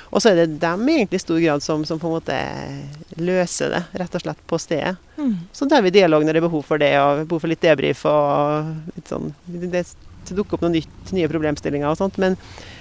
Og 0.09 0.21
så 0.23 0.31
er 0.31 0.39
det 0.39 0.59
dem 0.61 0.87
egentlig 0.89 1.19
i 1.19 1.25
stor 1.25 1.39
grad 1.43 1.63
som, 1.63 1.83
som 1.85 1.99
på 1.99 2.07
en 2.09 2.15
måte 2.17 2.37
løser 3.19 3.73
det, 3.73 3.83
rett 3.99 4.15
og 4.15 4.23
slett 4.23 4.43
på 4.47 4.59
stedet. 4.61 4.95
Mm. 5.17 5.33
Så 5.51 5.67
tar 5.69 5.83
vi 5.83 5.93
dialog 5.95 6.23
når 6.23 6.37
det 6.37 6.41
er 6.41 6.47
behov 6.47 6.63
for 6.67 6.81
det, 6.81 6.93
og 7.01 7.25
behov 7.27 7.43
for 7.43 7.51
litt 7.51 7.63
debrief 7.65 8.05
og 8.07 8.71
litt 8.95 9.11
sånn 9.11 9.33
Det, 9.47 9.83
dukker 10.27 10.57
opp 10.57 10.65
noen 10.65 10.75
nye 11.15 11.29
problemstillinger 11.31 11.87
og 11.87 11.99
sånt. 11.99 12.17
Men, 12.19 12.35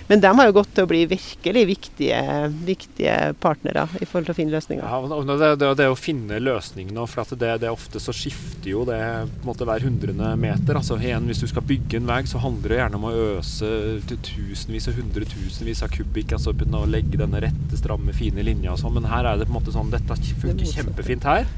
men 0.09 0.23
de 0.23 0.31
har 0.39 0.49
jo 0.49 0.55
gått 0.55 0.71
til 0.77 0.87
å 0.87 0.91
bli 0.91 1.01
virkelig 1.11 1.63
viktige, 1.67 2.21
viktige 2.67 3.15
partnere 3.43 3.87
i 3.99 4.07
forhold 4.07 4.29
til 4.29 4.35
å 4.35 4.39
finne 4.39 4.55
løsninger. 4.55 4.85
Ja, 4.87 5.01
og 5.03 5.27
det, 5.27 5.49
det, 5.59 5.71
det 5.81 5.89
å 5.91 5.99
finne 5.99 6.39
løsningene, 6.43 7.07
for 7.11 7.25
at 7.25 7.35
det, 7.41 7.53
det 7.65 7.73
ofte 7.73 8.03
så 8.03 8.15
skifter 8.15 8.71
jo 8.71 8.85
det 8.87 9.01
på 9.01 9.43
en 9.43 9.49
måte 9.49 9.67
hver 9.67 9.83
hundrede 9.87 10.31
meter. 10.39 10.79
Altså 10.79 10.99
igjen, 11.01 11.27
Hvis 11.31 11.43
du 11.43 11.49
skal 11.51 11.67
bygge 11.67 11.99
en 11.99 12.11
vei, 12.11 12.21
så 12.31 12.43
handler 12.43 12.73
det 12.73 12.81
gjerne 12.81 13.01
om 13.01 13.09
å 13.09 13.15
øse 13.39 13.73
til 14.07 14.23
tusenvis 14.31 14.87
og 14.93 15.01
hundretusenvis 15.01 15.83
av 15.87 15.91
kubikk. 15.95 16.37
altså 16.39 16.55
begynne 16.55 16.85
å 16.85 16.91
legge 16.91 17.19
denne 17.19 17.43
rette, 17.43 17.81
stramme, 17.81 18.15
fine 18.17 18.47
linja 18.47 18.77
og 18.77 18.81
sånn. 18.83 18.95
Men 19.01 19.11
her 19.11 19.27
er 19.27 19.41
det 19.41 19.49
på 19.49 19.57
en 19.57 19.59
måte 19.59 19.75
sånn 19.75 19.91
dette 19.91 20.21
funker 20.43 20.71
kjempefint 20.71 21.27
her. 21.27 21.51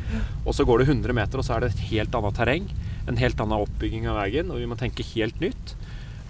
Og 0.47 0.57
så 0.57 0.65
går 0.65 0.83
det 0.83 0.89
100 0.95 1.17
meter, 1.21 1.43
og 1.43 1.45
så 1.45 1.59
er 1.59 1.67
det 1.67 1.75
et 1.75 1.87
helt 1.93 2.17
annet 2.17 2.41
terreng. 2.41 2.73
En 3.09 3.21
helt 3.21 3.41
annen 3.45 3.61
oppbygging 3.69 4.09
av 4.09 4.23
veien, 4.23 4.49
og 4.53 4.61
vi 4.61 4.69
må 4.69 4.81
tenke 4.81 5.07
helt 5.13 5.37
nytt. 5.45 5.77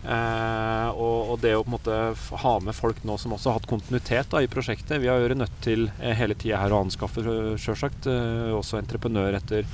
Eh, 0.09 0.89
og, 0.97 1.35
og 1.35 1.41
det 1.43 1.53
å 1.53 1.65
på 1.65 1.69
en 1.69 1.75
måte 1.75 1.97
ha 2.41 2.55
med 2.65 2.77
folk 2.77 3.03
nå 3.05 3.19
som 3.21 3.35
også 3.37 3.51
har 3.51 3.59
hatt 3.59 3.69
kontinuitet 3.69 4.31
da, 4.33 4.41
i 4.41 4.49
prosjektet 4.49 5.03
Vi 5.03 5.11
har 5.11 5.21
vært 5.21 5.43
nødt 5.43 5.59
til 5.61 5.91
eh, 5.99 6.15
hele 6.17 6.37
tida 6.39 6.63
her 6.63 6.73
å 6.73 6.81
anskaffe, 6.87 7.25
sjølsagt, 7.61 8.09
eh, 8.09 8.49
også 8.57 8.81
entreprenør 8.81 9.37
etter 9.37 9.67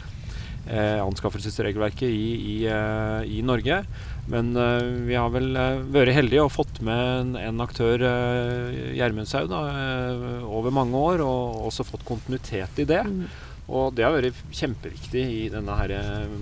eh, 0.66 0.98
anskaffelsesregelverket 1.04 2.08
i, 2.08 2.26
i, 2.34 2.56
eh, 2.66 3.30
i 3.30 3.44
Norge. 3.46 3.82
Men 4.30 4.56
eh, 4.56 4.90
vi 5.06 5.14
har 5.18 5.30
vel 5.34 5.54
eh, 5.60 5.80
vært 5.94 6.16
heldige 6.16 6.48
og 6.48 6.54
fått 6.54 6.82
med 6.82 7.04
en, 7.20 7.34
en 7.38 7.64
aktør, 7.64 8.02
eh, 8.08 8.94
Gjermundshaug, 8.98 9.54
eh, 9.54 10.46
over 10.50 10.74
mange 10.74 10.98
år, 11.14 11.24
og 11.24 11.68
også 11.70 11.86
fått 11.86 12.06
kontinuitet 12.08 12.82
i 12.82 12.88
det. 12.90 13.04
Mm. 13.06 13.26
Og 13.64 13.94
det 13.96 14.04
har 14.04 14.12
vært 14.12 14.40
kjempeviktig 14.52 15.22
i 15.24 15.44
denne 15.48 15.74
her 15.78 15.92
eh, 15.96 16.32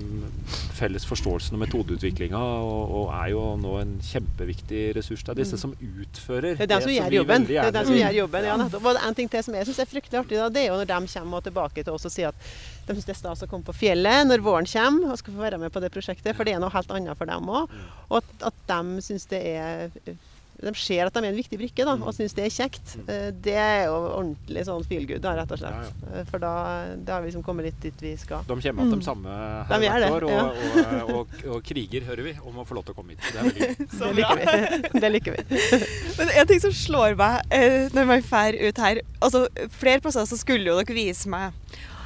felles 0.74 1.04
forståelsen 1.06 1.54
og 1.54 1.61
metodeutviklinga, 1.62 2.40
og, 2.40 2.94
og 2.98 3.12
er 3.14 3.28
jo 3.30 3.44
nå 3.62 3.76
en 3.78 3.92
kjempeviktig 4.02 4.80
ressurs. 4.96 5.22
Det 5.22 5.30
er 5.37 5.40
disse 5.44 5.61
som 5.61 5.76
utfører 5.78 6.58
Det 6.58 6.66
er 6.66 6.72
dem 6.72 6.82
som 6.82 6.94
gjør 6.96 7.16
jobben. 7.20 7.46
Det 7.46 7.54
er 7.54 7.68
gjerne 7.68 7.85
som 7.87 7.98
gjør 8.00 8.18
jobben, 8.18 8.48
ja 8.50 8.58
nettopp. 8.64 8.90
Og 8.90 9.00
en 9.06 9.18
ting 9.20 9.30
til 9.30 9.46
som 9.46 9.58
jeg 9.58 9.70
syns 9.70 9.80
er 9.85 9.90
fryktelig 9.92 10.22
artig, 10.24 10.40
da, 10.42 10.50
det 10.50 10.64
er 10.64 10.68
jo 10.72 10.80
når 10.80 10.90
de 10.90 11.14
kommer 11.14 11.46
tilbake 11.46 11.87
til 11.87 11.94
oss 11.94 12.11
og 12.11 12.16
sier 12.16 12.35
at 12.35 12.50
de 12.88 12.98
syns 12.98 13.06
det 13.06 13.14
er 13.14 13.20
stas 13.22 13.46
å 13.46 13.50
komme 13.52 13.68
på 13.70 13.78
fjellet 13.85 14.26
når 14.26 14.42
våren 14.42 14.66
kommer 14.66 15.14
og 15.14 15.22
skal 15.22 15.38
få 15.38 15.46
være 15.46 15.62
med 15.62 15.70
på 15.70 15.85
det 15.85 15.92
prosjektet, 15.94 16.35
for 16.35 16.48
det 16.48 16.56
er 16.56 16.62
noe 16.64 16.74
helt 16.74 16.90
annet 16.90 17.22
for 17.22 17.30
dem 17.30 17.54
òg. 17.54 17.70
Mm. 17.70 17.88
Og 18.11 18.18
at, 18.18 18.37
at 18.50 18.62
de 18.72 19.06
syns 19.06 19.30
det 19.30 19.44
er 19.54 20.16
de 20.62 20.72
ser 20.79 21.07
at 21.09 21.14
de 21.16 21.20
er 21.25 21.29
en 21.33 21.37
viktig 21.38 21.59
brikke 21.59 21.85
da, 21.85 21.96
Mm. 21.96 22.03
og 22.07 22.14
syns 22.14 22.35
det 22.38 22.44
er 22.46 22.53
kjekt. 22.55 22.94
Eh, 23.09 23.31
Det 23.33 23.55
er 23.59 23.85
jo 23.88 23.96
ordentlig 24.16 24.64
sånn 24.68 24.85
feel 24.87 25.07
good, 25.07 25.20
da, 25.25 25.35
rett 25.35 25.51
og 25.53 25.59
slett. 25.59 25.90
Ja, 25.90 26.18
ja. 26.18 26.25
For 26.31 26.38
da, 26.38 26.53
da 26.96 27.16
har 27.16 27.22
vi 27.25 27.31
liksom 27.31 27.42
kommet 27.44 27.64
litt 27.66 27.81
dit 27.83 28.01
vi 28.01 28.14
skal. 28.16 28.42
De 28.46 28.55
kommer 28.55 28.62
igjen 28.87 28.94
de 28.98 29.05
samme 29.05 29.29
her 29.68 29.79
de 29.79 29.88
hvert 29.88 30.11
år, 30.12 30.25
og, 30.25 30.33
og, 30.33 30.79
og, 30.87 31.12
og, 31.18 31.46
og 31.57 31.62
kriger, 31.66 32.07
hører 32.07 32.22
vi, 32.31 32.35
om 32.46 32.59
å 32.62 32.66
få 32.68 32.75
lov 32.79 32.85
til 32.87 32.94
å 32.94 32.98
komme 33.01 33.16
hit. 33.16 33.22
Det 33.33 33.42
er. 33.42 33.77
Det 34.03 34.14
liker 34.16 34.42
vi. 34.42 35.01
Det 35.01 35.12
liker 35.12 35.38
vi. 35.38 35.62
Men 36.18 36.35
en 36.40 36.46
ting 36.46 36.61
som 36.62 36.72
slår 36.72 37.16
meg 37.18 37.42
eh, 37.51 37.88
når 37.94 38.07
man 38.12 38.22
drar 38.29 38.57
ut 38.62 38.79
her 38.79 39.01
altså 39.22 39.46
Flere 39.70 40.01
plasser 40.03 40.27
så 40.29 40.37
skulle 40.38 40.66
jo 40.70 40.77
dere 40.79 40.94
vise 40.96 41.29
meg 41.33 41.53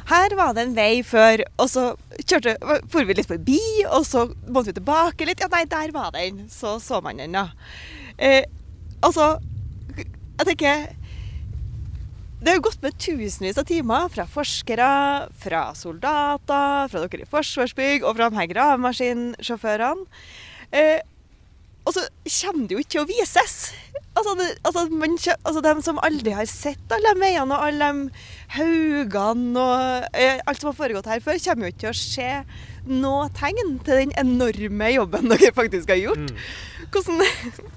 her 0.07 0.31
var 0.39 0.53
det 0.55 0.63
en 0.63 0.75
vei 0.77 1.01
før, 1.03 1.41
og 1.59 1.67
så 1.67 1.83
kjørte, 2.23 2.53
for 2.93 3.03
vi 3.09 3.17
litt 3.19 3.27
forbi, 3.27 3.59
og 3.91 4.05
så 4.07 4.21
måtte 4.47 4.69
vi 4.71 4.77
tilbake 4.77 5.27
litt. 5.27 5.41
Ja, 5.43 5.49
nei, 5.51 5.65
der 5.67 5.91
var 5.91 6.13
den. 6.15 6.45
Så 6.47 6.77
så 6.79 7.01
man 7.03 7.19
den, 7.19 7.35
da. 7.35 7.49
Eh, 8.19 8.45
altså, 9.05 9.37
jeg 9.97 10.47
tenker 10.49 10.87
Det 12.41 12.49
har 12.49 12.57
jo 12.59 12.67
gått 12.69 12.85
med 12.85 12.97
tusenvis 13.01 13.59
av 13.61 13.67
timer 13.69 14.09
fra 14.13 14.27
forskere, 14.29 14.89
fra 15.41 15.63
soldater, 15.77 16.89
fra 16.93 17.03
dere 17.03 17.25
i 17.25 17.29
Forsvarsbygg 17.29 18.05
og 18.05 18.17
fra 18.19 18.29
de 18.31 18.39
her 18.39 18.51
gravemaskinsjåførene. 18.53 20.07
Eh, 20.77 21.01
og 21.87 21.95
så 21.95 22.03
kommer 22.43 22.67
det 22.67 22.75
jo 22.75 22.83
ikke 22.83 22.93
til 22.97 23.03
å 23.05 23.09
vises. 23.09 23.57
Altså, 24.17 24.33
det, 24.39 24.47
altså, 24.67 24.85
man, 24.91 25.17
altså 25.47 25.63
De 25.63 25.75
som 25.87 26.01
aldri 26.03 26.33
har 26.35 26.49
sett 26.51 26.95
alle 26.95 27.13
de 27.15 27.23
veiene 27.23 27.55
og 27.55 27.67
alle 27.69 27.91
de 27.93 28.23
haugene 28.57 29.63
og 29.63 30.09
eh, 30.17 30.41
alt 30.43 30.63
som 30.63 30.73
har 30.73 30.79
foregått 30.79 31.11
her 31.11 31.23
før, 31.23 31.39
kommer 31.45 31.69
jo 31.69 31.75
ikke 31.75 31.85
til 31.85 31.93
å 31.93 32.01
se 32.01 32.31
noe 32.87 33.29
tegn 33.35 33.77
til 33.87 34.03
den 34.03 34.17
enorme 34.19 34.91
jobben 34.95 35.31
dere 35.31 35.53
faktisk 35.55 35.93
har 35.95 36.03
gjort. 36.03 36.27
Mm. 36.31 36.43
Hvordan, 36.93 37.23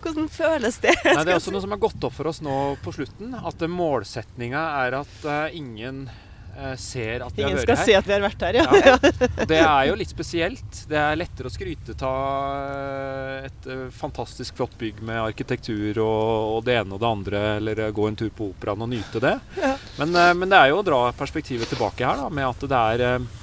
hvordan 0.03 0.31
føles 0.31 0.79
det? 0.83 0.95
Nei, 1.05 1.23
det 1.25 1.33
er 1.33 1.37
også 1.39 1.53
noe 1.55 1.63
som 1.65 1.75
har 1.75 1.81
gått 1.81 2.07
opp 2.07 2.15
for 2.15 2.31
oss 2.31 2.41
nå 2.45 2.55
på 2.83 2.95
slutten. 2.95 3.35
At 3.35 3.61
målsettinga 3.69 4.63
er 4.85 4.99
at 5.01 5.15
uh, 5.25 5.55
ingen 5.55 6.05
uh, 6.09 6.75
ser 6.79 7.25
at 7.25 7.35
vi 7.35 7.43
har 7.45 7.55
vært 7.55 7.63
her. 7.63 7.63
Ingen 7.63 7.63
skal 7.65 7.81
se 7.83 7.97
at 7.97 8.07
vi 8.07 8.15
har 8.15 8.23
vært 8.23 8.45
her, 8.47 8.59
ja. 8.59 8.67
Ja. 8.85 8.95
Det 9.49 9.59
er 9.59 9.89
jo 9.89 9.97
litt 9.99 10.13
spesielt. 10.13 10.83
Det 10.89 10.99
er 10.99 11.19
lettere 11.19 11.49
å 11.49 11.53
skryte 11.53 11.95
av 12.05 13.45
et 13.49 13.69
uh, 13.69 13.87
fantastisk 13.95 14.59
flott 14.59 14.77
bygg 14.79 15.01
med 15.05 15.21
arkitektur 15.23 16.01
og, 16.03 16.55
og 16.59 16.63
det 16.67 16.79
ene 16.79 16.95
og 16.95 17.03
det 17.03 17.09
andre, 17.09 17.43
eller 17.59 17.85
eh, 17.85 17.93
gå 17.95 18.07
en 18.07 18.17
tur 18.19 18.31
på 18.35 18.51
operaen 18.53 18.85
og 18.85 18.91
nyte 18.91 19.21
det. 19.23 19.35
Ja. 19.59 19.75
Men, 19.99 20.15
eh, 20.15 20.33
men 20.37 20.51
det 20.51 20.59
er 20.59 20.71
jo 20.71 20.79
å 20.81 20.85
dra 20.85 21.01
perspektivet 21.17 21.71
tilbake 21.71 22.05
her, 22.07 22.23
da, 22.23 22.29
med 22.33 22.47
at 22.47 22.65
det 22.71 22.81
er 22.93 23.05
eh, 23.07 23.38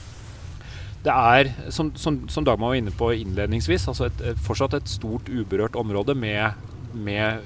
det 1.06 1.14
er, 1.14 1.50
som, 1.70 1.92
som, 1.98 2.24
som 2.32 2.46
Dagmar 2.46 2.72
var 2.72 2.80
inne 2.80 2.94
på 2.94 3.12
innledningsvis, 3.14 3.86
altså 3.92 4.08
et, 4.08 4.22
et, 4.32 4.40
fortsatt 4.42 4.74
et 4.78 4.90
stort 4.90 5.30
uberørt 5.30 5.78
område 5.78 6.16
med, 6.18 6.58
med 6.94 7.44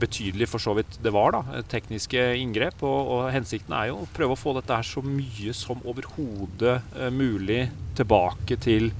betydelig 0.00 0.48
for 0.50 0.62
så 0.62 0.74
vidt 0.76 0.98
det 1.04 1.12
var, 1.14 1.36
da, 1.36 1.62
tekniske 1.70 2.22
inngrep. 2.40 2.82
Og, 2.84 3.12
og, 3.14 3.26
hensikten 3.34 3.76
er 3.76 3.90
jo 3.90 4.02
å 4.02 4.10
prøve 4.16 4.36
å 4.36 4.40
få 4.40 4.56
dette 4.58 4.76
her 4.76 4.86
så 4.86 5.02
mye 5.04 5.54
som 5.56 5.80
overhodet 5.88 6.78
uh, 6.98 7.10
mulig 7.14 7.68
tilbake 7.96 8.58
til 8.60 8.90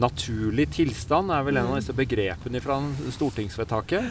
naturlig 0.00 0.66
tilstand, 0.74 1.30
er 1.30 1.44
vel 1.46 1.58
en 1.60 1.68
av 1.68 1.76
mm. 1.76 1.80
disse 1.82 1.94
begrepene 1.94 2.62
fra 2.62 2.80
stortingsvedtaket. 3.14 4.08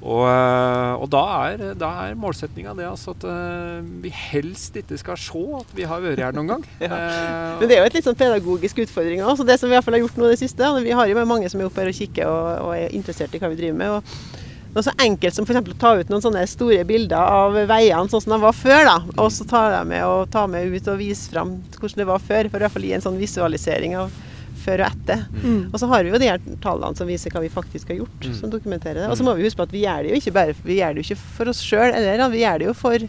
Og, 0.00 0.22
eh, 0.24 0.92
og, 0.96 1.06
da 1.12 1.22
er, 1.50 1.62
da 1.76 1.90
er 2.06 2.16
målsettinga 2.16 2.72
det 2.78 2.86
altså 2.88 3.12
at 3.12 3.24
uh, 3.28 3.84
vi 4.00 4.08
helst 4.14 4.78
ikke 4.80 4.96
skal 4.96 5.18
se 5.20 5.42
at 5.58 5.74
vi 5.76 5.84
har 5.88 6.00
vært 6.00 6.22
her 6.24 6.36
noen 6.36 6.54
gang. 6.54 6.64
ja. 6.86 6.88
uh, 6.88 7.60
Men 7.60 7.68
det 7.68 7.76
er 7.76 7.82
jo 7.82 7.90
et 7.90 7.98
litt 7.98 8.08
sånn 8.08 8.18
pedagogisk 8.18 8.80
utfordring 8.86 9.20
òg. 9.20 9.44
Det 9.44 9.58
som 9.60 9.68
vi 9.68 9.74
i 9.74 9.76
hvert 9.76 9.84
fall 9.84 9.98
har 9.98 10.04
gjort 10.06 10.20
nå 10.20 10.30
det 10.32 10.40
siste. 10.40 10.70
Vi 10.86 10.96
har 10.96 11.10
jo 11.10 11.26
mange 11.28 11.50
som 11.52 11.60
er 11.60 11.68
oppe 11.68 11.84
her 11.84 11.92
og 11.92 11.98
kikker 11.98 12.30
og, 12.30 12.46
og, 12.64 12.70
er 12.78 12.96
interessert 12.96 13.36
i 13.36 13.42
hva 13.42 13.52
vi 13.52 13.60
driver 13.60 13.82
med. 13.82 13.98
og 13.98 14.48
noe 14.70 14.86
så 14.86 14.92
enkelt 15.02 15.34
som 15.34 15.44
f.eks. 15.44 15.72
å 15.72 15.78
ta 15.82 15.92
ut 15.98 16.10
noen 16.12 16.22
sånne 16.22 16.44
store 16.46 16.84
bilder 16.86 17.18
av 17.18 17.56
veiene 17.66 18.06
sånn 18.08 18.22
som 18.22 18.36
de 18.36 18.40
var 18.40 18.54
før. 18.56 18.84
da, 18.86 18.96
Og 19.18 19.32
så 19.34 19.44
jeg 19.44 19.88
med 19.90 20.06
og 20.06 20.30
ta 20.32 20.46
med 20.48 20.70
ut 20.70 20.90
og 20.92 21.00
vise 21.00 21.28
fram 21.32 21.56
hvordan 21.76 22.04
det 22.04 22.08
var 22.08 22.22
før, 22.22 22.48
for 22.48 22.62
i 22.62 22.64
hvert 22.64 22.76
fall 22.76 22.86
gi 22.86 22.94
en 22.96 23.04
sånn 23.04 23.18
visualisering 23.20 23.98
av 23.98 24.14
før 24.60 24.84
og 24.84 24.92
etter. 24.92 25.24
Mm. 25.42 25.62
Og 25.70 25.80
så 25.80 25.88
har 25.90 26.04
vi 26.04 26.12
jo 26.12 26.20
de 26.20 26.30
her 26.30 26.40
tallene 26.62 26.98
som 26.98 27.08
viser 27.08 27.34
hva 27.34 27.42
vi 27.44 27.52
faktisk 27.52 27.92
har 27.92 28.00
gjort, 28.02 28.22
mm. 28.22 28.36
som 28.38 28.52
dokumenterer 28.52 29.02
det. 29.02 29.10
Og 29.10 29.18
så 29.18 29.26
må 29.26 29.34
vi 29.38 29.46
huske 29.46 29.60
på 29.60 29.68
at 29.68 29.74
vi 29.74 29.84
gjør 29.84 30.04
det 30.04 30.12
jo 30.12 30.20
ikke 30.20 30.34
bare 30.36 30.56
vi 30.64 30.78
gjør 30.80 30.94
det 30.94 31.02
jo 31.02 31.08
ikke 31.08 31.28
for 31.38 31.52
oss 31.52 31.62
sjøl, 31.64 31.94
vi 32.32 32.42
gjør 32.42 32.62
det 32.62 32.68
jo 32.68 32.74
for, 32.76 33.06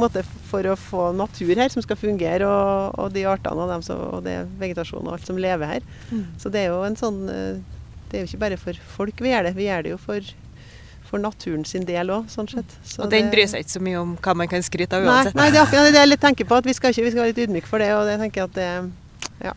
måte, 0.00 0.24
for 0.50 0.70
å 0.70 0.76
få 0.78 1.08
natur 1.16 1.54
her 1.60 1.72
som 1.72 1.84
skal 1.84 2.00
fungere, 2.00 2.48
og, 2.48 2.94
og 3.00 3.12
de 3.14 3.26
artene 3.30 3.66
og, 3.66 3.74
som, 3.86 4.00
og 4.18 4.24
det 4.26 4.38
vegetasjonen 4.60 5.10
og 5.10 5.18
alt 5.18 5.28
som 5.28 5.40
lever 5.40 5.76
her. 5.76 5.90
Mm. 6.10 6.24
Så 6.40 6.52
det 6.54 6.64
er 6.64 6.72
jo 6.72 6.80
en 6.86 6.98
sånn 6.98 7.20
eh, 7.32 7.60
Det 8.10 8.18
er 8.18 8.24
jo 8.24 8.30
ikke 8.30 8.42
bare 8.44 8.58
for 8.60 8.88
folk 8.96 9.20
vi 9.22 9.32
gjør 9.32 9.48
det, 9.48 9.54
vi 9.58 9.68
gjør 9.68 9.86
det 9.86 9.94
jo 9.96 10.00
for 10.00 10.34
for 11.14 11.20
naturen 11.20 11.62
sin 11.68 11.84
del 11.86 12.08
òg, 12.10 12.30
sånn 12.32 12.48
sett. 12.50 12.72
Så 12.82 13.04
og 13.04 13.10
den 13.12 13.28
bryr 13.30 13.46
seg 13.50 13.62
ikke 13.62 13.74
så 13.76 13.82
mye 13.84 14.00
om 14.00 14.16
hva 14.24 14.34
man 14.40 14.50
kan 14.50 14.64
skryte 14.66 14.98
av 14.98 15.04
uansett? 15.04 15.36
Nei, 15.36 15.44
nei 15.44 15.52
det 15.52 15.60
er 15.60 15.66
akkurat 15.68 15.92
det 15.94 16.00
jeg 16.00 16.20
tenker 16.24 16.48
på, 16.48 16.58
at 16.58 16.66
vi 16.66 16.74
skal, 16.74 16.94
ikke, 16.94 17.04
vi 17.04 17.12
skal 17.12 17.22
være 17.22 17.30
litt 17.30 17.42
ydmyke 17.44 17.70
for 17.70 17.84
det. 17.84 17.92
Og 17.94 18.08
det 18.08 18.16
tenker 18.22 18.42
jeg 18.42 18.50
at 18.50 18.58
det 18.58 19.44
Ja. 19.44 19.54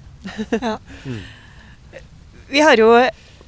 ja. 0.62 0.78
Mm 1.08 1.37
vi 2.50 2.64
har 2.64 2.80
jo 2.80 2.92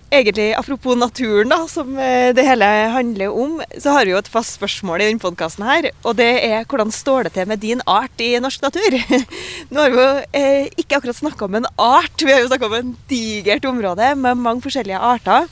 egentlig, 0.10 0.54
apropos 0.58 0.98
naturen, 0.98 1.52
da, 1.52 1.60
som 1.70 1.92
eh, 1.98 2.32
det 2.36 2.46
hele 2.46 2.68
handler 2.94 3.34
om, 3.34 3.60
så 3.78 3.94
har 3.94 4.08
vi 4.08 4.14
jo 4.14 4.20
et 4.20 4.32
fast 4.32 4.58
spørsmål 4.58 5.04
i 5.04 5.10
denne 5.10 5.22
podkasten 5.22 5.66
her. 5.68 5.90
Og 6.04 6.18
det 6.18 6.30
er 6.48 6.66
hvordan 6.70 6.92
står 6.94 7.28
det 7.28 7.36
til 7.38 7.50
med 7.50 7.62
din 7.64 7.84
art 7.88 8.24
i 8.24 8.32
norsk 8.42 8.66
natur? 8.66 8.98
Nå 9.72 9.84
har 9.84 9.94
vi 9.94 10.02
jo 10.02 10.10
eh, 10.42 10.72
ikke 10.82 11.00
akkurat 11.00 11.20
snakka 11.20 11.46
om 11.46 11.60
en 11.62 11.70
art, 11.78 12.26
vi 12.26 12.34
har 12.34 12.42
jo 12.44 12.50
snakka 12.50 12.70
om 12.70 12.78
en 12.80 12.96
digert 13.12 13.70
område 13.70 14.14
med 14.18 14.42
mange 14.42 14.66
forskjellige 14.66 15.04
arter. 15.14 15.50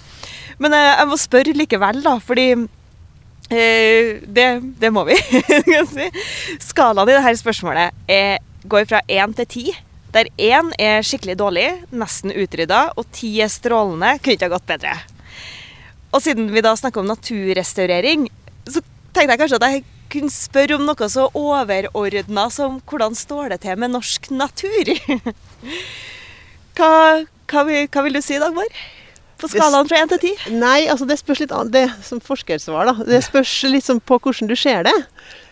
Men 0.57 0.73
eh, 0.73 0.93
jeg 0.95 1.11
må 1.11 1.21
spørre 1.21 1.57
likevel, 1.57 2.01
da, 2.05 2.17
fordi 2.23 2.49
eh, 2.55 4.17
det, 4.25 4.47
det, 4.81 4.93
må 4.93 5.05
vi. 5.09 5.17
Skalaen 6.69 7.13
i 7.13 7.17
dette 7.19 7.37
spørsmålet 7.43 8.09
er, 8.09 8.39
går 8.65 8.89
fra 8.89 9.05
én 9.05 9.37
til 9.37 9.53
ti 9.53 9.67
der 10.15 10.29
én 10.39 10.71
er 10.79 11.03
skikkelig 11.05 11.37
dårlig, 11.39 11.67
nesten 11.91 12.33
utrydda, 12.33 12.93
og 12.97 13.07
ti 13.15 13.33
er 13.43 13.51
strålende, 13.51 14.15
kunne 14.21 14.37
ikke 14.37 14.49
ha 14.49 14.55
gått 14.55 14.69
bedre. 14.69 14.95
Og 16.15 16.23
siden 16.23 16.49
vi 16.53 16.63
da 16.63 16.73
snakker 16.79 17.03
om 17.03 17.11
naturrestaurering, 17.11 18.27
så 18.67 18.81
tenkte 19.13 19.33
jeg 19.33 19.41
kanskje 19.43 19.59
at 19.59 19.67
jeg 19.67 19.85
kunne 20.11 20.31
spørre 20.31 20.77
om 20.77 20.85
noe 20.87 21.09
så 21.11 21.27
overordna 21.35 22.47
som 22.53 22.79
hvordan 22.87 23.17
står 23.17 23.53
det 23.53 23.63
til 23.65 23.79
med 23.79 23.91
norsk 23.93 24.29
natur? 24.31 24.93
hva, 26.77 26.93
hva, 27.51 27.65
hva 27.67 28.05
vil 28.05 28.15
du 28.15 28.23
si, 28.23 28.39
Dagmar? 28.39 28.71
På 29.37 29.49
skalaen 29.51 29.89
fra 29.89 29.99
1 30.01 30.15
til 30.15 30.23
10? 30.31 30.55
Nei, 30.57 30.87
altså 30.89 31.05
det 31.05 31.19
spørs 31.19 31.43
litt 31.43 31.53
an, 31.53 31.69
det 31.73 31.85
som 32.05 32.21
forskersvar, 32.23 32.89
da. 32.89 33.05
Det 33.05 33.19
spørs 33.25 33.51
litt 33.69 33.85
sånn 33.85 34.01
på 34.01 34.17
hvordan 34.17 34.49
du 34.49 34.55
ser 34.57 34.87
det. 34.87 34.95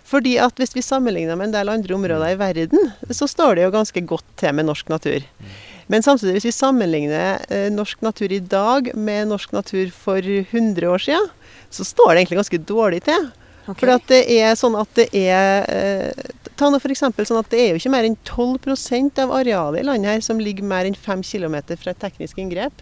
Fordi 0.05 0.35
at 0.37 0.59
Hvis 0.61 0.75
vi 0.75 0.83
sammenligner 0.85 1.35
med 1.35 1.49
en 1.49 1.55
del 1.55 1.69
andre 1.69 1.95
områder 1.95 2.33
i 2.33 2.37
verden, 2.39 2.91
så 3.09 3.27
står 3.27 3.55
det 3.55 3.63
jo 3.65 3.71
ganske 3.73 4.01
godt 4.05 4.25
til 4.37 4.53
med 4.53 4.67
norsk 4.67 4.89
natur. 4.89 5.25
Men 5.87 6.03
samtidig, 6.03 6.33
hvis 6.37 6.49
vi 6.49 6.53
sammenligner 6.53 7.41
eh, 7.49 7.69
norsk 7.73 8.01
natur 8.01 8.31
i 8.31 8.39
dag 8.39 8.91
med 8.95 9.29
norsk 9.29 9.51
natur 9.53 9.89
for 9.93 10.17
100 10.17 10.87
år 10.89 11.01
siden, 11.01 11.27
så 11.69 11.85
står 11.85 12.13
det 12.13 12.21
egentlig 12.21 12.39
ganske 12.41 12.61
dårlig 12.69 13.01
til. 13.05 13.27
Okay. 13.65 13.79
For 13.81 14.09
det 14.09 14.21
er 14.29 14.57
sånn 14.57 14.77
at 14.77 14.89
det 14.97 15.09
er 15.13 15.65
eh, 15.73 16.33
Ta 16.55 16.69
nå 16.71 16.77
f.eks. 16.79 17.01
sånn 17.03 17.41
at 17.41 17.49
det 17.51 17.59
er 17.59 17.73
jo 17.73 17.79
ikke 17.81 17.91
mer 17.91 18.05
enn 18.07 18.13
12% 18.23 19.17
av 19.19 19.33
arealet 19.35 19.81
i 19.81 19.87
landet 19.89 20.07
her 20.07 20.21
som 20.23 20.39
ligger 20.39 20.63
mer 20.63 20.87
enn 20.87 20.95
5 20.95 21.25
km 21.27 21.57
fra 21.73 21.91
et 21.91 21.99
teknisk 21.99 22.39
inngrep. 22.39 22.79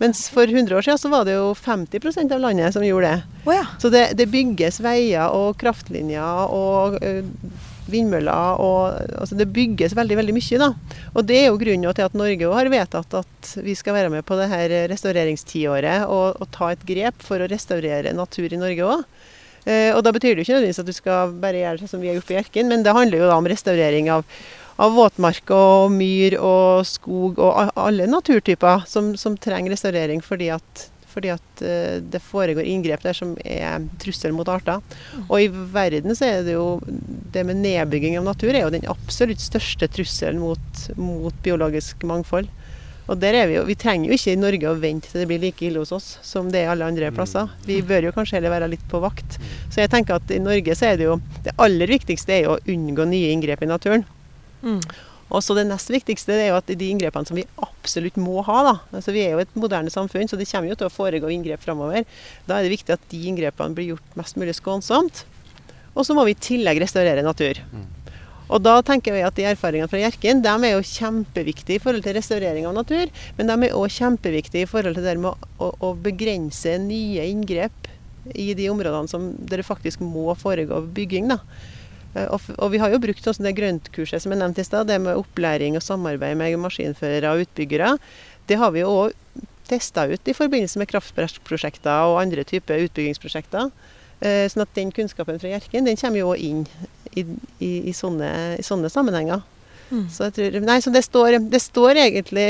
Mens 0.00 0.22
for 0.32 0.48
100 0.48 0.72
år 0.76 0.86
siden 0.86 0.98
så 0.98 1.10
var 1.12 1.26
det 1.28 1.34
jo 1.36 1.50
50% 1.52 2.32
av 2.32 2.40
landet 2.40 2.72
som 2.72 2.84
gjorde 2.84 3.10
det. 3.10 3.40
Oh, 3.44 3.52
ja. 3.52 3.66
Så 3.82 3.90
det, 3.92 4.14
det, 4.16 4.30
bygges 4.32 4.80
veier 4.80 5.34
og 5.36 5.58
kraftlinjer 5.60 6.54
og 6.56 6.96
uh, 7.04 7.58
vindmøller 7.90 8.62
og 8.62 8.96
altså 9.18 9.36
Det 9.36 9.48
bygges 9.52 9.96
veldig 9.98 10.16
veldig 10.22 10.36
mye. 10.36 10.60
da. 10.62 10.70
Og 11.12 11.26
Det 11.28 11.36
er 11.36 11.50
jo 11.50 11.58
grunnen 11.60 11.92
til 11.92 12.06
at 12.06 12.16
Norge 12.16 12.52
har 12.54 12.72
vedtatt 12.72 13.18
at 13.20 13.50
vi 13.60 13.74
skal 13.76 13.98
være 13.98 14.12
med 14.14 14.24
på 14.24 14.38
det 14.40 14.48
her 14.48 14.74
restaureringstiåret 14.88 16.06
og, 16.08 16.40
og 16.40 16.48
ta 16.54 16.70
et 16.72 16.86
grep 16.88 17.20
for 17.26 17.42
å 17.42 17.50
restaurere 17.50 18.16
natur 18.16 18.48
i 18.48 18.62
Norge 18.62 18.88
òg. 18.94 19.04
Uh, 19.68 19.92
og 19.92 20.00
Da 20.06 20.14
betyr 20.16 20.32
det 20.32 20.40
jo 20.40 20.48
ikke 20.48 20.56
nødvendigvis 20.56 20.80
at 20.80 20.88
du 20.88 20.96
skal 20.96 21.36
bare 21.44 21.60
gjøre 21.60 21.84
det 21.84 21.92
som 21.92 22.00
vi 22.00 22.08
har 22.08 22.16
gjort 22.16 22.30
på 22.30 22.38
Hjerkinn, 22.38 22.72
men 22.72 22.86
det 22.86 22.96
handler 22.96 23.20
jo 23.20 23.28
da 23.28 23.36
om 23.36 23.52
restaurering 23.52 24.08
av 24.16 24.24
av 24.80 24.94
våtmark 24.96 25.50
og 25.52 25.90
myr 25.92 26.38
og 26.40 26.86
skog 26.88 27.40
og 27.42 27.74
alle 27.78 28.08
naturtyper 28.08 28.86
som, 28.88 29.12
som 29.20 29.36
trenger 29.36 29.74
restaurering 29.74 30.22
fordi 30.24 30.48
at, 30.54 30.84
fordi 31.10 31.32
at 31.34 31.64
uh, 31.64 31.98
det 32.00 32.22
foregår 32.24 32.68
inngrep 32.68 33.04
der 33.04 33.16
som 33.16 33.34
er 33.44 33.84
trussel 34.00 34.32
mot 34.36 34.48
arter. 34.48 34.80
Mm. 34.80 35.26
Og 35.26 35.36
i 35.42 35.50
verden 35.50 36.16
så 36.16 36.30
er 36.30 36.46
det 36.46 36.56
jo 36.56 36.80
det 37.34 37.44
med 37.48 37.60
nedbygging 37.60 38.16
av 38.20 38.30
natur 38.30 38.54
er 38.54 38.64
jo 38.64 38.72
den 38.72 38.88
absolutt 38.90 39.42
største 39.44 39.90
trusselen 39.92 40.40
mot, 40.40 40.86
mot 40.96 41.36
biologisk 41.44 42.06
mangfold. 42.08 42.48
Og 43.10 43.18
der 43.18 43.34
er 43.34 43.48
Vi 43.50 43.56
jo, 43.56 43.64
vi 43.66 43.74
trenger 43.74 44.06
jo 44.06 44.14
ikke 44.14 44.32
i 44.32 44.38
Norge 44.38 44.70
å 44.70 44.78
vente 44.78 45.10
til 45.10 45.20
det 45.20 45.26
blir 45.26 45.40
like 45.42 45.64
ille 45.66 45.82
hos 45.82 45.90
oss 45.92 46.12
som 46.22 46.46
det 46.52 46.62
er 46.62 46.70
alle 46.70 46.86
andre 46.86 47.10
mm. 47.10 47.16
plasser. 47.18 47.50
Vi 47.66 47.80
bør 47.82 48.06
jo 48.06 48.14
kanskje 48.14 48.38
heller 48.38 48.54
være 48.54 48.70
litt 48.70 48.86
på 48.88 49.02
vakt. 49.02 49.40
Så 49.68 49.82
jeg 49.82 49.90
tenker 49.90 50.20
at 50.20 50.30
i 50.30 50.38
Norge 50.40 50.76
så 50.78 50.92
er 50.92 51.00
det 51.00 51.08
jo 51.10 51.18
det 51.42 51.56
aller 51.58 51.90
viktigste 51.90 52.36
er 52.36 52.46
jo 52.46 52.54
å 52.54 52.62
unngå 52.70 53.08
nye 53.10 53.34
inngrep 53.34 53.66
i 53.66 53.70
naturen. 53.72 54.06
Mm. 54.62 54.80
Og 55.30 55.44
så 55.46 55.54
Det 55.54 55.66
nest 55.68 55.90
viktigste 55.92 56.34
det 56.34 56.46
er 56.46 56.50
jo 56.50 56.58
at 56.58 56.70
de 56.70 56.88
inngrepene 56.90 57.28
som 57.28 57.38
vi 57.38 57.46
absolutt 57.62 58.16
må 58.18 58.42
ha 58.46 58.62
da, 58.66 58.72
altså 58.90 59.14
Vi 59.14 59.22
er 59.22 59.36
jo 59.36 59.44
et 59.44 59.54
moderne 59.54 59.92
samfunn, 59.92 60.26
så 60.28 60.38
det 60.38 60.48
kommer 60.50 60.72
jo 60.72 60.78
til 60.80 60.88
å 60.88 60.94
foregå 60.94 61.30
inngrep 61.30 61.62
framover. 61.62 62.02
Da 62.48 62.58
er 62.58 62.66
det 62.66 62.74
viktig 62.74 62.96
at 62.96 63.06
de 63.12 63.22
inngrepene 63.30 63.76
blir 63.76 63.92
gjort 63.94 64.18
mest 64.18 64.40
mulig 64.40 64.56
skånsomt. 64.58 65.24
Og 65.94 66.06
så 66.06 66.14
må 66.14 66.26
vi 66.26 66.34
i 66.34 66.42
tillegg 66.42 66.82
restaurere 66.82 67.22
natur. 67.26 67.62
Mm. 67.70 67.86
Og 68.50 68.58
da 68.62 68.80
tenker 68.82 69.14
vi 69.14 69.22
at 69.22 69.36
de 69.38 69.46
erfaringene 69.46 69.90
fra 69.90 70.00
Hjerkinn 70.00 70.42
de 70.42 70.50
er 70.50 70.72
jo 70.74 70.86
kjempeviktige 70.86 71.78
i 71.78 71.82
forhold 71.82 72.02
til 72.02 72.16
restaurering 72.18 72.66
av 72.66 72.74
natur, 72.74 73.10
men 73.38 73.50
de 73.50 73.68
er 73.68 73.76
òg 73.78 73.94
kjempeviktige 73.94 74.66
i 74.66 74.70
forhold 74.70 74.98
til 74.98 75.06
det 75.06 75.16
med 75.22 75.46
å, 75.62 75.70
å, 75.70 75.92
begrense 75.94 76.74
nye 76.82 77.28
inngrep 77.30 77.90
i 78.34 78.50
de 78.58 78.66
områdene 78.72 79.10
som, 79.10 79.30
der 79.38 79.62
det 79.62 79.68
faktisk 79.68 80.02
må 80.02 80.34
foregå 80.38 80.82
bygging. 80.96 81.30
da. 81.30 81.38
Eh, 82.14 82.26
og, 82.26 82.66
vi 82.72 82.80
har 82.82 82.92
jo 82.92 83.00
brukt 83.02 83.26
også 83.26 83.44
det 83.44 83.54
grøntkurset 83.58 84.24
som 84.24 84.34
jeg 84.34 84.42
nevnte 84.42 84.64
i 84.64 84.66
stad, 84.66 84.88
det 84.90 84.98
med 85.02 85.18
opplæring 85.20 85.78
og 85.78 85.84
samarbeid 85.84 86.38
med 86.38 86.58
maskinførere 86.62 87.34
og 87.34 87.46
utbyggere. 87.46 87.94
Det 88.50 88.58
har 88.58 88.74
vi 88.74 88.82
jo 88.82 88.90
òg 89.06 89.46
testa 89.70 90.08
ut 90.10 90.26
i 90.26 90.34
forbindelse 90.34 90.80
med 90.80 90.90
kraftprosjekter 90.90 92.10
og 92.10 92.18
andre 92.22 92.42
typer 92.46 92.82
utbyggingsprosjekter. 92.88 93.70
Eh, 94.20 94.44
sånn 94.50 94.66
at 94.66 94.74
den 94.76 94.90
kunnskapen 94.92 95.38
fra 95.40 95.52
Hjerkinn 95.52 95.86
den 95.86 95.98
kommer 96.00 96.20
jo 96.20 96.32
òg 96.34 96.42
inn 96.42 96.64
i, 97.14 97.24
i, 97.62 97.70
i, 97.90 97.94
sånne, 97.96 98.58
i, 98.58 98.66
sånne, 98.66 98.90
sammenhenger. 98.92 99.44
Mm. 99.90 100.04
Så, 100.12 100.28
tror, 100.34 100.58
nei, 100.62 100.78
så 100.82 100.92
det, 100.94 101.04
står, 101.06 101.38
det 101.50 101.62
står 101.62 102.02
egentlig 102.02 102.48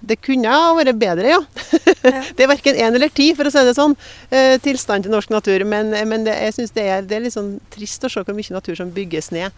det 0.00 0.16
kunne 0.24 0.48
ha 0.48 0.72
vært 0.78 0.96
bedre, 1.00 1.28
ja. 1.28 1.40
ja. 2.04 2.22
det 2.36 2.44
er 2.44 2.50
verken 2.50 2.78
én 2.80 2.96
eller 2.96 3.12
ti, 3.12 3.30
for 3.36 3.48
å 3.48 3.52
si 3.52 3.64
det 3.66 3.74
sånn, 3.76 3.94
eh, 4.32 4.56
tilstand 4.64 5.04
til 5.04 5.12
norsk 5.12 5.32
natur. 5.32 5.64
Men, 5.68 5.92
men 6.08 6.24
det, 6.26 6.36
jeg 6.46 6.56
synes 6.56 6.74
det 6.76 6.86
er, 6.88 7.04
det 7.06 7.18
er 7.18 7.24
litt 7.26 7.36
sånn 7.36 7.52
trist 7.72 8.06
å 8.06 8.12
se 8.12 8.24
hvor 8.24 8.36
mye 8.36 8.56
natur 8.56 8.78
som 8.78 8.92
bygges 8.96 9.30
ned. 9.36 9.56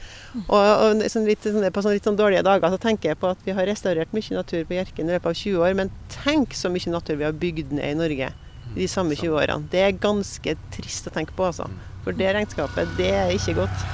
Og, 0.48 0.58
og 0.58 1.04
sånn 1.12 1.28
litt, 1.28 1.46
sånn, 1.46 1.68
På 1.74 1.84
sånn 1.84 1.96
litt 1.96 2.08
sånn 2.08 2.18
dårlige 2.18 2.44
dager 2.46 2.74
så 2.74 2.80
tenker 2.82 3.12
jeg 3.12 3.20
på 3.22 3.30
at 3.32 3.46
vi 3.46 3.54
har 3.56 3.68
restaurert 3.70 4.14
mye 4.16 4.38
natur 4.38 4.66
på 4.66 4.78
Hjerkinn 4.78 5.10
i 5.10 5.16
løpet 5.16 5.30
av 5.30 5.38
20 5.38 5.62
år, 5.62 5.76
men 5.78 5.92
tenk 6.22 6.56
så 6.58 6.72
mye 6.72 6.94
natur 6.94 7.20
vi 7.20 7.28
har 7.28 7.36
bygd 7.38 7.74
ned 7.78 7.94
i 7.94 8.00
Norge 8.02 8.32
de 8.72 8.86
samme 8.88 9.16
20 9.18 9.36
årene. 9.36 9.68
Det 9.70 9.82
er 9.84 9.98
ganske 10.00 10.56
trist 10.74 11.08
å 11.08 11.12
tenke 11.14 11.34
på, 11.36 11.46
altså. 11.46 11.68
For 12.02 12.16
det 12.16 12.32
regnskapet, 12.34 12.96
det 12.98 13.12
er 13.14 13.34
ikke 13.34 13.60
godt. 13.62 13.84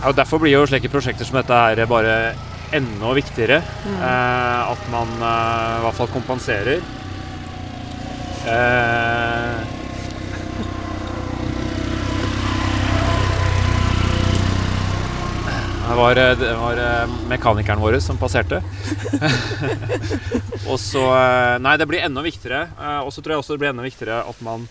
Ja, 0.00 0.10
og 0.10 0.18
Derfor 0.18 0.42
blir 0.42 0.52
jo 0.52 0.66
slike 0.68 0.90
prosjekter 0.92 1.24
som 1.24 1.38
dette 1.38 1.54
her 1.54 1.86
bare 1.88 2.34
enda 2.72 3.12
viktigere. 3.16 3.62
Mm. 3.84 4.00
Eh, 4.00 4.72
at 4.72 4.90
man 4.92 5.16
eh, 5.18 5.78
i 5.78 5.84
hvert 5.84 5.98
fall 6.00 6.12
kompenserer. 6.14 6.84
Eh, 8.44 9.74
det 15.88 16.00
var, 16.00 16.16
eh, 16.16 16.38
det 16.38 16.54
var, 16.56 16.76
eh, 16.76 17.08
mekanikeren 17.28 17.80
vår 17.80 17.98
som 18.00 18.16
passerte. 18.18 18.62
og 20.70 20.78
så 20.80 21.04
eh, 21.14 21.58
Nei, 21.62 21.76
det 21.78 21.86
blir 21.86 22.02
enda 22.02 22.24
viktigere. 22.24 22.66
Og 23.06 23.12
så 23.14 23.22
tror 23.22 23.36
jeg 23.36 23.44
også 23.44 23.54
det 23.54 23.62
blir 23.62 23.70
enda 23.70 23.84
viktigere 23.86 24.24
at 24.26 24.42
man 24.44 24.68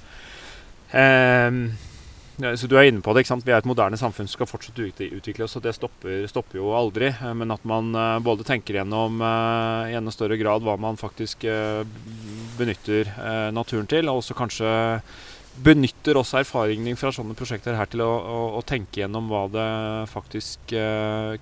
så 2.37 2.67
Du 2.67 2.77
er 2.77 2.89
inne 2.89 3.03
på 3.03 3.13
det. 3.13 3.23
ikke 3.23 3.33
sant? 3.33 3.45
Vi 3.45 3.53
er 3.53 3.61
et 3.61 3.69
moderne 3.69 3.97
samfunn 3.99 4.27
som 4.27 4.39
skal 4.39 4.49
fortsette 4.49 4.81
å 4.81 5.17
utvikle 5.19 5.45
oss, 5.45 5.55
og 5.59 5.65
det 5.65 5.75
stopper, 5.77 6.23
stopper, 6.29 6.57
jo 6.57 6.71
aldri. 6.73 7.11
Men 7.37 7.53
at 7.53 7.65
man 7.67 7.93
både 8.25 8.45
tenker 8.47 8.79
gjennom 8.79 9.21
i 9.21 9.93
enda 9.93 10.13
større 10.13 10.39
grad 10.41 10.65
hva 10.65 10.73
man 10.81 10.97
faktisk 10.97 11.45
benytter 12.57 13.13
naturen 13.53 13.89
til, 13.89 14.09
og 14.09 14.23
også 14.23 14.37
kanskje 14.37 14.73
benytter 15.63 16.17
også 16.17 16.39
erfaringene 16.41 16.97
fra 16.97 17.13
sånne 17.13 17.37
prosjekter 17.37 17.77
her 17.77 17.91
til 17.91 18.01
å, 18.01 18.09
å, 18.09 18.41
å 18.57 18.65
tenke 18.65 19.03
gjennom 19.03 19.29
hva 19.29 19.45
det 19.53 19.69
faktisk 20.09 20.73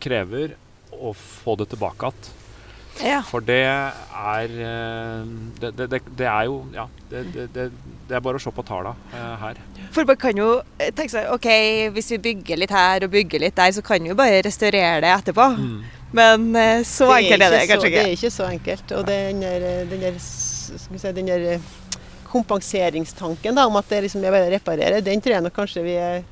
krever 0.03 0.57
å 0.91 1.15
få 1.15 1.55
det 1.61 1.71
tilbake 1.71 2.11
igjen. 2.11 2.40
Ja. 2.99 3.21
For 3.25 3.43
det 3.45 3.63
er 3.63 4.51
eh, 4.51 5.29
det, 5.61 5.71
det, 5.77 6.01
det, 6.17 6.27
er 6.27 6.49
jo 6.49 6.65
Ja. 6.75 6.87
Det, 7.09 7.69
er 8.11 8.19
bare 8.23 8.39
å 8.39 8.43
se 8.43 8.51
på 8.51 8.63
tallene 8.67 8.93
uh, 9.15 9.35
her. 9.39 9.59
For 9.95 10.07
man 10.07 10.19
kan 10.19 10.37
jo 10.37 10.49
eh, 10.77 10.91
tenke 10.91 11.13
seg 11.13 11.31
OK, 11.31 11.47
hvis 11.95 12.11
vi 12.15 12.19
bygger 12.29 12.59
litt 12.59 12.73
her 12.75 13.07
og 13.07 13.13
bygger 13.13 13.45
litt 13.45 13.55
der, 13.55 13.71
så 13.75 13.83
kan 13.85 14.03
vi 14.03 14.11
jo 14.11 14.17
bare 14.19 14.41
restaurere 14.45 14.99
det 15.05 15.13
etterpå. 15.15 15.47
Mm. 15.55 15.77
Men 16.11 16.49
så 16.83 17.07
enkelt 17.15 17.45
er 17.45 17.53
det 17.55 17.61
kanskje 17.69 17.87
ikke. 17.87 18.01
Det 18.01 18.09
er 18.09 18.17
ikke 18.17 18.33
så 18.35 18.47
enkelt. 18.51 18.91
Og 18.97 19.05
den 19.07 19.39
der, 19.45 19.67
den 19.87 20.03
der, 20.03 20.17
si, 20.19 21.13
den 21.15 21.31
der 21.31 21.45
kompenseringstanken 22.31 23.55
da, 23.55 23.65
om 23.67 23.79
at 23.79 23.87
det 23.91 24.05
liksom 24.05 24.23
er 24.23 24.35
bare 24.35 24.49
å 24.49 24.53
reparere, 24.53 24.99
den 25.03 25.23
tror 25.23 25.37
jeg 25.37 25.45
nok 25.47 25.55
kanskje 25.55 25.85
vi 25.87 25.95
er 25.99 26.23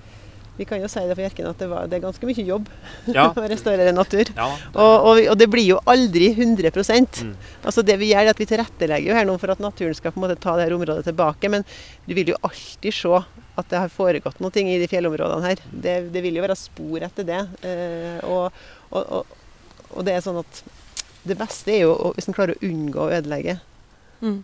vi 0.60 0.66
kan 0.68 0.82
jo 0.82 0.90
si 0.92 1.00
det 1.08 1.16
for 1.16 1.24
Hjerken 1.24 1.48
at 1.48 1.62
det, 1.62 1.68
var, 1.72 1.88
det 1.88 1.96
er 1.98 2.04
ganske 2.04 2.28
mye 2.28 2.44
jobb 2.44 2.66
ja. 3.16 3.30
å 3.32 3.44
restaurere 3.48 3.94
natur. 3.96 4.28
Ja, 4.36 4.50
det 4.60 4.76
og, 4.76 4.96
og, 5.08 5.22
og, 5.24 5.36
det 5.40 5.48
blir 5.52 5.64
jo 5.64 5.78
aldri 5.88 6.34
100 6.34 6.74
mm. 6.76 7.30
Altså 7.64 7.84
Det 7.88 7.96
vi 8.02 8.12
gjør, 8.12 8.26
er 8.26 8.34
at 8.34 8.42
vi 8.42 8.48
tilrettelegger 8.50 9.08
jo 9.08 9.16
her 9.16 9.30
nå 9.30 9.38
for 9.40 9.54
at 9.56 9.64
naturen 9.64 9.96
skal 9.96 10.12
på 10.12 10.20
en 10.20 10.26
måte 10.28 10.40
ta 10.44 10.58
det 10.60 10.68
her 10.68 10.76
området 10.76 11.08
tilbake. 11.08 11.52
Men 11.54 11.64
du 12.10 12.14
vil 12.18 12.34
jo 12.34 12.42
alltid 12.44 12.98
se 12.98 13.22
at 13.60 13.72
det 13.72 13.80
har 13.86 13.94
foregått 13.94 14.44
noe 14.44 14.66
i 14.66 14.78
de 14.82 14.92
fjellområdene 14.92 15.48
her. 15.48 15.64
Det, 15.72 15.96
det 16.12 16.24
vil 16.26 16.40
jo 16.40 16.44
være 16.44 16.60
spor 16.60 17.08
etter 17.08 17.28
det. 17.28 17.42
Eh, 17.64 18.20
og, 18.28 18.52
og, 18.92 20.04
det 20.04 20.16
er 20.16 20.24
sånn 20.24 20.44
at 20.44 20.62
det 21.28 21.40
beste 21.40 21.72
er 21.72 21.86
jo 21.86 22.14
hvis 22.16 22.28
en 22.28 22.36
klarer 22.36 22.60
å 22.60 22.68
unngå 22.68 23.08
å 23.08 23.12
ødelegge. 23.16 23.60
Mm. 24.20 24.44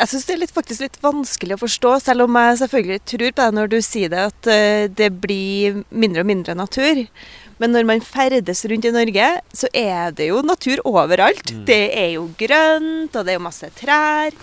Jeg 0.00 0.10
syns 0.10 0.24
det 0.26 0.34
er 0.34 0.40
litt, 0.40 0.54
faktisk 0.54 0.82
litt 0.82 0.98
vanskelig 1.02 1.56
å 1.56 1.62
forstå, 1.62 1.92
selv 2.02 2.24
om 2.24 2.38
jeg 2.40 2.58
selvfølgelig 2.62 3.02
tror 3.12 3.28
på 3.28 3.38
deg 3.42 3.56
når 3.58 3.70
du 3.70 3.78
sier 3.84 4.12
det, 4.12 4.24
at 4.32 4.48
uh, 4.50 4.84
det 4.90 5.10
blir 5.22 5.82
mindre 5.90 6.24
og 6.24 6.30
mindre 6.32 6.56
natur. 6.58 7.04
Men 7.62 7.74
når 7.76 7.86
man 7.86 8.02
ferdes 8.02 8.64
rundt 8.66 8.88
i 8.88 8.94
Norge, 8.94 9.28
så 9.54 9.70
er 9.76 10.14
det 10.18 10.32
jo 10.32 10.40
natur 10.42 10.82
overalt. 10.88 11.52
Mm. 11.54 11.64
Det 11.68 11.82
er 11.94 12.08
jo 12.16 12.26
grønt, 12.40 13.14
og 13.14 13.22
det 13.22 13.34
er 13.34 13.38
jo 13.38 13.44
masse 13.44 13.68
trær. 13.78 14.34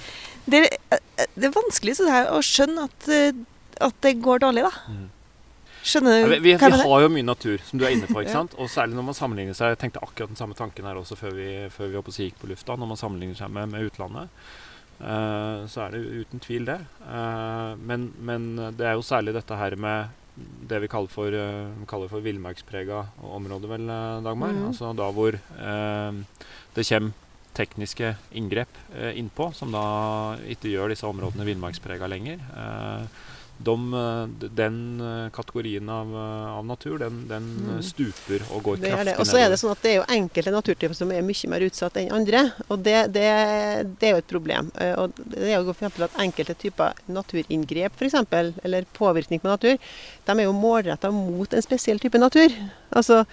Det, 0.50 0.62
eh, 0.70 1.26
det 1.36 1.50
er 1.50 1.56
vanskelig 1.56 1.98
å 2.32 2.40
skjønne 2.46 2.88
at, 2.88 3.10
eh, 3.12 3.42
at, 3.84 3.98
det 4.06 4.16
går 4.24 4.46
dårlig, 4.46 4.64
da. 4.70 4.72
Mm. 4.88 5.10
Skjønner 5.90 6.16
du? 6.16 6.22
Ja, 6.22 6.30
vi, 6.32 6.40
vi, 6.46 6.56
vi 6.56 6.80
har 6.86 7.04
jo 7.04 7.12
mye 7.12 7.28
natur, 7.28 7.60
som 7.66 7.82
du 7.82 7.86
er 7.88 7.98
inne 7.98 8.08
på. 8.08 8.22
ikke 8.22 8.38
sant? 8.40 8.56
Og 8.56 8.72
særlig 8.72 8.96
når 8.96 9.10
man 9.10 9.18
sammenligner 9.18 9.58
seg 9.58 9.74
Jeg 9.74 9.84
tenkte 9.84 10.04
akkurat 10.04 10.32
den 10.32 10.40
samme 10.40 10.56
tanken 10.56 10.88
her 10.88 11.00
også 11.00 11.20
før 11.20 11.36
vi, 11.36 11.52
før 11.76 11.92
vi 11.92 12.30
gikk 12.30 12.40
på 12.40 12.52
lufta. 12.52 12.80
Når 12.80 12.94
man 12.94 13.00
sammenligner 13.00 13.40
seg 13.40 13.52
med, 13.56 13.72
med 13.74 13.92
utlandet. 13.92 14.32
Eh, 15.00 15.66
så 15.72 15.86
er 15.86 15.96
det 15.96 16.24
uten 16.24 16.42
tvil 16.44 16.68
det. 16.68 16.80
Eh, 17.08 17.72
men, 17.80 18.10
men, 18.20 18.50
det 18.78 18.88
er 18.88 18.98
jo 18.98 19.06
særlig 19.06 19.36
dette 19.38 19.60
her 19.60 19.76
med 19.80 20.16
det 20.40 20.80
vi 20.80 20.88
kaller 20.88 21.12
for, 21.12 21.36
uh, 21.36 21.82
kaller 21.90 22.08
for 22.08 22.24
villmarksprega 22.24 23.02
område, 23.28 23.68
vel, 23.68 23.90
Dagmar. 24.24 24.54
Mm. 24.56 24.70
Altså 24.70 24.94
da 24.96 25.10
hvor 25.12 25.36
det 25.36 26.86
kommer 26.88 27.26
tekniske 27.60 28.14
inngrep 28.40 28.78
innpå, 29.20 29.50
som 29.58 29.74
da 29.76 29.82
ikke 30.48 30.72
gjør 30.72 30.94
disse 30.94 31.10
områdene 31.10 31.44
villmarksprega 31.50 32.08
lenger 32.08 32.40
de, 33.64 33.94
eh, 33.94 34.50
den 34.50 35.02
eh, 35.02 35.30
kategorien 35.30 35.90
av, 35.90 36.16
eh, 36.16 36.58
av 36.58 36.66
natur, 36.66 37.00
den, 37.00 37.28
den 37.28 37.48
mm. 37.66 37.82
stuper 37.84 38.46
og 38.54 38.64
går 38.64 38.78
kraftig 38.78 38.94
nedover. 38.94 39.20
Og 39.20 39.28
så 39.28 39.42
er 39.42 39.52
det 39.52 39.60
sånn 39.60 39.74
at 39.74 39.84
det 39.84 39.92
er 39.92 39.98
jo 39.98 40.06
enkelte 40.16 40.54
naturtyper 40.56 40.96
som 40.96 41.12
er 41.12 41.26
mye 41.28 41.52
mer 41.52 41.66
utsatt 41.68 42.00
enn 42.00 42.14
andre. 42.16 42.46
Og 42.70 42.80
det, 42.86 42.96
det, 43.16 43.28
det 44.00 44.10
er 44.10 44.16
jo 44.16 44.24
et 44.24 44.32
problem. 44.32 44.72
Og 45.04 45.20
det 45.20 45.52
er 45.52 45.58
jo 45.58 45.76
for 45.76 46.08
at 46.08 46.18
enkelte 46.24 46.56
typer 46.60 47.04
naturinngrep, 47.12 48.00
f.eks., 48.00 48.18
eller 48.64 48.88
påvirkning 48.96 49.44
på 49.44 49.52
natur, 49.52 49.76
de 50.26 50.38
er 50.38 50.46
jo 50.48 50.56
målretta 50.56 51.12
mot 51.12 51.54
en 51.54 51.66
spesiell 51.66 52.00
type 52.00 52.22
natur. 52.22 52.56
Altså, 52.96 53.26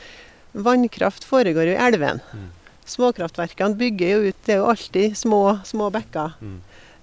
vannkraft 0.59 1.27
foregår 1.29 1.71
jo 1.71 1.77
i 1.77 1.83
elven. 1.87 2.23
Mm. 2.35 2.51
Småkraftverkene 2.87 3.75
bygger 3.75 4.11
jo 4.13 4.29
ut 4.29 4.43
Det 4.47 4.53
er 4.55 4.61
jo 4.61 4.69
alltid 4.71 5.17
små, 5.19 5.41
små 5.67 5.89
bekker. 5.95 6.35
Mm 6.43 6.59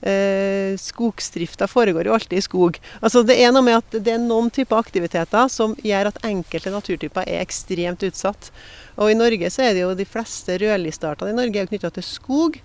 eh, 0.05 0.75
skogsdrifta 0.79 1.67
foregår 1.71 2.07
jo 2.07 2.15
alltid 2.15 2.37
i 2.39 2.45
skog. 2.45 2.79
Altså 3.01 3.23
Det 3.27 3.37
er 3.39 3.53
noe 3.55 3.65
med 3.65 3.79
at 3.79 3.97
det 3.97 4.15
er 4.15 4.21
noen 4.21 4.51
typer 4.53 4.79
aktiviteter 4.79 5.49
som 5.51 5.75
gjør 5.83 6.11
at 6.11 6.21
enkelte 6.27 6.73
naturtyper 6.73 7.27
er 7.27 7.43
ekstremt 7.43 8.03
utsatt. 8.05 8.51
Og 8.99 9.11
I 9.11 9.17
Norge 9.17 9.49
så 9.53 9.67
er 9.67 9.73
det 9.73 9.85
jo 9.85 9.95
de 9.97 10.07
fleste 10.07 10.59
rødlisteartene 10.61 11.33
i 11.33 11.39
Norge 11.39 11.63
er 11.63 11.71
knytta 11.71 11.93
til 11.95 12.07
skog. 12.07 12.59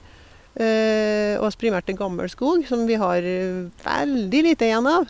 Eh, 0.58 1.38
og 1.38 1.54
primært 1.60 1.86
til 1.86 1.98
gammel 1.98 2.30
skog, 2.32 2.64
som 2.66 2.82
vi 2.88 2.98
har 2.98 3.22
veldig 3.84 4.44
lite 4.50 4.66
igjen 4.66 4.90
av. 4.90 5.06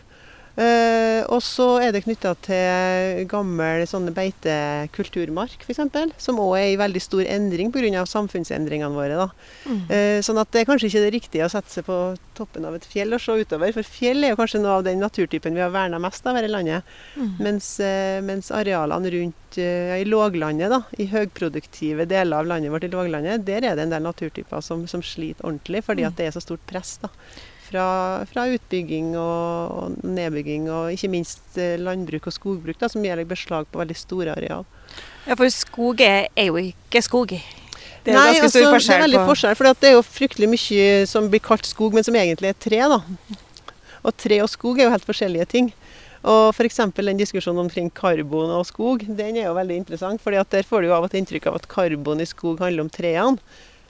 Uh, 0.59 1.23
og 1.31 1.39
så 1.45 1.67
er 1.85 1.93
det 1.95 2.01
knytta 2.03 2.33
til 2.43 3.21
gammel 3.31 3.85
sånne 3.87 4.11
beitekulturmark 4.17 5.63
f.eks., 5.63 6.17
som 6.19 6.41
òg 6.43 6.55
er 6.59 6.71
i 6.73 6.79
veldig 6.81 7.03
stor 7.03 7.23
endring 7.31 7.71
pga. 7.71 8.03
samfunnsendringene 8.09 8.91
våre. 8.91 9.29
Mm. 9.69 9.85
Uh, 9.87 10.19
sånn 10.27 10.41
at 10.43 10.51
det 10.51 10.65
er 10.65 10.67
kanskje 10.67 10.91
ikke 10.91 11.03
det 11.05 11.13
riktige 11.15 11.47
å 11.47 11.53
sette 11.53 11.71
seg 11.71 11.87
på 11.87 11.99
toppen 12.35 12.67
av 12.67 12.75
et 12.75 12.87
fjell 12.91 13.15
og 13.15 13.23
se 13.23 13.37
utover. 13.39 13.71
For 13.77 13.87
fjell 13.87 14.27
er 14.27 14.35
jo 14.35 14.41
kanskje 14.41 14.63
noe 14.65 14.81
av 14.81 14.87
den 14.89 14.99
naturtypen 15.03 15.55
vi 15.55 15.63
har 15.63 15.71
verna 15.75 16.01
mest 16.03 16.27
av 16.27 16.39
her 16.39 16.49
i 16.49 16.51
landet. 16.51 16.91
Mm. 17.15 17.31
Mens, 17.47 17.69
uh, 17.79 18.19
mens, 18.27 18.51
arealene 18.51 19.13
rundt 19.15 19.59
i 19.59 20.05
låglandet, 20.05 20.69
da, 20.69 20.83
i 21.01 21.07
høyproduktive 21.09 22.05
deler 22.11 22.43
av 22.43 22.51
landet 22.51 22.73
vårt 22.75 22.85
i 22.85 22.91
låglandet, 22.93 23.47
der 23.47 23.65
er 23.65 23.79
det 23.79 23.87
en 23.87 23.95
del 23.95 24.05
naturtyper 24.05 24.61
som, 24.65 24.85
som 24.91 25.03
sliter 25.07 25.47
ordentlig 25.47 25.81
fordi 25.87 26.05
mm. 26.05 26.11
at 26.11 26.19
det 26.19 26.27
er 26.27 26.35
så 26.35 26.43
stort 26.45 26.67
press. 26.69 26.99
da 27.01 27.09
fra, 27.69 27.87
fra 28.31 28.47
utbygging 28.55 29.13
og, 29.19 29.77
og, 29.77 29.97
nedbygging, 30.05 30.69
og 30.73 30.93
ikke 30.95 31.11
minst 31.13 31.59
eh, 31.61 31.77
landbruk 31.81 32.29
og 32.31 32.35
skogbruk, 32.35 32.79
da, 32.81 32.91
som 32.93 33.05
gjør 33.05 33.25
beslag 33.29 33.69
på 33.71 33.81
veldig 33.83 33.97
store 33.99 34.37
areal. 34.37 34.67
Ja, 35.27 35.37
For 35.37 35.49
skog 35.53 36.01
er, 36.05 36.29
er 36.35 36.51
jo 36.51 36.61
ikke 36.63 37.03
skog. 37.05 37.35
Det 37.35 38.15
er 38.15 38.17
Nei, 38.17 38.31
ganske 38.33 38.49
stor 38.49 38.63
altså, 38.63 38.75
forskjell. 38.77 38.89
Det 38.89 38.99
er 38.99 39.07
veldig 39.07 39.27
forskjell, 39.29 39.59
for 39.59 39.69
det 39.69 39.91
er 39.91 39.97
jo 39.99 40.07
fryktelig 40.07 40.49
mye 40.55 40.89
som 41.11 41.29
blir 41.29 41.45
kalt 41.45 41.69
skog, 41.69 41.97
men 41.97 42.07
som 42.07 42.17
egentlig 42.17 42.53
er 42.53 42.59
tre. 42.59 42.81
da. 42.95 43.03
Og 44.07 44.15
tre 44.17 44.41
og 44.45 44.49
skog 44.51 44.79
er 44.79 44.89
jo 44.89 44.95
helt 44.95 45.09
forskjellige 45.09 45.49
ting. 45.53 45.73
Og 46.29 46.51
f.eks. 46.51 46.81
den 46.97 47.21
diskusjonen 47.21 47.67
omkring 47.67 47.91
karbon 47.95 48.51
og 48.51 48.67
skog, 48.67 49.05
den 49.07 49.37
er 49.39 49.47
jo 49.47 49.57
veldig 49.59 49.77
interessant. 49.83 50.23
fordi 50.23 50.41
at 50.41 50.51
der 50.51 50.67
får 50.67 50.83
du 50.83 50.89
jo 50.89 50.95
av 50.97 51.07
og 51.07 51.11
til 51.11 51.23
inntrykk 51.23 51.47
av 51.47 51.61
at 51.61 51.69
karbon 51.69 52.21
i 52.21 52.27
skog 52.27 52.59
handler 52.65 52.87
om 52.87 52.91
trærne. 52.91 53.39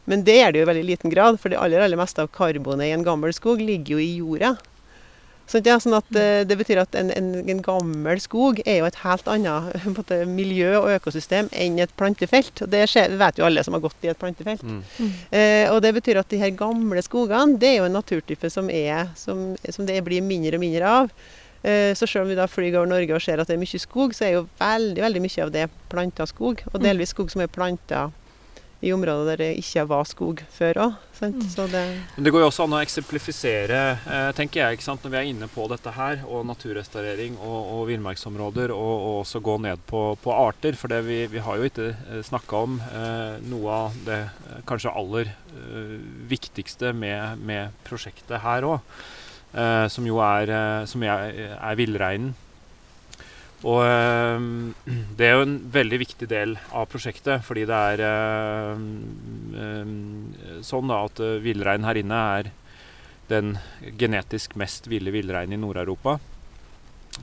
Men 0.09 0.24
det 0.24 0.38
er 0.40 0.52
det 0.52 0.62
jo 0.62 0.66
i 0.66 0.70
veldig 0.72 0.88
liten 0.88 1.12
grad, 1.12 1.38
for 1.40 1.52
det 1.52 1.61
aller, 1.61 1.84
aller 1.84 2.00
meste 2.00 2.24
av 2.24 2.32
karbonet 2.32 2.88
i 2.88 2.96
en 2.96 3.06
gammel 3.06 3.34
skog 3.36 3.61
ligger 3.61 3.98
jo 3.98 4.02
i 4.02 4.11
jorda. 4.22 4.56
Sånn, 5.48 5.64
ja, 5.64 5.78
sånn 5.80 5.96
at 5.96 6.09
uh, 6.12 6.42
Det 6.44 6.59
betyr 6.61 6.82
at 6.82 6.96
en, 6.98 7.09
en, 7.14 7.30
en, 7.40 7.62
gammel 7.64 8.20
skog 8.20 8.61
er 8.66 8.82
jo 8.82 8.88
et 8.88 8.98
helt 9.00 9.30
annet 9.32 9.86
måte, 9.96 10.20
miljø 10.28 10.74
og 10.82 10.90
økosystem 10.98 11.48
enn 11.56 11.78
et 11.80 11.94
plantefelt. 11.96 12.64
og 12.64 12.72
Det 12.74 12.84
skjer, 12.92 13.16
vet 13.20 13.40
jo 13.40 13.48
alle 13.48 13.64
som 13.64 13.76
har 13.76 13.84
gått 13.84 14.04
i 14.04 14.12
et 14.12 14.20
plantefelt. 14.20 14.64
Mm. 14.64 15.11
Eh, 15.32 15.64
og 15.72 15.80
Det 15.84 15.94
betyr 15.96 16.20
at 16.20 16.28
de 16.28 16.42
her 16.42 16.52
gamle 16.56 17.02
skogene 17.04 17.56
det 17.61 17.72
er 17.72 17.80
jo 17.80 17.88
en 17.88 17.96
naturtype 17.96 18.52
som, 18.52 18.68
er, 18.68 19.09
som, 19.16 19.54
som 19.64 19.88
det 19.88 20.02
blir 20.04 20.24
mindre 20.24 20.61
og 20.61 20.64
mindre 20.66 20.94
av. 21.00 21.12
Eh, 21.62 21.94
så 21.96 22.06
selv 22.06 22.26
om 22.26 22.30
vi 22.30 22.38
da 22.38 22.46
flyr 22.46 22.76
over 22.76 22.92
Norge 22.92 23.16
og 23.16 23.24
ser 23.24 23.40
at 23.40 23.48
det 23.48 23.56
er 23.56 23.64
mye 23.64 23.80
skog, 23.82 24.12
så 24.14 24.28
er 24.28 24.36
jo 24.36 24.46
veldig 24.61 25.04
veldig 25.06 25.24
mye 25.24 25.44
av 25.46 25.54
det 25.56 25.66
planta 25.88 26.28
skog. 26.28 26.61
Og 26.70 26.76
mm. 26.76 26.84
delvis 26.84 27.16
skog 27.16 27.32
som 27.32 27.44
er 27.44 27.52
planta 27.52 28.11
i 28.81 28.93
områder 28.95 29.33
der 29.33 29.41
det 29.43 29.49
ikke 29.59 29.83
var 29.91 30.07
skog 30.07 30.43
før 30.55 30.79
òg. 30.85 30.97
Mm. 31.18 31.41
Det, 31.72 31.81
det 32.22 32.31
går 32.31 32.45
jo 32.45 32.47
også 32.47 32.66
an 32.68 32.76
å 32.76 32.83
eksemplifisere, 32.85 33.81
eh, 34.07 34.29
tenker 34.39 34.62
jeg, 34.62 34.85
når 34.87 35.11
vi 35.11 35.18
er 35.18 35.31
inne 35.33 35.49
på 35.51 35.66
dette 35.70 35.91
her, 35.97 36.22
og 36.31 36.47
naturrestaurering 36.47 37.41
og, 37.43 37.59
og 37.74 37.83
villmarksområder, 37.91 38.70
og, 38.70 38.95
og, 38.95 39.16
også 39.24 39.43
gå 39.43 39.59
ned 39.66 39.83
på, 39.91 40.03
på 40.22 40.35
arter. 40.35 40.79
For 40.79 40.95
vi, 41.03 41.24
vi, 41.33 41.43
har 41.43 41.59
jo 41.59 41.66
ikke 41.66 41.91
eh, 41.91 42.22
snakka 42.22 42.64
om 42.68 42.79
eh, 42.87 43.39
noe 43.51 43.83
av 43.89 43.99
det 44.07 44.20
eh, 44.29 44.61
kanskje 44.68 44.95
aller 44.95 45.33
eh, 45.35 45.95
viktigste 46.31 46.95
med, 46.95 47.43
med, 47.43 47.74
prosjektet 47.89 48.45
her 48.47 48.68
òg, 48.68 49.01
eh, 49.59 49.87
som 49.91 50.07
jo 50.07 50.22
er, 50.22 50.55
som 50.87 51.03
er, 51.03 51.59
er 51.59 51.81
villreinen. 51.81 52.37
Og 53.66 53.82
øh, 53.82 54.40
det 55.18 55.26
er 55.26 55.34
jo 55.34 55.46
en 55.46 55.59
veldig 55.74 55.98
viktig 56.04 56.28
del 56.30 56.54
av 56.70 56.86
prosjektet, 56.90 57.42
fordi 57.46 57.66
det 57.68 57.74
er 57.74 57.98
øh, 58.06 58.78
sånn 60.66 60.90
da 60.90 61.04
at 61.09 61.22
villrein 61.42 61.86
her 61.86 61.98
inne 61.98 62.18
er 62.38 62.50
den 63.28 63.56
genetisk 64.00 64.54
mest 64.56 64.86
ville 64.88 65.12
villreinen 65.12 65.59
i 65.59 65.61
Nord-Europa. 65.61 66.18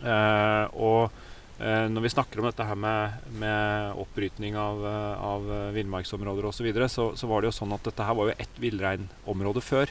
og 0.06 1.10
når 1.58 2.04
vi 2.04 2.12
snakker 2.12 2.40
om 2.42 2.46
dette 2.46 2.66
her 2.68 2.76
med, 2.78 3.26
med 3.42 3.98
oppbrytning 4.04 4.58
av, 4.60 4.84
av 4.86 5.48
villmarksområder 5.74 6.46
osv., 6.46 6.58
så, 6.60 6.64
videre, 6.68 6.90
så 6.92 7.08
så 7.18 7.26
var 7.32 7.42
det 7.42 7.50
jo 7.50 7.58
sånn 7.58 7.74
at 7.74 7.88
dette 7.88 8.06
her 8.06 8.14
var 8.20 8.30
jo 8.30 8.36
ett 8.38 8.60
villreinområde 8.62 9.62
før. 9.66 9.90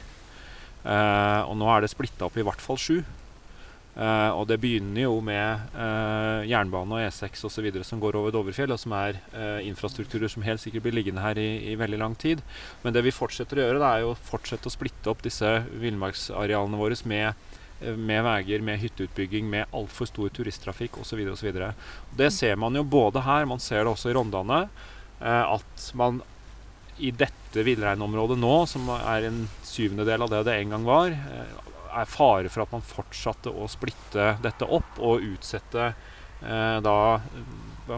og 0.84 1.55
nå 1.59 1.66
er 1.72 1.82
det 1.82 1.90
splitta 1.90 2.28
opp 2.28 2.38
i 2.38 2.47
hvert 2.47 2.62
fall 2.62 2.78
sju. 2.78 3.03
Eh, 3.95 4.30
og 4.34 4.49
det 4.51 4.57
begynner 4.59 5.05
jo 5.05 5.20
med 5.22 5.68
uh, 5.76 6.42
jernbane 6.51 6.97
og 6.97 7.03
E6 7.05 7.45
osv. 7.47 7.68
som 7.86 8.01
går 8.03 8.18
over 8.18 8.34
Dovrefjell, 8.34 8.72
og 8.74 8.80
som 8.82 8.95
er 8.99 9.20
uh, 9.36 9.61
infrastrukturer 9.62 10.30
som 10.30 10.42
helt 10.42 10.62
sikkert 10.62 10.88
blir 10.88 10.97
liggende 10.97 11.22
her 11.22 11.38
i, 11.38 11.49
i, 11.70 11.76
veldig 11.78 12.01
lang 12.03 12.16
tid. 12.18 12.42
Men 12.82 12.97
det 12.97 13.05
vi 13.07 13.14
fortsetter 13.14 13.61
å 13.61 13.68
gjøre, 13.68 13.82
det 13.82 13.90
er 13.90 14.03
jo 14.03 14.12
å 14.12 14.18
fortsette 14.18 14.66
å 14.66 14.74
splitte 14.74 15.12
opp 15.12 15.22
disse 15.22 15.61
villmarksarealene 15.82 16.80
våre 16.80 16.99
med 17.11 17.51
med 17.84 18.22
veier, 18.24 18.62
med 18.64 18.78
hytteutbygging, 18.80 19.49
med 19.51 19.72
altfor 19.74 20.07
stor 20.09 20.30
turisttrafikk 20.32 20.95
osv. 21.03 21.20
Det 22.16 22.28
ser 22.32 22.55
man 22.57 22.78
jo 22.78 22.84
både 22.86 23.20
her, 23.26 23.49
man 23.51 23.61
ser 23.61 23.82
det 23.82 23.90
også 23.90 24.12
i 24.12 24.14
Rondane, 24.16 24.61
at 25.18 25.88
man 25.99 26.22
i 27.03 27.11
dette 27.11 27.66
villreinområdet 27.66 28.38
nå, 28.40 28.55
som 28.70 28.88
er 28.95 29.26
en 29.28 29.42
syvendedel 29.66 30.24
av 30.24 30.32
det 30.32 30.45
det 30.49 30.57
en 30.62 30.76
gang 30.76 30.86
var, 30.86 31.18
er 32.01 32.11
fare 32.11 32.51
for 32.53 32.64
at 32.64 32.74
man 32.74 32.84
fortsatte 32.84 33.53
å 33.53 33.68
splitte 33.70 34.34
dette 34.45 34.66
opp 34.66 34.99
og 34.99 35.24
utsette 35.24 35.90
eh, 35.90 36.78
da 36.84 36.97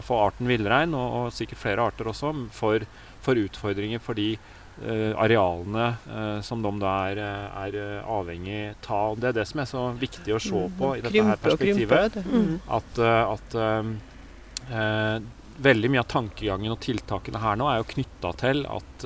for 0.03 0.27
arten 0.27 0.49
villrein, 0.49 0.93
og, 0.97 1.17
og, 1.17 1.33
sikkert 1.35 1.61
flere 1.61 1.87
arter 1.89 2.09
også, 2.11 2.33
for, 2.55 2.83
for 3.23 3.39
utfordringer 3.39 4.01
fordi 4.03 4.33
eh, 4.35 5.13
arealene 5.15 5.87
eh, 5.87 6.39
som 6.45 6.63
de 6.63 6.73
da 6.81 6.93
er, 7.11 7.21
eh, 7.23 7.61
er 7.67 8.03
avhengig 8.03 8.61
av. 8.83 9.17
Det 9.19 9.31
er 9.31 9.39
det 9.39 9.47
som 9.49 9.63
er 9.63 9.69
så 9.69 9.85
viktig 9.97 10.35
å 10.35 10.41
se 10.43 10.65
mm. 10.67 10.77
på 10.79 10.93
i 10.97 11.03
dette 11.05 11.27
her 11.29 11.41
perspektivet. 11.43 12.19
Mm. 12.27 12.53
At, 12.79 13.01
at 13.07 13.57
uh, 14.67 15.21
veldig 15.63 15.89
mye 15.93 16.03
av 16.03 16.09
tankegangen 16.11 16.73
og 16.73 16.81
tiltakene 16.83 17.39
her 17.41 17.55
nå 17.59 17.69
er 17.71 17.79
jo 17.79 17.91
knytta 17.93 18.33
til 18.41 18.65
at 18.69 19.05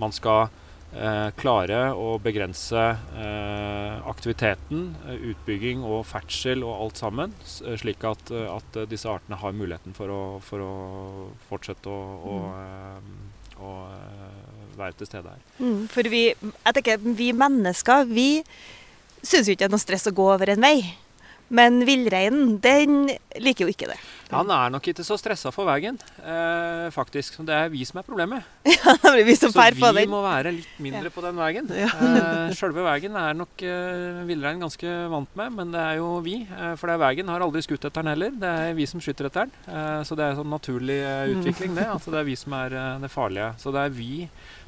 man 0.00 0.12
skal 0.14 0.46
klare 1.36 1.80
å 1.92 2.14
begrense 2.22 2.82
aktiviteten, 4.08 4.86
utbygging 5.32 5.82
og 5.84 6.06
ferdsel 6.08 6.62
og 6.64 6.86
alt 6.86 7.00
sammen, 7.02 7.34
slik 7.44 8.06
at, 8.08 8.30
at, 8.30 8.78
disse 8.88 9.10
artene 9.10 9.36
har 9.42 9.56
muligheten 9.56 9.96
for 9.96 10.12
å, 10.14 10.20
for 10.46 10.64
å 10.64 10.72
fortsette 11.50 11.92
å, 11.92 11.98
å, 12.16 12.38
mm. 13.02 13.12
å 13.60 13.74
være 14.78 14.96
til 15.00 15.10
stede 15.10 15.34
her. 15.34 15.44
Mm, 15.58 15.84
for 15.92 16.12
vi, 16.12 16.22
jeg 16.32 16.78
tenker, 16.78 17.04
vi 17.18 17.32
mennesker 17.36 18.08
vi 18.08 18.28
syns 19.26 19.48
jo 19.48 19.56
ikke 19.56 19.64
det 19.64 19.70
er 19.70 19.74
noe 19.74 19.82
stress 19.82 20.08
å 20.08 20.14
gå 20.16 20.28
over 20.32 20.52
en 20.54 20.64
vei. 20.64 20.78
Men 21.48 21.84
villreinen, 21.86 22.56
den 22.62 23.06
liker 23.38 23.66
jo 23.66 23.74
ikke 23.74 23.90
det. 23.92 23.98
Han 24.32 24.50
er 24.50 24.72
nok 24.74 24.86
ikke 24.90 25.04
så 25.06 25.16
stressa 25.20 25.52
for 25.54 25.68
veien, 25.68 25.98
eh, 26.22 26.86
faktisk. 26.94 27.38
Det 27.46 27.54
er 27.54 27.70
vi 27.70 27.84
som 27.86 28.00
er 28.00 28.06
problemet. 28.06 28.46
Ja, 28.86 28.92
det 29.02 29.10
blir 29.16 29.24
vi 29.26 29.34
som 29.34 29.50
så 29.50 29.90
vi 29.96 30.04
må 30.06 30.20
være 30.22 30.52
litt 30.54 30.76
mindre 30.82 31.08
ja. 31.08 31.12
på 31.14 31.22
den 31.24 31.38
veien. 31.40 31.70
Ja. 31.74 31.88
eh, 31.90 32.52
Sjølve 32.54 32.84
veien 32.86 33.16
er 33.18 33.34
nok 33.34 33.62
eh, 33.66 34.20
villreinen 34.28 34.62
ganske 34.62 34.92
vant 35.10 35.32
med, 35.38 35.54
men 35.56 35.72
det 35.74 35.80
er 35.82 35.96
jo 35.98 36.10
vi. 36.22 36.36
Eh, 36.46 36.74
for 36.78 36.86
det 36.86 36.94
er 36.96 37.02
veien 37.02 37.32
har 37.32 37.42
aldri 37.42 37.64
skutt 37.66 37.86
etter 37.88 38.04
den 38.04 38.12
heller. 38.12 38.36
Det 38.42 38.52
er 38.66 38.76
vi 38.78 38.86
som 38.86 39.02
skyter 39.02 39.26
etter 39.30 39.46
den. 39.48 39.56
Eh, 39.66 40.02
så 40.06 40.18
det 40.18 40.26
er 40.26 40.34
en 40.34 40.40
sånn 40.42 40.54
naturlig 40.54 41.00
eh, 41.02 41.32
utvikling, 41.34 41.74
det. 41.78 41.88
Altså 41.96 42.14
det 42.14 42.22
er 42.22 42.30
vi 42.30 42.38
som 42.38 42.54
er 42.60 42.78
eh, 42.78 42.92
det 43.02 43.10
farlige. 43.10 43.50
Så 43.62 43.74
det 43.74 43.86
er 43.88 43.96
vi 43.96 44.12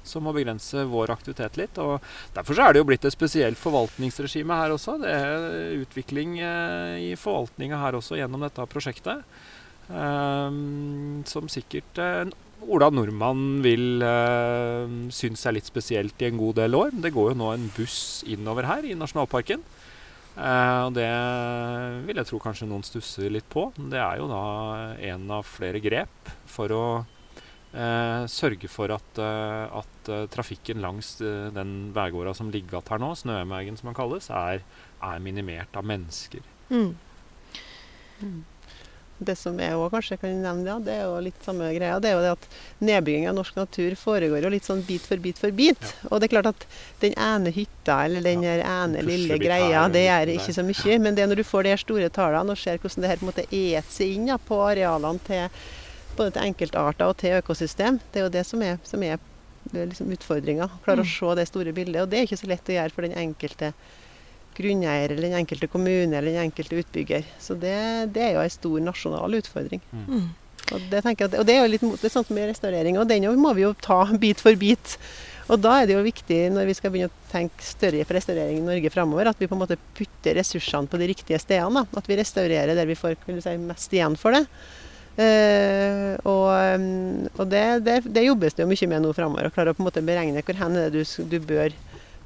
som 0.08 0.24
må 0.26 0.34
begrense 0.36 0.84
vår 0.88 1.12
aktivitet 1.14 1.58
litt. 1.60 1.78
og 1.78 2.02
Derfor 2.36 2.58
er 2.64 2.74
det 2.74 2.82
jo 2.82 2.88
blitt 2.88 3.04
et 3.06 3.14
spesielt 3.14 3.60
forvaltningsregime 3.60 4.58
her 4.58 4.74
også. 4.74 4.98
Det 5.02 5.12
er 5.12 5.78
utvikling 5.82 6.38
eh, 6.40 6.96
i 7.10 7.14
forvaltninga 7.18 7.80
her 7.84 7.98
også 7.98 8.18
gjennom 8.18 8.44
dette 8.46 8.68
prosjektet. 8.72 9.24
Um, 9.88 11.22
som 11.24 11.46
sikkert 11.48 11.96
uh, 11.96 12.28
Ola 12.68 12.90
Nordmann 12.92 13.62
vil 13.64 14.02
synes 15.14 15.44
er 15.46 15.54
litt 15.56 15.68
spesielt 15.70 16.20
i 16.20 16.26
en 16.28 16.40
god 16.40 16.58
del 16.58 16.74
år. 16.76 16.90
Det 16.92 17.14
går 17.14 17.30
jo 17.32 17.38
nå 17.38 17.52
en 17.54 17.68
buss 17.76 18.24
innover 18.28 18.66
her 18.68 18.84
i 18.84 18.96
nasjonalparken. 18.98 19.62
Og 20.38 20.92
det 20.94 21.06
vil 22.06 22.18
jeg 22.20 22.28
tro 22.28 22.38
kanskje 22.42 22.66
noen 22.70 22.84
stusser 22.86 23.30
litt 23.30 23.46
på. 23.50 23.68
Det 23.78 23.98
er 23.98 24.20
jo 24.20 24.28
da 24.30 24.42
en 25.10 25.30
av 25.38 25.46
flere 25.46 25.80
grep 25.82 26.30
for 26.50 26.74
å 26.74 26.84
eh, 26.98 27.17
sørge 27.72 28.68
for 28.72 28.92
at, 28.94 29.18
eh, 29.20 29.78
at 29.80 30.08
uh, 30.08 30.26
trafikken 30.32 30.80
langs 30.80 31.16
den 31.20 31.72
veigårda 31.96 32.32
som 32.34 32.52
ligger 32.52 32.78
igjen 32.78 32.92
her 32.94 33.02
nå, 33.02 33.14
Snøheimergen 33.14 33.76
som 33.76 33.90
den 33.90 33.98
kalles, 33.98 34.30
er, 34.30 34.62
er, 35.02 35.18
minimert 35.20 35.76
av 35.76 35.84
mennesker. 35.84 36.40
Mm. 36.70 36.94
Mm. 38.20 38.38
Det 39.18 39.34
som 39.34 39.56
jeg 39.58 39.74
òg 39.74 39.90
kanskje 39.90 40.16
kan 40.22 40.36
nevne, 40.44 40.68
ja, 40.70 40.76
det 40.78 40.92
er 40.94 41.06
jo 41.08 41.16
litt 41.22 41.38
samme 41.42 41.72
greia. 41.74 41.96
Det 41.98 42.12
er 42.12 42.14
jo 42.14 42.22
det 42.22 42.34
at 42.36 42.44
nedbygging 42.86 43.26
av 43.26 43.34
norsk 43.34 43.56
natur 43.58 43.96
foregår 43.98 44.46
jo 44.46 44.52
litt 44.52 44.68
sånn 44.68 44.84
bit 44.86 45.02
for 45.10 45.18
bit 45.22 45.40
for 45.42 45.50
bit. 45.50 45.82
Ja. 45.82 46.12
Og 46.12 46.22
det 46.22 46.28
er 46.28 46.34
klart 46.36 46.50
at 46.52 46.66
den 47.02 47.16
ene 47.18 47.50
hytta 47.54 47.98
eller 48.06 48.22
den 48.22 48.46
ja. 48.46 48.60
ene 48.62 49.02
lille 49.02 49.40
greia, 49.42 49.88
det 49.90 50.04
gjør 50.06 50.32
ikke 50.36 50.54
så 50.54 50.64
mye. 50.66 51.00
Men 51.02 51.18
det 51.18 51.26
er 51.26 51.32
når 51.32 51.42
du 51.42 51.48
får 51.50 51.66
de 51.66 51.74
store 51.82 52.12
tallene 52.14 52.54
og 52.54 52.62
ser 52.62 52.78
hvordan 52.78 53.04
det 53.04 53.10
her 53.10 53.20
på 53.20 53.26
en 53.26 53.32
måte 53.32 53.46
eter 53.50 53.90
seg 53.90 54.14
inn 54.14 54.30
ja, 54.30 54.38
på 54.38 54.62
arealene 54.68 55.26
til 55.26 55.50
både 56.18 56.34
til 56.34 56.48
enkeltarter 56.50 57.08
og 57.08 57.16
til 57.20 57.38
økosystem. 57.38 58.00
Det 58.12 58.20
er 58.20 58.26
jo 58.26 58.34
det 58.34 58.44
som 58.48 58.64
er, 58.66 58.76
som 58.86 59.04
er 59.06 59.20
liksom 59.72 60.10
utfordringa. 60.14 60.68
Klare 60.84 61.04
mm. 61.04 61.06
å 61.06 61.14
se 61.14 61.38
det 61.38 61.48
store 61.50 61.74
bildet. 61.76 62.02
Og 62.02 62.10
det 62.10 62.20
er 62.20 62.28
ikke 62.28 62.40
så 62.40 62.50
lett 62.50 62.70
å 62.70 62.76
gjøre 62.76 62.94
for 62.94 63.06
den 63.06 63.16
enkelte 63.18 63.72
grunneier 64.58 65.12
eller 65.12 65.28
den 65.28 65.38
enkelte 65.38 65.68
kommune 65.70 66.18
eller 66.18 66.32
den 66.32 66.48
enkelte 66.48 66.82
utbygger. 66.82 67.26
Så 67.38 67.54
det, 67.54 67.78
det 68.14 68.24
er 68.24 68.36
jo 68.36 68.44
en 68.44 68.54
stor 68.54 68.84
nasjonal 68.90 69.40
utfordring. 69.40 69.82
Mm. 69.92 70.04
mm. 70.08 70.28
Og, 70.68 70.82
det 70.90 71.00
jeg, 71.00 71.16
og, 71.30 71.44
det 71.48 71.54
er 71.54 71.62
jo 71.62 71.68
litt, 71.72 71.84
litt 72.02 72.12
sånn 72.12 72.26
med 72.36 72.50
restaurering, 72.50 72.98
og 73.00 73.06
den 73.08 73.24
må 73.40 73.54
vi 73.56 73.62
jo 73.64 73.72
ta 73.80 74.02
bit 74.24 74.42
for 74.44 74.58
bit. 74.58 74.98
Og 75.48 75.56
da 75.64 75.78
er 75.80 75.88
det 75.88 75.94
jo 75.94 76.04
viktig 76.04 76.40
når 76.52 76.68
vi 76.68 76.74
skal 76.76 76.92
begynne 76.92 77.08
å 77.08 77.30
tenke 77.30 77.64
større 77.64 78.04
for 78.04 78.18
restaurering 78.18 78.58
i 78.60 78.66
Norge 78.66 78.90
framover, 78.92 79.30
at 79.30 79.40
vi 79.40 79.48
på 79.48 79.56
en 79.56 79.62
måte 79.62 79.78
putter 79.96 80.36
ressursene 80.36 80.90
på 80.90 81.00
de 81.00 81.08
riktige 81.08 81.40
stedene. 81.40 81.86
Da. 81.88 82.02
At 82.02 82.10
vi 82.10 82.18
restaurerer 82.20 82.76
der 82.76 82.90
vi 82.90 82.98
får 82.98 83.16
si, 83.24 83.54
mest 83.62 83.96
igjen 83.96 84.18
for 84.20 84.36
det. 84.36 84.42
Uh, 85.18 86.14
og, 86.30 86.44
um, 86.78 87.24
og 87.34 87.48
det, 87.50 87.62
det, 87.82 87.96
det, 88.06 88.22
jobbes 88.22 88.54
det 88.54 88.62
jo 88.62 88.70
mye 88.70 88.90
med 88.92 89.02
nå 89.02 89.14
framover. 89.16 89.48
Å 89.48 89.54
klare 89.54 89.74
å 89.74 89.78
på 89.78 89.82
en 89.82 89.88
måte 89.88 90.04
beregne 90.06 90.44
hvor 90.46 90.60
hen 90.60 90.78
er 90.78 90.92
det 90.94 91.02
du, 91.02 91.24
du 91.26 91.40
bør 91.42 91.74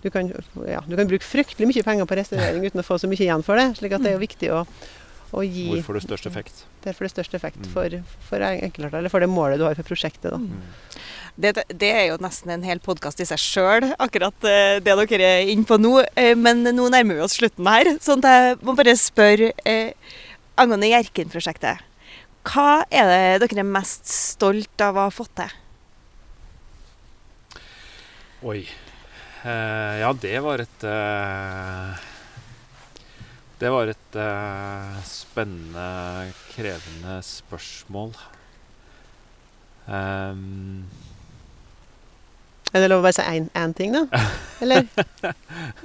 du 0.03 0.11
kan, 0.11 0.26
ja, 0.66 0.82
du 0.82 0.97
kan, 0.99 1.07
bruke 1.07 1.24
fryktelig 1.24 1.68
mye 1.70 1.84
penger 1.86 2.09
på 2.11 2.18
restaurering 2.18 2.64
uten 2.66 2.82
å 2.82 2.84
få 2.84 2.99
så 2.99 3.07
mye 3.07 3.22
igjen 3.22 3.45
for 3.47 3.61
det. 3.61 3.68
slik 3.78 3.95
at 3.95 4.03
det 4.03 4.11
er 4.11 4.16
jo 4.16 4.22
viktig 4.24 4.49
å, 4.51 4.64
å 5.30 5.45
gi 5.47 5.68
Hvor 5.70 5.84
får 5.86 5.99
du 5.99 6.05
størst 6.09 6.26
effekt? 6.26 6.64
Der 6.82 6.97
får 6.97 7.07
du 7.07 7.12
størst 7.12 7.36
effekt 7.38 7.61
mm. 7.62 7.68
for, 7.70 7.95
for, 8.26 8.43
eller 8.43 9.12
for 9.12 9.22
det 9.22 9.30
målet 9.30 9.62
du 9.62 9.66
har 9.68 9.78
for 9.78 9.86
prosjektet. 9.86 10.34
da. 10.34 10.40
Mm. 10.43 10.99
Det, 11.34 11.55
det, 11.70 11.88
er 11.88 12.11
jo 12.11 12.18
nesten 12.20 12.51
en 12.53 12.66
hel 12.66 12.82
podkast 12.82 13.22
i 13.22 13.28
seg 13.28 13.40
sjøl, 13.40 13.86
akkurat 14.03 14.45
eh, 14.45 14.82
det 14.84 14.99
dere 14.99 15.30
er 15.38 15.53
inne 15.55 15.64
på 15.70 15.78
nå. 15.80 15.95
Eh, 16.18 16.34
men 16.36 16.66
nå 16.66 16.90
nærmer 16.93 17.16
vi 17.16 17.24
oss 17.24 17.38
slutten 17.38 17.70
her. 17.70 17.95
sånn 18.03 18.26
at 18.26 18.51
jeg 18.51 18.59
må 18.66 18.74
bare 18.76 18.99
spørre 18.99 19.55
eh, 19.62 19.95
angående 20.61 20.90
Hjerkinn-prosjektet. 20.90 21.86
Hva 22.43 22.82
er 22.90 23.07
det 23.38 23.47
dere 23.47 23.62
er 23.62 23.68
mest 23.68 24.09
stolt 24.11 24.82
av 24.82 24.99
å 24.99 25.07
ha 25.07 25.12
fått 25.14 25.34
til? 25.38 25.59
Oi. 28.43 28.62
Eh, 29.43 29.95
ja, 30.03 30.11
det 30.22 30.36
var 30.43 30.62
et 30.62 30.84
eh, 30.86 32.03
Det 33.59 33.70
var 33.74 33.90
et 33.90 34.18
eh, 34.18 34.99
spennende, 35.07 36.32
krevende 36.51 37.16
spørsmål. 37.26 38.14
Um, 39.86 40.86
er 42.72 42.84
det 42.84 42.88
lov 42.90 43.02
å 43.02 43.06
bare 43.06 43.16
si 43.16 43.24
én 43.62 43.74
ting, 43.76 43.96
da? 43.96 44.22
Eller? 44.64 44.86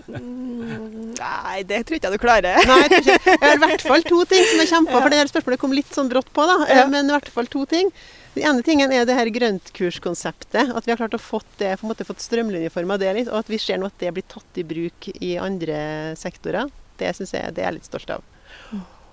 Mm, 0.07 1.11
nei, 1.17 1.57
det 1.67 1.81
tror 1.85 1.97
ikke 1.97 2.07
jeg 2.07 2.15
du 2.15 2.21
klarer. 2.21 2.61
Nei, 2.69 2.77
jeg, 2.85 3.01
ikke. 3.01 3.15
jeg 3.33 3.41
har 3.41 3.57
i 3.57 3.59
hvert 3.59 3.83
fall 3.83 4.05
to 4.07 4.21
ting 4.29 4.45
som 4.47 4.61
jeg 4.61 4.69
kommer 4.71 4.93
på, 4.93 5.01
for 5.03 5.11
det 5.11 5.19
her 5.19 5.29
spørsmålet 5.29 5.61
kom 5.61 5.73
litt 5.75 5.89
sånn 5.93 6.11
brått 6.11 6.29
på. 6.33 6.45
da. 6.47 6.55
Ja. 6.71 6.85
Men 6.91 7.09
i 7.09 7.13
hvert 7.13 7.27
fall 7.33 7.49
to 7.51 7.65
ting. 7.69 7.91
Den 8.38 8.45
ene 8.51 8.63
tingen 8.63 8.93
er 8.95 9.05
det 9.09 9.17
her 9.17 9.29
grøntkurskonseptet. 9.33 10.71
At 10.71 10.88
vi 10.88 10.93
har 10.93 10.99
klart 10.99 11.17
å 11.17 11.21
fått 11.21 11.49
det, 11.59 11.73
på 11.79 11.88
en 11.88 11.91
måte 11.91 12.07
fått 12.07 12.23
strømlinjeforma 12.23 12.99
det 13.01 13.13
litt, 13.17 13.31
og 13.31 13.41
at 13.41 13.51
vi 13.51 13.59
ser 13.61 13.81
nå 13.81 13.89
at 13.91 13.99
det 13.99 14.13
blir 14.15 14.27
tatt 14.29 14.61
i 14.61 14.65
bruk 14.67 15.09
i 15.15 15.35
andre 15.41 15.79
sektorer. 16.19 16.71
Det 17.01 17.11
syns 17.17 17.35
jeg 17.35 17.57
det 17.57 17.65
er 17.65 17.71
jeg 17.71 17.79
litt 17.81 17.89
stolt 17.89 18.13
av. 18.15 18.23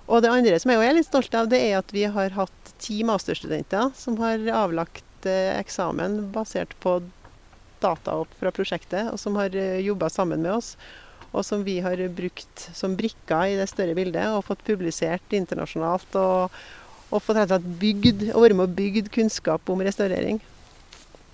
Og 0.05 0.21
det 0.21 0.29
andre 0.29 0.59
som 0.61 0.71
jeg 0.71 0.85
er 0.85 0.95
litt 0.95 1.09
stolt 1.09 1.33
av, 1.37 1.49
det 1.49 1.59
er 1.59 1.79
at 1.79 1.91
vi 1.93 2.05
har 2.05 2.37
hatt 2.37 2.73
ti 2.81 3.01
masterstudenter 3.07 3.91
som 3.97 4.19
har 4.21 4.41
avlagt 4.53 5.25
eh, 5.25 5.55
eksamen 5.57 6.27
basert 6.35 6.75
på 6.83 6.99
data 7.85 8.19
opp 8.23 8.33
fra 8.39 8.53
prosjektet, 8.55 9.11
og 9.13 9.21
som 9.21 9.37
har 9.39 9.53
eh, 9.55 9.81
jobba 9.85 10.09
sammen 10.11 10.43
med 10.43 10.57
oss. 10.57 10.75
Og 11.35 11.43
som 11.43 11.65
vi 11.65 11.79
har 11.83 11.99
brukt 12.15 12.69
som 12.75 12.95
brikker 12.95 13.51
i 13.51 13.57
det 13.59 13.67
større 13.71 13.95
bildet, 13.97 14.27
og 14.31 14.45
fått 14.47 14.63
publisert 14.67 15.35
internasjonalt. 15.35 16.19
Og, 16.19 16.59
og 17.11 17.23
fått 17.23 17.41
rett 17.41 17.51
og 17.51 17.59
slett 17.59 17.81
bygd, 17.81 18.29
og 18.33 18.45
vært 18.45 18.59
med 18.59 18.69
og 18.69 18.77
bygd 18.77 19.11
kunnskap 19.15 19.71
om 19.71 19.83
restaurering. 19.83 20.39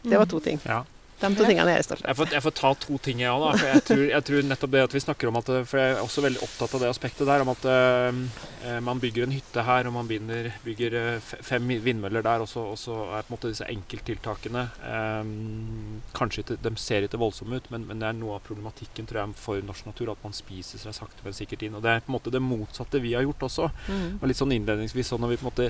Det 0.02 0.18
var 0.18 0.26
to 0.30 0.42
ting. 0.42 0.58
Ja. 0.66 0.82
De 1.22 1.30
to 1.38 1.46
tingene 1.46 1.70
er 1.70 1.80
jeg 1.80 1.86
stolt 1.86 2.06
av. 2.06 2.18
Jeg, 2.18 2.34
jeg 2.34 2.44
får, 2.46 2.54
ta 2.58 2.72
to 2.82 2.98
ting, 3.06 3.22
ja, 3.22 3.34
da. 3.38 3.52
For 3.54 3.68
Jeg, 3.70 3.84
tror, 3.88 4.04
jeg 4.10 4.26
tror 4.28 4.48
nettopp 4.50 4.74
det 4.74 4.84
at 4.88 4.96
vi 4.96 5.02
snakker 5.04 5.30
om 5.30 5.38
at 5.38 5.52
For 5.70 5.82
jeg 5.82 5.94
er 5.94 6.02
også 6.02 6.24
veldig 6.26 6.42
opptatt 6.48 6.76
av 6.78 6.84
det 6.84 6.90
aspektet 6.90 7.30
der. 7.30 7.44
Om 7.46 7.52
at 7.54 7.68
uh, 7.70 8.80
man 8.84 9.02
bygger 9.04 9.28
en 9.28 9.36
hytte 9.36 9.66
her, 9.68 9.90
og 9.90 9.96
man 9.96 10.10
binder, 10.10 10.52
bygger 10.66 10.98
fem 11.22 11.70
vindmøller 11.86 12.26
der. 12.26 12.46
Og 12.46 12.50
så, 12.50 12.66
er 12.74 13.28
på 13.28 13.32
en 13.32 13.36
måte 13.36 13.54
disse 13.54 13.70
enkelttiltakene 13.70 14.68
um, 14.82 16.02
Kanskje 16.18 16.46
ikke, 16.46 16.60
de 16.66 16.74
ser 16.82 17.06
ikke 17.06 17.22
voldsomme 17.22 17.62
ut, 17.62 17.70
men, 17.74 17.86
men, 17.90 18.02
det 18.02 18.10
er 18.10 18.18
noe 18.18 18.40
av 18.40 18.46
problematikken 18.48 19.10
tror 19.10 19.24
jeg, 19.24 19.38
for 19.42 19.66
norsk 19.66 19.92
natur. 19.92 20.16
At 20.16 20.26
man 20.26 20.36
spiser 20.36 20.82
seg 20.82 20.98
sakte, 20.98 21.22
men 21.26 21.38
sikkert 21.38 21.68
inn. 21.68 21.78
Og 21.78 21.86
det 21.86 21.94
er 21.94 22.06
på 22.06 22.12
en 22.12 22.18
måte 22.18 22.34
det 22.34 22.42
motsatte 22.44 23.04
vi 23.04 23.14
har 23.18 23.28
gjort 23.28 23.46
også. 23.52 23.70
Mm. 23.92 24.08
Og 24.20 24.32
litt 24.32 24.42
sånn 24.42 24.56
innledningsvis 24.58 25.14
sånn 25.14 25.22
når 25.22 25.36
vi 25.36 25.42
på 25.42 25.48
en 25.48 25.54
måte 25.54 25.70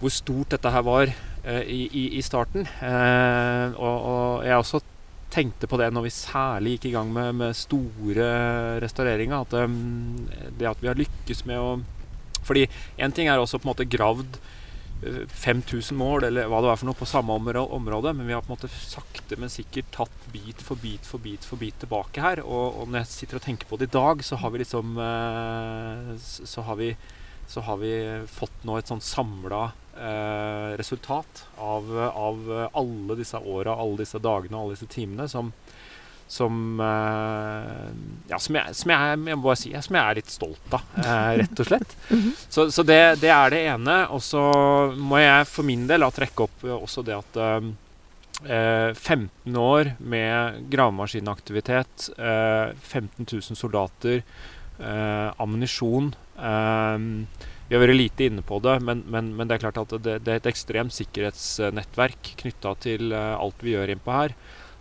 hvor 0.00 0.12
stort 0.12 0.54
dette 0.54 0.72
her 0.72 0.84
var 0.86 1.10
eh, 1.10 1.62
i, 1.62 1.80
i, 1.86 2.04
i, 2.18 2.22
starten. 2.24 2.64
Eh, 2.64 3.76
og, 3.76 3.96
og, 4.12 4.46
jeg 4.46 4.56
også 4.56 4.80
tenkte 5.30 5.68
på 5.70 5.78
det 5.78 5.90
når 5.94 6.08
vi 6.08 6.14
særlig 6.14 6.76
gikk 6.76 6.90
i 6.90 6.94
gang 6.96 7.10
med, 7.14 7.34
med 7.38 7.58
store 7.58 8.30
restaureringer. 8.82 9.44
At 9.44 9.58
um, 9.68 10.24
det 10.58 10.70
at 10.70 10.80
vi 10.82 10.90
har 10.90 10.98
lykkes 10.98 11.44
med 11.48 11.60
å 11.60 11.74
Fordi 12.40 12.64
én 12.98 13.12
ting 13.12 13.28
er 13.28 13.38
også 13.38 13.60
på 13.60 13.68
en 13.68 13.74
måte 13.74 13.90
gravd 13.90 14.40
5000 15.00 15.96
mål 15.96 16.26
eller 16.28 16.48
hva 16.50 16.58
det 16.60 16.68
var 16.68 16.76
for 16.76 16.88
noe 16.90 16.98
på 16.98 17.08
samme 17.08 17.32
område, 17.32 18.12
men 18.12 18.26
vi 18.28 18.34
har 18.36 18.42
på 18.44 18.50
en 18.50 18.56
måte 18.58 18.68
sakte, 18.68 19.38
men 19.40 19.52
sikkert 19.52 19.88
tatt 19.94 20.26
bit 20.32 20.60
for 20.60 20.76
bit 20.76 21.06
for 21.08 21.22
bit 21.22 21.46
for 21.46 21.60
bit 21.60 21.78
tilbake 21.80 22.20
her. 22.20 22.42
Og, 22.44 22.82
og 22.82 22.90
når 22.90 23.02
jeg 23.02 23.12
sitter 23.14 23.40
og 23.40 23.46
tenker 23.46 23.70
på 23.70 23.78
det 23.80 23.88
i 23.88 23.94
dag, 23.96 24.24
så 24.24 24.36
har 24.40 24.52
vi 24.52 24.60
liksom 24.60 24.98
Så 26.20 26.66
har 26.66 26.76
vi, 26.76 26.94
så 27.48 27.64
har 27.64 27.80
vi 27.80 27.92
fått 28.28 28.64
nå 28.64 28.76
et 28.76 28.90
sånn 28.90 29.00
samla 29.00 29.70
eh, 30.00 30.76
resultat 30.80 31.44
av, 31.60 31.90
av, 32.08 32.50
alle 32.72 33.16
disse 33.18 33.38
åra, 33.38 33.76
alle 33.76 34.02
disse 34.02 34.20
dagene 34.22 34.56
og 34.56 34.62
alle 34.64 34.78
disse 34.78 34.88
timene 34.90 35.28
som, 35.30 35.52
som, 36.30 36.80
eh, 36.80 37.88
ja, 38.30 38.38
som, 38.38 38.54
jeg, 38.54 38.74
som 38.78 38.92
jeg, 38.94 39.18
jeg, 39.32 39.38
må 39.42 39.54
si, 39.58 39.72
som 39.82 39.98
jeg 39.98 40.04
er 40.04 40.18
litt 40.20 40.30
stolt 40.30 40.76
av, 40.76 40.86
eh, 41.02 41.30
rett 41.42 41.62
og 41.62 41.70
slett. 41.72 41.96
Mhm. 42.10 42.30
Så, 42.50 42.70
så 42.74 42.82
det, 42.86 43.00
det, 43.22 43.30
er 43.34 43.52
det 43.52 43.60
ene. 43.70 43.96
Og 44.14 44.22
så 44.24 44.40
må 44.96 45.20
jeg 45.20 45.46
for 45.50 45.66
min 45.66 45.86
del 45.90 46.06
trekke 46.14 46.46
opp 46.46 46.64
også 46.80 47.04
det 47.06 47.18
at 47.18 47.38
15 48.46 48.96
eh, 49.20 49.58
år 49.60 49.92
med 49.98 50.64
gravemaskinaktivitet, 50.72 52.08
15 52.16 53.26
000 53.26 53.58
soldater, 53.58 54.22
ammunisjon 54.80 56.14
vi 57.70 57.76
har 57.76 57.84
vært 57.84 58.00
lite 58.00 58.26
inne 58.26 58.42
på 58.42 58.56
det, 58.64 58.80
men, 58.82 59.04
men, 59.06 59.28
men 59.38 59.46
det 59.46 59.54
er 59.54 59.62
klart 59.62 59.78
at 59.78 59.92
det, 60.02 60.16
det, 60.26 60.32
er 60.32 60.40
et 60.40 60.48
ekstremt 60.50 60.90
sikkerhetsnettverk 60.90 62.32
knytta 62.42 62.72
til 62.82 63.14
uh, 63.14 63.36
alt 63.38 63.62
vi 63.62 63.76
gjør 63.76 63.92
innpå 63.94 64.16
her. 64.16 64.34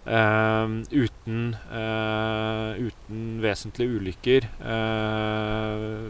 Uh, 0.10 0.80
uten, 0.90 1.54
uh, 1.70 2.74
uten, 2.82 3.30
vesentlige 3.44 3.94
ulykker 3.94 4.50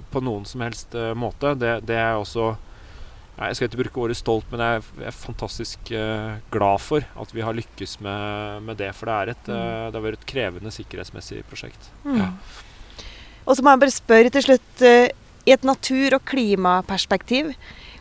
på 0.07 0.23
noen 0.23 0.47
som 0.47 0.63
helst 0.63 0.95
måte. 1.19 1.51
Det, 1.59 1.75
det, 1.89 1.99
er 1.99 2.15
også 2.15 2.53
Jeg 3.35 3.59
skal 3.59 3.67
ikke 3.67 3.83
bruke 3.83 4.05
ordet 4.05 4.19
stolt, 4.21 4.47
men 4.47 4.63
jeg 4.63 4.79
er, 4.79 4.89
jeg 5.03 5.11
er 5.11 5.19
fantastisk 5.19 5.95
glad 6.55 6.83
for 6.87 7.03
at 7.03 7.35
vi 7.35 7.43
har 7.43 7.59
lykkes 7.59 7.99
med, 8.07 8.67
med 8.71 8.79
det. 8.79 8.93
For 8.95 9.11
det, 9.11 9.19
er 9.19 9.35
et, 9.35 9.47
mm. 9.51 9.87
det 9.91 9.99
har 9.99 10.07
vært 10.07 10.23
et 10.23 10.29
krevende 10.31 10.71
sikkerhetsmessig 10.71 11.43
prosjekt. 11.51 11.91
Mm. 12.07 12.21
Ja. 12.23 12.33
Og 13.43 13.57
så 13.57 13.65
må 13.65 13.75
jeg 13.75 13.83
bare 13.83 13.99
spørre 13.99 14.31
til 14.31 14.53
slutt 14.53 14.87
i 15.49 15.55
et 15.55 15.65
natur- 15.65 16.15
og 16.19 16.25
klimaperspektiv, 16.29 17.53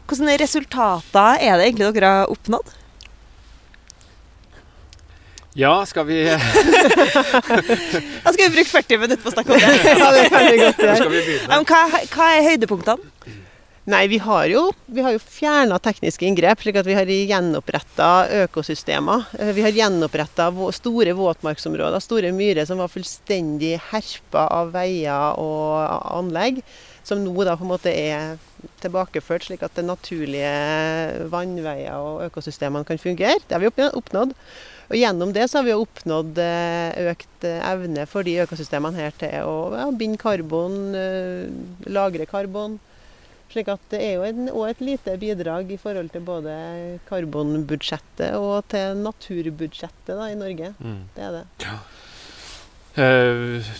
hvilke 0.09 0.37
resultater 0.41 1.41
er 1.41 1.57
det 1.57 1.71
egentlig 1.71 1.95
dere 1.97 2.13
har 2.21 2.33
oppnådd? 2.33 2.69
Ja, 5.59 5.73
skal 5.91 6.07
vi 6.07 6.23
Da 8.23 8.31
skal 8.31 8.45
vi 8.45 8.53
bruke 8.55 8.71
40 8.71 9.01
minutter 9.03 9.23
på 9.25 9.33
å 9.33 9.35
snakke 9.35 9.57
om 9.57 9.59
det. 9.59 9.75
ja, 10.05 10.09
det 10.15 10.29
kan 10.31 10.47
vi 10.47 10.61
godt 10.61 10.83
gjøre. 10.85 11.09
Hva, 11.67 11.81
hva 12.15 12.27
er 12.37 12.47
høydepunktene? 12.47 13.35
Nei, 13.89 14.03
vi 14.13 14.19
har 14.21 14.45
jo, 14.53 14.67
vi 14.85 15.01
jo 15.01 15.21
fjerna 15.23 15.79
tekniske 15.81 16.27
inngrep, 16.29 16.61
slik 16.61 16.77
at 16.77 16.85
vi 16.85 16.93
har 16.95 17.09
gjenoppretta 17.09 18.29
økosystemer. 18.45 19.25
Eh, 19.41 19.55
vi 19.57 19.65
har 19.65 19.73
gjenoppretta 19.73 20.51
store 20.77 21.15
våtmarksområder, 21.17 21.97
store 22.05 22.31
myrer 22.37 22.69
som 22.69 22.83
var 22.83 22.93
fullstendig 22.93 23.79
herpa 23.89 24.45
av 24.61 24.75
veier 24.77 25.41
og 25.41 26.05
anlegg 26.19 26.61
som 27.09 27.23
nå 27.25 27.35
da 27.47 27.57
på 27.57 27.65
en 27.65 27.73
måte 27.73 27.93
er 27.93 28.39
tilbakeført, 28.83 29.47
slik 29.49 29.63
at 29.65 29.77
det 29.79 29.87
naturlige 29.89 31.29
vannveier 31.33 31.97
og 31.97 32.27
økosystemene 32.29 32.87
kan 32.89 33.01
fungere. 33.01 33.41
Det 33.47 33.57
har 33.57 33.65
vi 33.65 33.89
oppnådd. 33.89 34.35
Og 34.89 34.97
Gjennom 34.97 35.35
det 35.37 35.45
så 35.51 35.61
har 35.61 35.67
vi 35.67 35.77
oppnådd 35.77 36.39
eh, 36.41 37.11
økt 37.11 37.45
eh, 37.45 37.61
evne 37.69 38.07
for 38.09 38.25
de 38.25 38.39
økosystemene 38.45 38.97
her 38.97 39.17
til 39.21 39.35
å 39.45 39.57
ja, 39.77 39.89
binde 39.93 40.21
karbon, 40.21 40.79
eh, 40.97 41.51
lagre 41.93 42.25
karbon. 42.29 42.79
Slik 43.53 43.69
at 43.73 43.85
det 43.93 44.01
er 44.05 44.17
jo 44.17 44.25
en, 44.29 44.49
et 44.69 44.81
lite 44.85 45.15
bidrag 45.21 45.71
i 45.73 45.79
forhold 45.81 46.11
til 46.13 46.25
både 46.25 46.55
karbonbudsjettet 47.09 48.37
og 48.37 48.65
til 48.73 49.01
naturbudsjettet 49.05 50.13
da, 50.13 50.29
i 50.29 50.37
Norge. 50.37 50.75
Mm. 50.81 50.99
Det 51.15 51.25
er 51.25 51.37
det. 51.39 51.47
Ja. 51.65 51.79
Uh, 52.99 53.73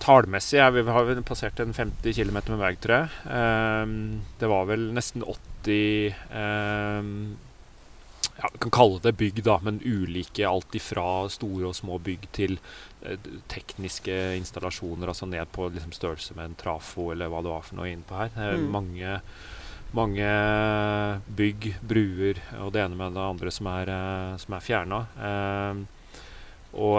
Tallmessig 0.00 0.58
ja, 0.58 0.70
vi 0.70 0.82
har 0.82 1.04
vi 1.04 1.22
passert 1.22 1.60
en 1.60 1.74
50 1.74 2.14
km 2.16 2.38
med 2.48 2.58
vei, 2.60 2.72
tror 2.80 2.94
jeg. 2.96 3.08
Um, 3.28 3.94
det 4.40 4.48
var 4.48 4.66
vel 4.70 4.86
nesten 4.96 5.24
80 5.26 6.14
um, 6.32 7.10
ja, 8.38 8.48
Vi 8.54 8.60
kan 8.64 8.72
kalle 8.72 9.02
det 9.04 9.12
bygg, 9.20 9.42
da, 9.44 9.58
men 9.62 9.82
ulike. 9.84 10.46
Alt 10.48 10.74
ifra 10.78 11.04
store 11.28 11.68
og 11.68 11.76
små 11.76 11.98
bygg 12.00 12.24
til 12.32 12.56
uh, 13.04 13.18
tekniske 13.52 14.16
installasjoner. 14.38 15.12
Altså 15.12 15.28
ned 15.28 15.52
på 15.52 15.68
liksom, 15.68 15.92
størrelse 15.92 16.36
med 16.38 16.48
en 16.48 16.60
trafo 16.62 17.10
eller 17.12 17.28
hva 17.28 17.42
det 17.44 17.52
var 17.52 17.66
for 17.66 17.80
noe 17.80 17.90
innpå 17.92 18.22
her. 18.22 18.32
Uh, 18.38 18.56
mm. 18.56 18.68
mange, 18.72 19.18
mange 20.00 20.30
bygg, 21.42 21.74
bruer 21.84 22.40
og 22.62 22.72
det 22.72 22.86
ene 22.86 22.96
med 22.96 23.18
det 23.18 23.26
andre 23.26 23.52
som 23.52 23.68
er, 23.74 23.92
uh, 23.92 24.48
er 24.48 24.64
fjerna. 24.64 25.02
Um, 25.20 25.84
og 26.70 26.96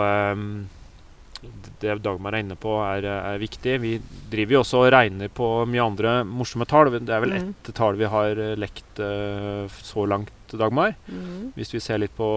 det 1.82 1.96
Dagmar 2.06 2.36
er 2.36 2.44
inne 2.44 2.56
på, 2.60 2.76
er, 2.86 3.06
er, 3.10 3.40
viktig. 3.42 3.78
Vi 3.82 3.96
driver 4.32 4.56
jo 4.56 4.62
også 4.62 4.84
og 4.84 4.92
regner 4.94 5.32
på 5.34 5.48
mye 5.70 5.84
andre 5.84 6.14
morsomme 6.28 6.68
tall. 6.70 6.92
Det 6.94 7.02
er 7.10 7.24
vel 7.24 7.34
mm. 7.34 7.50
ett 7.50 7.72
tall 7.78 7.98
vi 7.98 8.10
har 8.14 8.38
eh, 8.38 8.54
lekt 8.60 9.02
uh, 9.02 9.66
så 9.82 10.06
langt, 10.06 10.34
Dagmar. 10.52 10.94
Mm. 11.08 11.52
Hvis 11.56 11.74
vi 11.74 11.82
ser 11.82 12.02
litt 12.04 12.14
på 12.18 12.30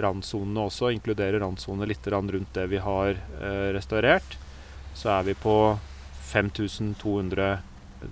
randsonene 0.00 0.68
også, 0.70 0.92
inkluderer 0.94 1.42
randsonene 1.42 1.90
litt 1.90 2.06
rundt 2.08 2.54
det 2.56 2.68
vi 2.72 2.80
har 2.80 3.18
uh, 3.42 3.68
restaurert, 3.76 4.38
så 4.96 5.18
er 5.18 5.28
vi 5.28 5.36
på 5.36 5.58
5200 6.32 7.58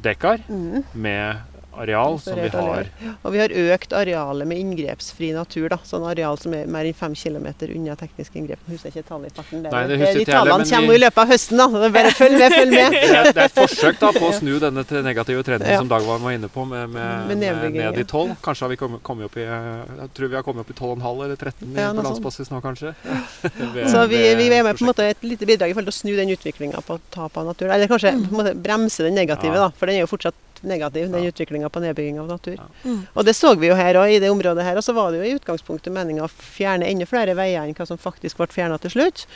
dekar 0.03 0.43
mm. 0.49 0.83
med 0.93 1.56
areal 1.83 2.19
som 2.21 2.39
vi 2.41 2.49
har. 2.53 2.91
Og 3.23 3.35
vi 3.35 3.41
har 3.43 3.55
økt 3.75 3.95
arealet 3.97 4.49
med 4.49 4.61
inngrepsfri 4.63 5.33
natur. 5.37 5.69
da, 5.73 5.79
sånn 5.85 6.07
Areal 6.07 6.39
som 6.41 6.55
er 6.57 6.69
mer 6.71 6.89
enn 6.89 6.97
fem 6.97 7.15
km 7.17 7.47
unna 7.67 7.97
tekniske 7.99 8.39
inngrep. 8.41 8.63
Jeg 8.67 8.77
husker 8.77 8.95
ikke 8.95 9.09
tallet 9.09 9.33
i 9.33 9.37
farten. 9.37 9.65
Det, 9.65 9.73
Nei, 9.75 9.83
det 9.91 9.99
det, 10.03 10.13
de 10.21 10.27
tallene 10.29 10.69
kommer 10.71 10.99
i 10.99 11.03
løpet 11.03 11.23
av 11.23 11.33
høsten. 11.33 11.63
da, 11.63 11.91
bare 11.97 12.13
følg 12.17 12.39
med, 12.39 12.57
følg 12.57 12.75
med. 12.75 12.97
det, 12.97 13.03
er, 13.07 13.31
det 13.31 13.45
er 13.45 13.51
et 13.51 13.59
forsøk 13.59 14.01
da 14.03 14.13
på 14.17 14.25
å 14.29 14.33
snu 14.37 14.55
denne 14.63 14.87
negative 15.07 15.47
trenden 15.47 15.73
ja. 15.73 15.81
som 15.83 15.91
Dagvann 15.91 16.25
var 16.25 16.37
inne 16.37 16.51
på, 16.53 16.65
med, 16.69 16.91
med, 16.95 17.33
med 17.33 17.77
ned 17.77 18.01
i 18.01 18.07
12. 18.07 18.37
Kanskje 18.45 18.67
har 18.67 18.75
vi 18.75 18.81
kommet, 18.81 19.03
kommet 19.07 19.31
opp 19.31 19.39
i 19.41 19.47
jeg 19.47 20.09
tror 20.17 20.31
vi 20.31 20.37
har 20.39 20.45
kommet 20.47 20.65
opp 20.65 20.71
i 20.71 20.77
12,5 20.77 21.25
eller 21.25 21.37
13 21.37 21.77
ja, 21.77 21.91
på 21.95 22.05
landsbasis 22.07 22.51
nå, 22.53 22.61
kanskje. 22.65 22.93
ved, 23.75 23.85
så 23.93 24.07
vi, 24.11 24.21
vi, 24.39 24.49
er 24.51 24.65
med 24.67 24.79
på 24.79 24.85
en 24.85 24.91
måte 24.91 25.07
et 25.11 25.25
lite 25.27 25.49
bidrag 25.49 25.73
i 25.73 25.77
forhold 25.77 25.91
til 25.91 25.97
å 25.97 26.01
snu 26.01 26.13
den 26.19 26.33
utviklinga 26.35 26.83
på 26.87 26.99
tap 27.15 27.37
av 27.39 27.49
natur. 27.51 27.71
Eller 27.73 27.91
kanskje 27.91 28.15
på 28.19 28.33
en 28.33 28.41
måte 28.41 28.57
bremse 28.67 29.07
den 29.07 29.17
negative, 29.19 29.57
da, 29.61 29.71
for 29.77 29.91
den 29.91 30.01
er 30.01 30.07
jo 30.07 30.11
fortsatt 30.11 30.56
negativ, 30.67 31.09
den 31.13 31.29
utviklinga 31.31 31.71
på 31.73 31.83
nedbygging 31.85 32.21
av 32.23 32.31
natur. 32.31 32.61
Mm. 32.85 33.03
Og 33.15 33.27
det 33.27 33.37
så 33.39 33.55
vi 33.59 33.71
jo 33.71 33.79
her 33.79 33.99
òg, 34.01 34.13
i 34.17 34.21
det 34.23 34.31
området 34.33 34.67
her. 34.67 34.79
Og 34.79 34.85
så 34.85 34.95
var 34.97 35.13
det 35.13 35.23
jo 35.23 35.29
i 35.29 35.37
utgangspunktet 35.39 35.95
meninga 35.95 36.27
å 36.27 36.31
fjerne 36.31 36.89
enda 36.91 37.09
flere 37.09 37.37
veier 37.39 37.65
enn 37.65 37.77
hva 37.77 37.89
som 37.89 38.01
faktisk 38.01 38.41
ble 38.41 38.51
fjerna 38.53 38.79
til 38.83 38.97
slutt. 38.97 39.27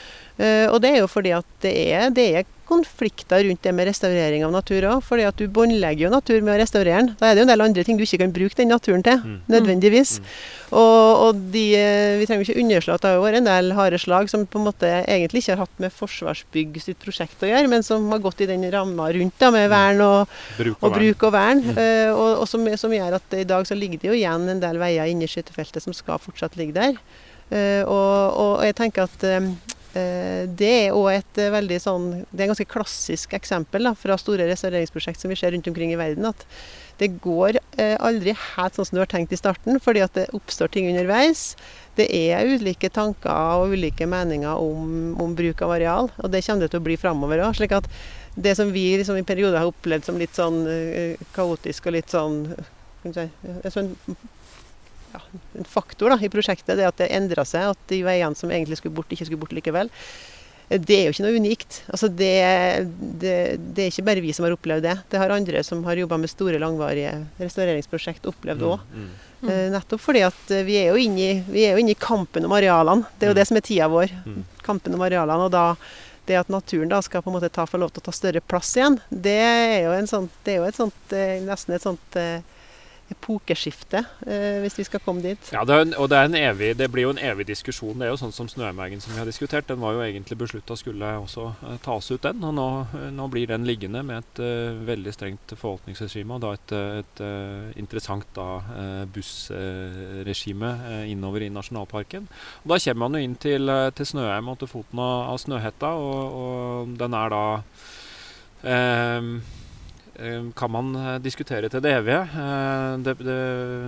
Uh, 0.40 0.66
og 0.70 0.80
det 0.84 0.94
er 0.94 1.02
jo 1.02 1.10
fordi 1.10 1.34
at 1.36 1.48
det 1.64 1.74
er, 1.90 2.08
det 2.14 2.26
er 2.40 2.48
konflikter 2.70 3.44
rundt 3.46 3.62
det 3.66 3.74
med 3.74 3.88
restaurering 3.90 4.46
av 4.46 4.54
natur 4.54 4.86
òg. 4.94 5.02
fordi 5.04 5.26
at 5.28 5.36
du 5.36 5.48
båndlegger 5.48 6.06
jo 6.06 6.14
natur 6.14 6.40
med 6.40 6.54
å 6.54 6.60
restaurere 6.62 7.02
den. 7.02 7.12
Da 7.18 7.28
er 7.28 7.34
det 7.34 7.42
jo 7.42 7.48
en 7.48 7.52
del 7.52 7.66
andre 7.66 7.84
ting 7.84 7.98
du 7.98 8.04
ikke 8.06 8.22
kan 8.22 8.34
bruke 8.34 8.56
den 8.56 8.70
naturen 8.72 9.04
til, 9.04 9.18
mm. 9.18 9.38
nødvendigvis. 9.50 10.18
Mm. 10.20 10.32
Og, 10.70 11.22
og 11.26 11.38
de, 11.50 11.64
eh, 11.74 12.18
vi 12.20 12.26
trenger 12.28 12.46
ikke 12.46 12.62
underslå 12.62 12.94
at 12.94 13.02
det 13.02 13.10
har 13.10 13.22
vært 13.24 13.40
en 13.40 13.48
del 13.48 13.72
harde 13.74 13.98
slag 13.98 14.30
som 14.30 14.44
på 14.46 14.60
en 14.60 14.68
måte 14.68 14.90
egentlig 15.00 15.42
ikke 15.42 15.56
har 15.56 15.64
hatt 15.64 15.82
med 15.82 15.94
Forsvarsbygg 15.94 16.78
sitt 16.82 17.00
prosjekt 17.02 17.42
å 17.42 17.50
gjøre, 17.50 17.70
men 17.72 17.86
som 17.86 18.06
har 18.14 18.22
gått 18.22 18.44
i 18.44 18.50
den 18.50 18.68
ramma 18.70 19.08
rundt 19.16 19.40
da, 19.42 19.50
med 19.50 19.66
mm. 19.66 19.72
vern 19.74 20.04
og 20.06 20.36
bruk 20.60 20.76
og, 20.76 20.86
og, 20.86 20.94
bruk 20.98 21.26
og 21.26 21.34
vern. 21.34 21.64
Mm. 21.64 21.80
Uh, 21.80 22.12
og, 22.14 22.28
og 22.44 22.46
som, 22.50 22.70
som, 22.78 22.94
gjør 22.94 23.18
at 23.18 23.36
i 23.40 23.48
dag 23.48 23.66
så 23.66 23.78
ligger 23.78 24.00
det 24.00 24.12
jo 24.12 24.16
igjen 24.18 24.46
en 24.52 24.62
del 24.62 24.78
veier 24.80 25.10
inne 25.10 25.26
i 25.26 25.80
som 25.80 25.96
skal 25.96 26.22
fortsatt 26.22 26.56
ligge 26.60 26.76
der. 26.78 26.96
Uh, 27.50 27.82
og, 27.90 28.62
jeg 28.62 28.76
tenker 28.78 29.08
at 29.08 29.24
um, 29.42 29.54
det 29.92 30.68
er 30.86 30.94
òg 30.94 31.08
et 31.16 31.38
eh, 31.42 31.50
veldig 31.50 31.78
sånn 31.82 32.04
Det 32.30 32.38
er 32.38 32.44
et 32.44 32.52
ganske 32.52 32.68
klassisk 32.70 33.34
eksempel 33.34 33.88
da, 33.88 33.94
fra 33.98 34.14
store 34.20 34.46
restaureringsprosjekt 34.46 35.18
som 35.22 35.32
vi 35.32 35.38
ser 35.40 35.50
rundt 35.54 35.66
omkring 35.66 35.90
i 35.94 35.98
verden. 35.98 36.28
At 36.30 36.44
det 37.00 37.08
går 37.24 37.58
eh, 37.80 37.96
aldri 37.98 38.36
helt 38.36 38.76
sånn 38.76 38.86
som 38.86 38.98
du 38.98 39.02
har 39.02 39.10
tenkt 39.10 39.34
i 39.34 39.40
starten, 39.40 39.80
fordi 39.82 40.04
at 40.04 40.14
det 40.14 40.28
oppstår 40.36 40.70
ting 40.70 40.90
underveis. 40.92 41.56
det 41.98 42.06
er 42.14 42.46
ulike 42.46 42.88
tanker 42.92 43.58
og 43.60 43.74
ulike 43.74 44.06
meninger 44.06 44.62
om, 44.62 45.16
om 45.20 45.34
bruk 45.36 45.62
av 45.64 45.74
areal, 45.74 46.10
og 46.16 46.30
det 46.30 46.44
kommer 46.46 46.64
det 46.64 46.70
til 46.72 46.80
å 46.80 46.86
bli 46.86 46.96
framover 47.00 47.42
òg. 47.48 47.72
At 47.72 47.88
det 48.36 48.54
som 48.56 48.70
vi 48.72 48.84
liksom 48.96 49.18
i 49.18 49.26
perioder 49.26 49.58
har 49.58 49.72
opplevd 49.72 50.06
som 50.06 50.20
litt 50.20 50.36
sånn 50.38 50.62
kaotisk 51.34 51.90
og 51.90 51.96
litt 51.96 52.14
sånn, 52.14 52.44
sånn 53.10 53.96
ja, 55.12 55.22
en 55.58 55.68
faktor 55.68 56.14
da, 56.14 56.18
i 56.22 56.32
prosjektet, 56.32 56.76
det 56.78 56.88
at 56.88 57.00
det 57.00 57.10
endra 57.16 57.44
seg, 57.48 57.72
at 57.72 57.88
de 57.90 58.02
veiene 58.06 58.38
som 58.38 58.52
egentlig 58.52 58.80
skulle 58.80 58.96
bort, 58.96 59.10
ikke 59.12 59.28
skulle 59.28 59.42
bort 59.42 59.56
likevel. 59.56 59.90
Det 60.70 60.94
er 60.94 61.08
jo 61.08 61.14
ikke 61.16 61.24
noe 61.24 61.38
unikt. 61.42 61.80
Altså 61.90 62.06
det, 62.06 62.34
det, 63.18 63.32
det, 63.58 63.82
er 63.82 63.88
ikke 63.90 64.04
bare 64.06 64.22
vi 64.22 64.34
som 64.36 64.46
har 64.46 64.54
opplevd 64.54 64.84
det. 64.86 64.92
Det 65.10 65.18
har 65.18 65.32
andre 65.34 65.64
som 65.66 65.82
har 65.82 65.98
jobba 65.98 66.20
med 66.22 66.30
store, 66.30 66.60
langvarige 66.62 67.16
restaureringsprosjekt 67.40 68.28
opplevd 68.30 68.62
òg. 68.68 68.84
Mm, 68.94 69.08
mm. 69.40 69.48
Eh, 69.50 69.64
nettopp 69.74 70.04
fordi 70.04 70.22
at 70.28 70.52
vi 70.68 70.76
er, 70.78 70.92
jo 70.92 71.00
inne 71.02 71.24
i, 71.24 71.32
vi 71.50 71.64
er 71.66 71.74
jo 71.74 71.82
inne 71.82 71.96
i 71.96 71.98
kampen 71.98 72.46
om 72.46 72.54
arealene. 72.54 73.10
Det 73.18 73.26
er 73.26 73.32
jo 73.32 73.34
mm. 73.34 73.40
det 73.40 73.48
som 73.50 73.58
er 73.58 73.66
tida 73.66 73.90
vår. 73.90 74.14
Mm. 74.22 74.46
Kampen 74.62 74.94
om 74.94 75.04
arealene. 75.08 75.50
og 75.50 75.50
da 75.56 75.66
det 76.30 76.38
at 76.38 76.52
naturen 76.52 76.90
da 76.90 77.00
skal 77.02 77.24
på 77.24 77.30
en 77.32 77.38
måte 77.38 77.50
ta, 77.50 77.66
få 77.66 77.80
lov 77.80 77.90
til 77.90 78.04
å 78.04 78.06
ta 78.06 78.14
større 78.14 78.42
plass 78.44 78.70
igjen, 78.78 79.00
det 79.10 79.36
er 79.40 79.88
jo, 79.88 79.94
sånt, 80.06 80.34
det 80.46 80.54
er 80.54 80.60
jo 80.60 80.68
et 80.68 80.78
sånt, 80.78 81.14
eh, 81.16 81.40
nesten 81.42 81.74
et 81.74 81.86
sånt 81.86 82.18
eh, 82.20 82.44
epokeskifte, 83.10 84.04
eh, 84.26 84.60
hvis 84.62 84.78
vi 84.78 84.84
skal 84.86 85.02
komme 85.04 85.22
dit. 85.24 85.50
Ja, 85.54 85.64
det 85.66 85.76
en, 85.82 85.94
og 85.98 86.08
det, 86.12 86.20
evig, 86.38 86.72
det, 86.78 86.90
blir 86.92 87.08
jo 87.08 87.12
en 87.14 87.22
evig 87.22 87.46
diskusjon. 87.48 87.98
Det 87.98 88.06
er 88.06 88.12
jo 88.12 88.20
sånn 88.20 88.34
som 88.34 88.48
Snøheimergen 88.50 89.02
som 89.02 89.14
vi 89.14 89.20
har 89.20 89.28
diskutert. 89.28 89.68
Den 89.68 89.82
var 89.82 89.96
jo 89.96 90.04
egentlig 90.04 90.38
beslutta 90.40 90.76
skulle 90.78 91.12
også 91.20 91.46
eh, 91.68 91.78
tas 91.84 92.10
ut, 92.10 92.22
den. 92.22 92.42
Og 92.46 92.54
nå, 92.56 92.68
uh, 92.94 93.06
nå, 93.14 93.28
blir 93.32 93.50
den 93.50 93.66
liggende 93.68 94.02
med 94.06 94.22
et 94.22 94.42
eh, 94.44 94.80
veldig 94.88 95.14
strengt 95.16 95.54
forvaltningsregime. 95.56 96.38
Og 96.38 96.44
da 96.44 96.54
et, 96.56 96.74
et 97.02 97.24
interessant 97.80 98.26
da, 98.36 98.48
bussregime 99.10 100.70
innover 101.10 101.44
i 101.44 101.52
nasjonalparken. 101.52 102.28
Og 102.64 102.74
da 102.74 102.78
kommer 102.84 103.02
man 103.04 103.16
jo 103.16 103.24
inn 103.26 103.38
til, 103.40 103.72
til 103.96 104.08
Snøheim 104.08 104.50
og 104.52 104.60
til 104.60 104.70
foten 104.70 105.02
av, 105.02 105.32
av 105.32 105.40
Snøhetta, 105.42 105.94
og, 105.98 106.36
og 106.40 106.94
den 107.00 107.16
er 107.16 107.32
da 107.34 107.44
Eh, 108.62 109.22
kan 110.54 110.72
man 110.72 110.90
eh, 110.96 111.18
diskutere 111.22 111.70
til 111.72 111.82
det 111.84 111.92
evige. 111.96 112.20
Eh, 112.20 112.94
det, 113.04 113.14
det 113.24 113.38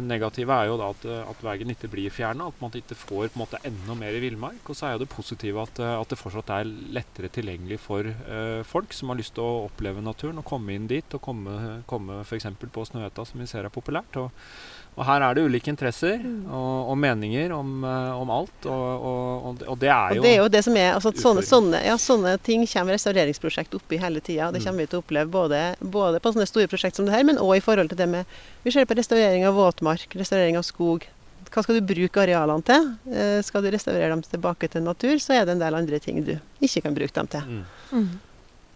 negative 0.06 0.56
er 0.56 0.70
jo 0.70 0.78
da 0.80 0.90
at, 0.94 1.06
at 1.32 1.44
veien 1.44 1.72
ikke 1.74 1.90
blir 1.92 2.14
fjerna, 2.14 2.48
at 2.48 2.62
man 2.62 2.74
ikke 2.78 2.96
får 2.98 3.32
på 3.32 3.36
en 3.36 3.42
måte 3.42 3.60
enda 3.68 3.96
mer 3.98 4.16
i 4.16 4.22
villmark. 4.22 4.62
Og 4.66 4.78
så 4.78 4.88
er 4.88 4.96
jo 4.96 5.02
det 5.04 5.10
positive 5.12 5.62
at, 5.62 5.82
at, 5.86 6.08
det 6.12 6.20
fortsatt 6.20 6.54
er 6.56 6.70
lettere 6.96 7.30
tilgjengelig 7.32 7.78
for 7.80 8.04
uh, 8.04 8.60
folk 8.68 8.92
som 8.96 9.12
har 9.12 9.20
lyst 9.20 9.34
til 9.36 9.46
å 9.46 9.66
oppleve 9.68 10.02
naturen 10.04 10.40
og 10.42 10.48
komme 10.48 10.74
inn 10.76 10.88
dit. 10.90 11.16
Og 11.16 11.22
komme, 11.24 11.82
komme 11.88 12.20
f.eks. 12.26 12.48
på 12.62 12.86
Snøhetta, 12.88 13.24
som 13.28 13.40
vi 13.40 13.48
ser 13.50 13.68
er 13.68 13.74
populært. 13.74 14.20
og 14.20 14.32
og 14.92 15.06
her 15.08 15.22
er 15.24 15.36
det 15.36 15.44
ulike 15.48 15.70
interesser 15.72 16.18
mm. 16.20 16.50
og, 16.52 16.90
og 16.92 16.98
meninger 17.00 17.52
om, 17.56 17.70
uh, 17.80 18.18
om 18.20 18.32
alt, 18.34 18.66
og, 18.68 19.06
og, 19.08 19.62
og, 19.64 19.78
det 19.80 19.88
er 19.88 20.18
jo 20.18 20.20
Og 20.20 20.26
det 20.26 20.32
er 20.32 20.40
jo 20.42 20.50
det 20.52 20.60
som 20.66 20.76
er 20.76 20.90
altså, 20.98 21.14
sånne, 21.16 21.44
sånne, 21.48 21.80
ja, 21.86 21.94
sånne, 22.00 22.34
ting 22.44 22.66
kommer 22.68 22.98
restaureringsprosjekt 22.98 23.72
oppi 23.78 23.96
hele 24.02 24.20
tida. 24.20 24.50
Det 24.52 24.60
mm. 24.60 24.66
kommer 24.66 24.84
vi 24.84 24.90
til 24.92 25.00
å 25.00 25.04
oppleve 25.04 25.32
både, 25.32 25.62
både, 25.80 26.20
på 26.20 26.34
sånne 26.34 26.48
store 26.50 26.68
prosjekt 26.68 27.00
som 27.00 27.08
det 27.08 27.14
her, 27.16 27.24
men 27.24 27.40
òg 27.40 27.56
i 27.56 27.64
forhold 27.64 27.92
til 27.92 28.02
det 28.02 28.08
med 28.12 28.36
Vi 28.66 28.74
ser 28.74 28.84
på 28.88 28.98
restaurering 28.98 29.46
av 29.48 29.56
våtmark, 29.56 30.12
restaurering 30.20 30.60
av 30.60 30.66
skog. 30.68 31.06
Hva 31.52 31.64
skal 31.64 31.80
du 31.80 31.88
bruke 31.88 32.20
arealene 32.20 32.68
til? 32.68 32.92
Uh, 33.08 33.38
skal 33.46 33.64
du 33.64 33.70
restaurere 33.72 34.12
dem 34.12 34.26
tilbake 34.28 34.68
til 34.68 34.84
natur, 34.84 35.16
så 35.24 35.38
er 35.38 35.48
det 35.48 35.56
en 35.56 35.64
del 35.64 35.80
andre 35.80 36.02
ting 36.04 36.20
du 36.26 36.36
ikke 36.60 36.84
kan 36.84 37.00
bruke 37.00 37.16
dem 37.16 37.32
til. 37.32 37.48
Mm. 37.48 38.12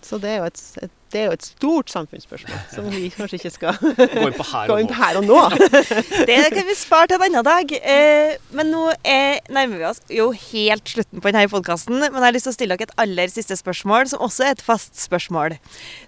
Så 0.07 0.19
det 0.23 0.31
er, 0.37 0.45
et, 0.47 0.61
et, 0.85 0.93
det 1.11 1.19
er, 1.19 1.25
jo 1.27 1.35
et, 1.35 1.47
stort 1.47 1.91
samfunnsspørsmål 1.91 2.59
som 2.71 2.87
vi 2.93 3.09
kanskje 3.17 3.41
ikke 3.41 3.51
skal 3.51 3.79
gå 3.81 4.07
inn 4.29 4.37
på 4.37 4.47
her, 4.47 4.71
og, 4.71 4.81
inn 4.83 4.91
på 4.91 4.99
her 4.99 5.19
og 5.19 5.27
nå. 5.27 5.41
det 6.29 6.37
kan 6.55 6.69
vi 6.69 6.77
spare 6.79 7.11
til 7.11 7.19
en 7.19 7.27
annen 7.27 7.47
dag. 7.47 7.75
Eh, 7.81 8.37
men 8.55 8.71
nå 8.71 8.85
er, 9.03 9.41
nærmer 9.51 9.81
vi 9.81 9.89
oss 9.89 10.03
jo 10.13 10.29
helt 10.31 10.95
slutten 10.95 11.23
på 11.23 11.33
denne 11.33 11.51
podkasten. 11.51 11.99
Men 11.99 12.21
jeg 12.21 12.27
har 12.29 12.37
lyst 12.37 12.49
til 12.49 12.55
å 12.55 12.59
stille 12.59 12.79
dere 12.79 12.91
et 12.91 13.03
aller 13.03 13.33
siste 13.33 13.59
spørsmål, 13.59 14.13
som 14.13 14.23
også 14.27 14.47
er 14.47 14.55
et 14.55 14.65
fast 14.67 14.95
spørsmål. 15.01 15.57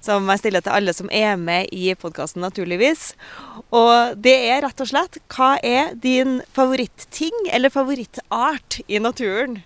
Som 0.04 0.30
jeg 0.30 0.44
stiller 0.44 0.62
til 0.62 0.76
alle 0.76 0.94
som 0.94 1.10
er 1.10 1.34
med 1.40 1.72
i 1.74 1.90
podkasten, 1.98 2.44
naturligvis. 2.46 3.10
Og 3.74 4.14
det 4.22 4.36
er 4.52 4.62
rett 4.66 4.84
og 4.84 4.92
slett 4.92 5.18
hva 5.34 5.56
er 5.66 5.90
din 5.98 6.38
favoritting 6.54 7.50
eller 7.50 7.74
favorittart 7.74 8.80
i 8.86 9.02
naturen? 9.02 9.64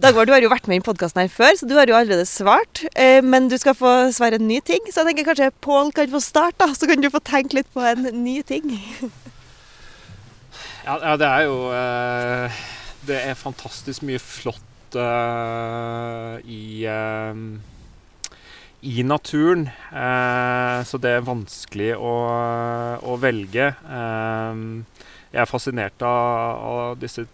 Dagmar, 0.00 0.24
du 0.24 0.32
har 0.32 0.40
jo 0.40 0.48
vært 0.48 0.64
med 0.70 0.80
i 0.80 0.84
podkasten 0.84 1.20
her 1.20 1.28
før, 1.28 1.52
så 1.52 1.66
du 1.68 1.74
har 1.76 1.90
jo 1.90 1.96
allerede 1.98 2.24
svart. 2.24 2.80
Eh, 2.96 3.20
men 3.20 3.50
du 3.52 3.58
skal 3.60 3.76
få 3.76 3.90
svare 4.16 4.38
en 4.40 4.46
ny 4.48 4.56
ting. 4.64 4.80
Så 4.88 5.02
jeg 5.02 5.10
tenker 5.10 5.26
kanskje 5.28 5.50
Pål 5.60 5.90
kan 5.92 6.08
få 6.08 6.20
starte, 6.24 6.64
da. 6.64 6.72
Så 6.72 6.88
kan 6.88 7.02
du 7.02 7.10
få 7.12 7.20
tenke 7.20 7.58
litt 7.58 7.68
på 7.74 7.84
en 7.84 8.08
ny 8.22 8.38
ting. 8.48 8.72
ja, 10.86 10.96
ja, 10.96 11.12
det 11.20 11.28
er 11.28 11.44
jo 11.44 11.58
eh, 11.76 12.62
Det 13.04 13.18
er 13.20 13.36
fantastisk 13.36 14.06
mye 14.08 14.22
flott 14.22 14.96
eh, 14.96 16.40
i 16.48 16.62
eh, 16.88 17.44
i 18.82 19.04
naturen. 19.06 19.68
Eh, 19.92 20.78
så 20.88 20.98
det 20.98 21.18
er 21.18 21.28
vanskelig 21.28 21.92
å, 22.00 22.14
å 23.04 23.18
velge. 23.20 23.68
Eh, 23.76 24.64
jeg 25.32 25.44
er 25.44 25.52
fascinert 25.52 26.02
av, 26.04 26.64
av 26.72 26.98
disse 27.00 27.24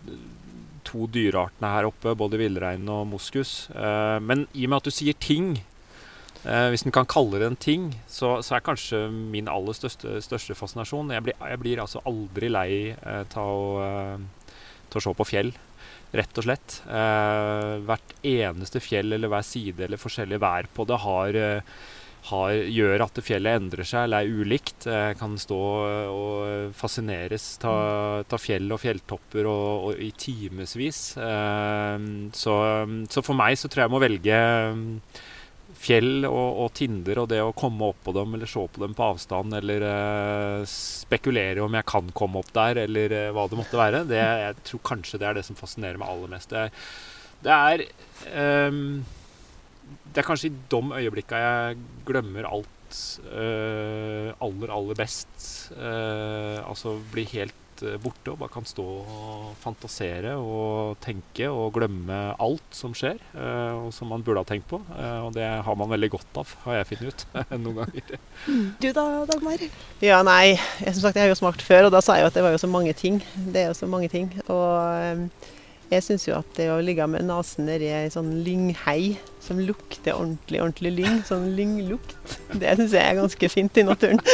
to 0.89 1.07
dyreartene 1.13 1.73
her 1.75 1.89
oppe, 1.91 2.17
både 2.19 2.41
villrein 2.41 2.89
og 2.93 3.07
moskus. 3.13 3.69
Eh, 3.75 4.19
men 4.25 4.47
i 4.55 4.67
og 4.67 4.73
med 4.73 4.81
at 4.81 4.89
du 4.89 4.95
sier 4.95 5.19
ting, 5.21 5.53
eh, 6.45 6.67
hvis 6.73 6.87
en 6.87 6.95
kan 6.95 7.09
kalle 7.09 7.41
det 7.41 7.51
en 7.51 7.61
ting, 7.69 7.91
så, 8.11 8.39
så 8.45 8.57
er 8.57 8.67
kanskje 8.67 9.05
min 9.13 9.51
aller 9.53 9.77
største, 9.77 10.19
største 10.25 10.57
fascinasjon 10.59 11.15
jeg 11.15 11.29
blir, 11.29 11.39
jeg 11.53 11.63
blir, 11.63 11.85
altså 11.85 12.05
aldri 12.09 12.53
lei 12.53 12.71
eh, 12.97 13.25
til 13.33 13.55
å, 13.55 14.19
å 14.89 15.05
se 15.05 15.17
på 15.21 15.29
fjell 15.29 15.53
rett 16.17 16.41
og 16.41 16.47
slett. 16.47 16.81
Eh, 16.89 17.75
hvert 17.85 18.15
eneste 18.27 18.81
fjell 18.81 19.13
eller 19.13 19.31
hver 19.33 19.45
side 19.47 19.85
eller 19.87 20.01
forskjellig 20.01 20.41
vær 20.41 20.69
på 20.75 20.87
det 20.89 21.01
har 21.05 21.39
eh, 21.39 21.79
har, 22.29 22.53
gjør 22.53 23.05
at 23.05 23.21
fjellet 23.25 23.61
endrer 23.61 23.87
seg 23.89 24.05
eller 24.05 24.27
er 24.27 24.43
ulikt. 24.43 24.87
Jeg 24.91 25.17
kan 25.21 25.37
stå 25.41 25.61
og 26.11 26.75
fascineres 26.77 27.47
av 27.65 28.37
fjell 28.43 28.69
og 28.75 28.83
fjelltopper 28.83 29.49
og, 29.49 29.89
og 29.89 30.03
i 30.03 30.11
timevis. 30.19 31.03
Ehm, 31.23 32.29
så, 32.37 32.59
så, 33.09 33.25
for 33.25 33.39
meg 33.39 33.59
så 33.59 33.71
tror 33.71 33.85
jeg 33.85 33.89
jeg 33.89 33.95
må 33.95 34.03
velge 34.03 34.39
um, 34.75 34.87
fjell 35.79 36.27
og, 36.29 36.47
og, 36.65 36.73
Tinder 36.77 37.23
og 37.23 37.29
det 37.31 37.43
å 37.45 37.55
komme 37.57 37.93
opp 37.93 38.03
på 38.09 38.15
dem 38.17 38.35
eller 38.35 38.51
se 38.51 38.65
på 38.67 38.83
dem 38.83 38.97
på 38.99 39.11
avstand 39.13 39.55
eller 39.61 39.85
uh, 39.87 40.63
spekulere 40.69 41.63
om 41.65 41.77
jeg 41.79 41.89
kan 41.89 42.11
komme 42.19 42.43
opp 42.43 42.51
der 42.57 42.83
eller 42.85 43.15
hva 43.37 43.47
det 43.49 43.61
måtte 43.61 43.81
være. 43.81 44.03
Det, 44.11 44.19
jeg 44.19 44.65
tror 44.73 44.89
kanskje 44.93 45.23
det 45.23 45.31
er 45.31 45.39
det 45.39 45.47
som 45.49 45.59
fascinerer 45.59 46.01
meg 46.01 46.11
aller 46.11 46.35
mest. 46.35 46.53
Det, 46.53 46.67
det 47.47 47.55
er 47.55 47.87
um, 48.69 48.99
det 50.13 50.23
er 50.23 50.27
kanskje 50.27 50.51
i 50.51 50.59
de 50.73 50.83
øyeblikka 51.03 51.39
jeg 51.39 51.79
glemmer 52.09 52.49
alt 52.49 52.75
uh, 52.89 54.35
aller, 54.43 54.73
aller 54.73 54.99
best. 54.99 55.73
Uh, 55.77 56.59
altså 56.65 56.97
blir 57.13 57.29
helt 57.35 57.83
uh, 57.85 57.97
borte 58.03 58.33
og 58.33 58.41
bare 58.41 58.53
kan 58.53 58.67
stå 58.67 58.85
og 58.85 59.51
fantasere 59.63 60.35
og 60.41 60.97
tenke 61.05 61.51
og 61.53 61.77
glemme 61.77 62.17
alt 62.43 62.75
som 62.75 62.97
skjer, 62.97 63.21
og 63.79 63.91
som 63.95 64.11
man 64.13 64.25
burde 64.27 64.43
ha 64.43 64.49
tenkt 64.49 64.69
på. 64.71 64.81
og 64.89 65.31
det 65.37 65.47
har 65.47 65.77
man 65.79 65.91
veldig 65.91 66.11
godt 66.17 66.41
av, 66.43 66.55
har 66.65 66.81
jeg 66.81 66.89
funnet 66.93 67.13
ut 67.13 67.39
noen 67.65 67.83
ganger. 67.83 68.17
Du 68.81 68.89
da, 68.89 69.07
Dagmar? 69.29 69.63
Ja, 70.05 70.23
nei, 70.27 70.57
jeg, 70.57 70.97
som 70.97 71.05
sagt, 71.05 71.21
jeg 71.21 71.29
har 71.29 71.35
jo 71.35 71.39
smakt 71.39 71.63
før, 71.63 71.87
og 71.89 71.95
da 71.95 72.03
sa 72.05 72.19
jeg 72.19 72.27
jo 72.27 72.33
at 72.33 72.41
det 72.41 72.47
var 72.47 72.57
jo 72.57 72.65
så 72.65 72.73
mange 72.73 72.97
ting. 72.99 73.23
Det 73.37 73.63
er 73.63 73.71
jo 73.73 73.79
så 73.79 73.91
mange 73.91 74.11
ting. 74.13 74.33
og... 74.49 75.55
Jeg 75.89 76.05
syns 76.05 76.27
jo 76.29 76.35
at 76.37 76.49
det 76.59 76.67
å 76.69 76.81
ligge 76.85 77.07
med 77.09 77.25
nesen 77.25 77.65
nedi 77.69 77.89
ei 77.89 78.11
sånn 78.13 78.43
lynghei 78.45 79.17
som 79.41 79.61
lukter 79.63 80.13
ordentlig, 80.13 80.61
ordentlig 80.61 80.93
lyng, 80.99 81.23
sånn 81.25 81.47
lynglukt, 81.57 82.17
det 82.53 82.75
syns 82.77 82.93
jeg 82.93 83.05
er 83.05 83.17
ganske 83.17 83.49
fint 83.49 83.81
i 83.81 83.87
naturen. 83.89 84.21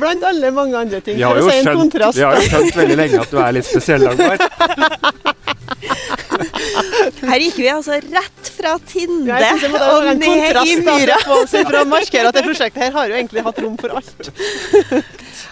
Blant 0.00 0.24
alle 0.24 0.50
mange 0.56 0.78
andre 0.78 1.00
ting. 1.04 1.18
Vi 1.18 1.26
har, 1.26 1.36
jo 1.36 1.50
skjønt, 1.50 1.94
vi 2.16 2.24
har 2.24 2.38
jo 2.38 2.46
skjønt 2.48 2.76
veldig 2.80 2.96
lenge 3.02 3.20
at 3.20 3.30
du 3.34 3.38
er 3.42 3.52
litt 3.58 3.68
spesiell, 3.68 4.08
Dagmar. 4.08 4.38
Her 6.38 7.42
gikk 7.42 7.56
vi 7.58 7.68
altså 7.72 7.98
rett 8.02 8.50
fra 8.54 8.74
Tinde 8.88 9.34
og 9.34 10.08
ned 10.18 10.60
i 10.64 10.76
myra. 10.84 11.18
For 11.24 11.80
å 11.80 11.84
markere 11.88 12.30
at 12.30 12.38
det 12.38 12.44
prosjektet 12.46 12.84
her 12.86 12.94
har 12.94 13.10
jo 13.10 13.18
egentlig 13.18 13.44
hatt 13.46 13.58
rom 13.64 13.76
for 13.80 13.98
alt. 13.98 14.30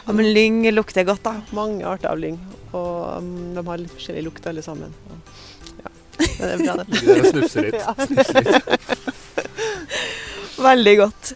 Ja, 0.06 0.14
Men 0.14 0.32
lyng 0.34 0.62
lukter 0.74 1.06
godt, 1.06 1.24
da. 1.26 1.34
Mange 1.56 1.86
arter 1.88 2.12
av 2.12 2.18
lyng. 2.22 2.38
Og 2.76 3.18
um, 3.18 3.54
de 3.56 3.66
har 3.66 3.80
litt 3.82 3.94
forskjellig 3.94 4.26
lukt 4.28 4.46
alle 4.46 4.62
sammen. 4.62 4.94
Ja. 5.82 5.88
det 6.18 6.50
er 6.52 6.58
bra, 6.62 6.74
det. 6.82 6.86
Snufse 7.32 7.58
litt. 7.66 7.74
Ja. 7.82 7.90
Litt. 8.10 8.30
Veldig 10.56 10.96
godt. 11.02 11.32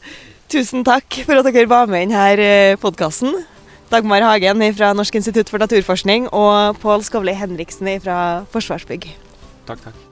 Tusen 0.51 0.85
takk 0.87 1.21
for 1.27 1.39
at 1.39 1.47
dere 1.47 1.69
var 1.71 1.91
med 1.91 2.07
i 2.07 2.11
denne 2.11 2.43
eh, 2.43 2.79
podkasten. 2.81 3.43
Dagmar 3.91 4.23
Hagen 4.23 4.63
fra 4.79 4.93
Norsk 4.95 5.19
institutt 5.19 5.51
for 5.51 5.63
naturforskning 5.63 6.29
og 6.31 6.79
Pål 6.83 7.03
Skovli 7.07 7.35
Henriksen 7.35 7.91
fra 8.03 8.47
Forsvarsbygg. 8.53 9.09
Takk, 9.71 9.91
takk. 9.91 10.07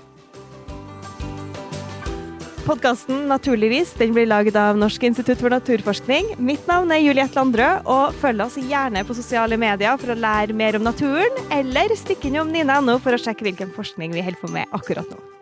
Podkasten 2.68 3.22
Naturligvis 3.30 3.94
den 3.96 4.12
blir 4.12 4.26
laget 4.28 4.56
av 4.60 4.76
Norsk 4.76 5.06
institutt 5.08 5.40
for 5.40 5.48
naturforskning. 5.54 6.34
Mitt 6.36 6.66
navn 6.68 6.92
er 6.92 7.00
Juliette 7.00 7.38
Landrød, 7.38 7.88
og 7.88 8.18
følg 8.20 8.44
oss 8.44 8.58
gjerne 8.60 9.06
på 9.08 9.16
sosiale 9.16 9.56
medier 9.56 9.96
for 9.96 10.12
å 10.12 10.18
lære 10.18 10.52
mer 10.52 10.76
om 10.76 10.84
naturen, 10.84 11.40
eller 11.54 11.96
stikk 11.96 12.28
innom 12.28 12.52
nina.no 12.52 12.98
for 13.00 13.16
å 13.16 13.22
sjekke 13.24 13.48
hvilken 13.48 13.72
forskning 13.72 14.12
vi 14.12 14.26
holder 14.26 14.44
på 14.44 14.52
med 14.52 14.76
akkurat 14.76 15.08
nå. 15.08 15.37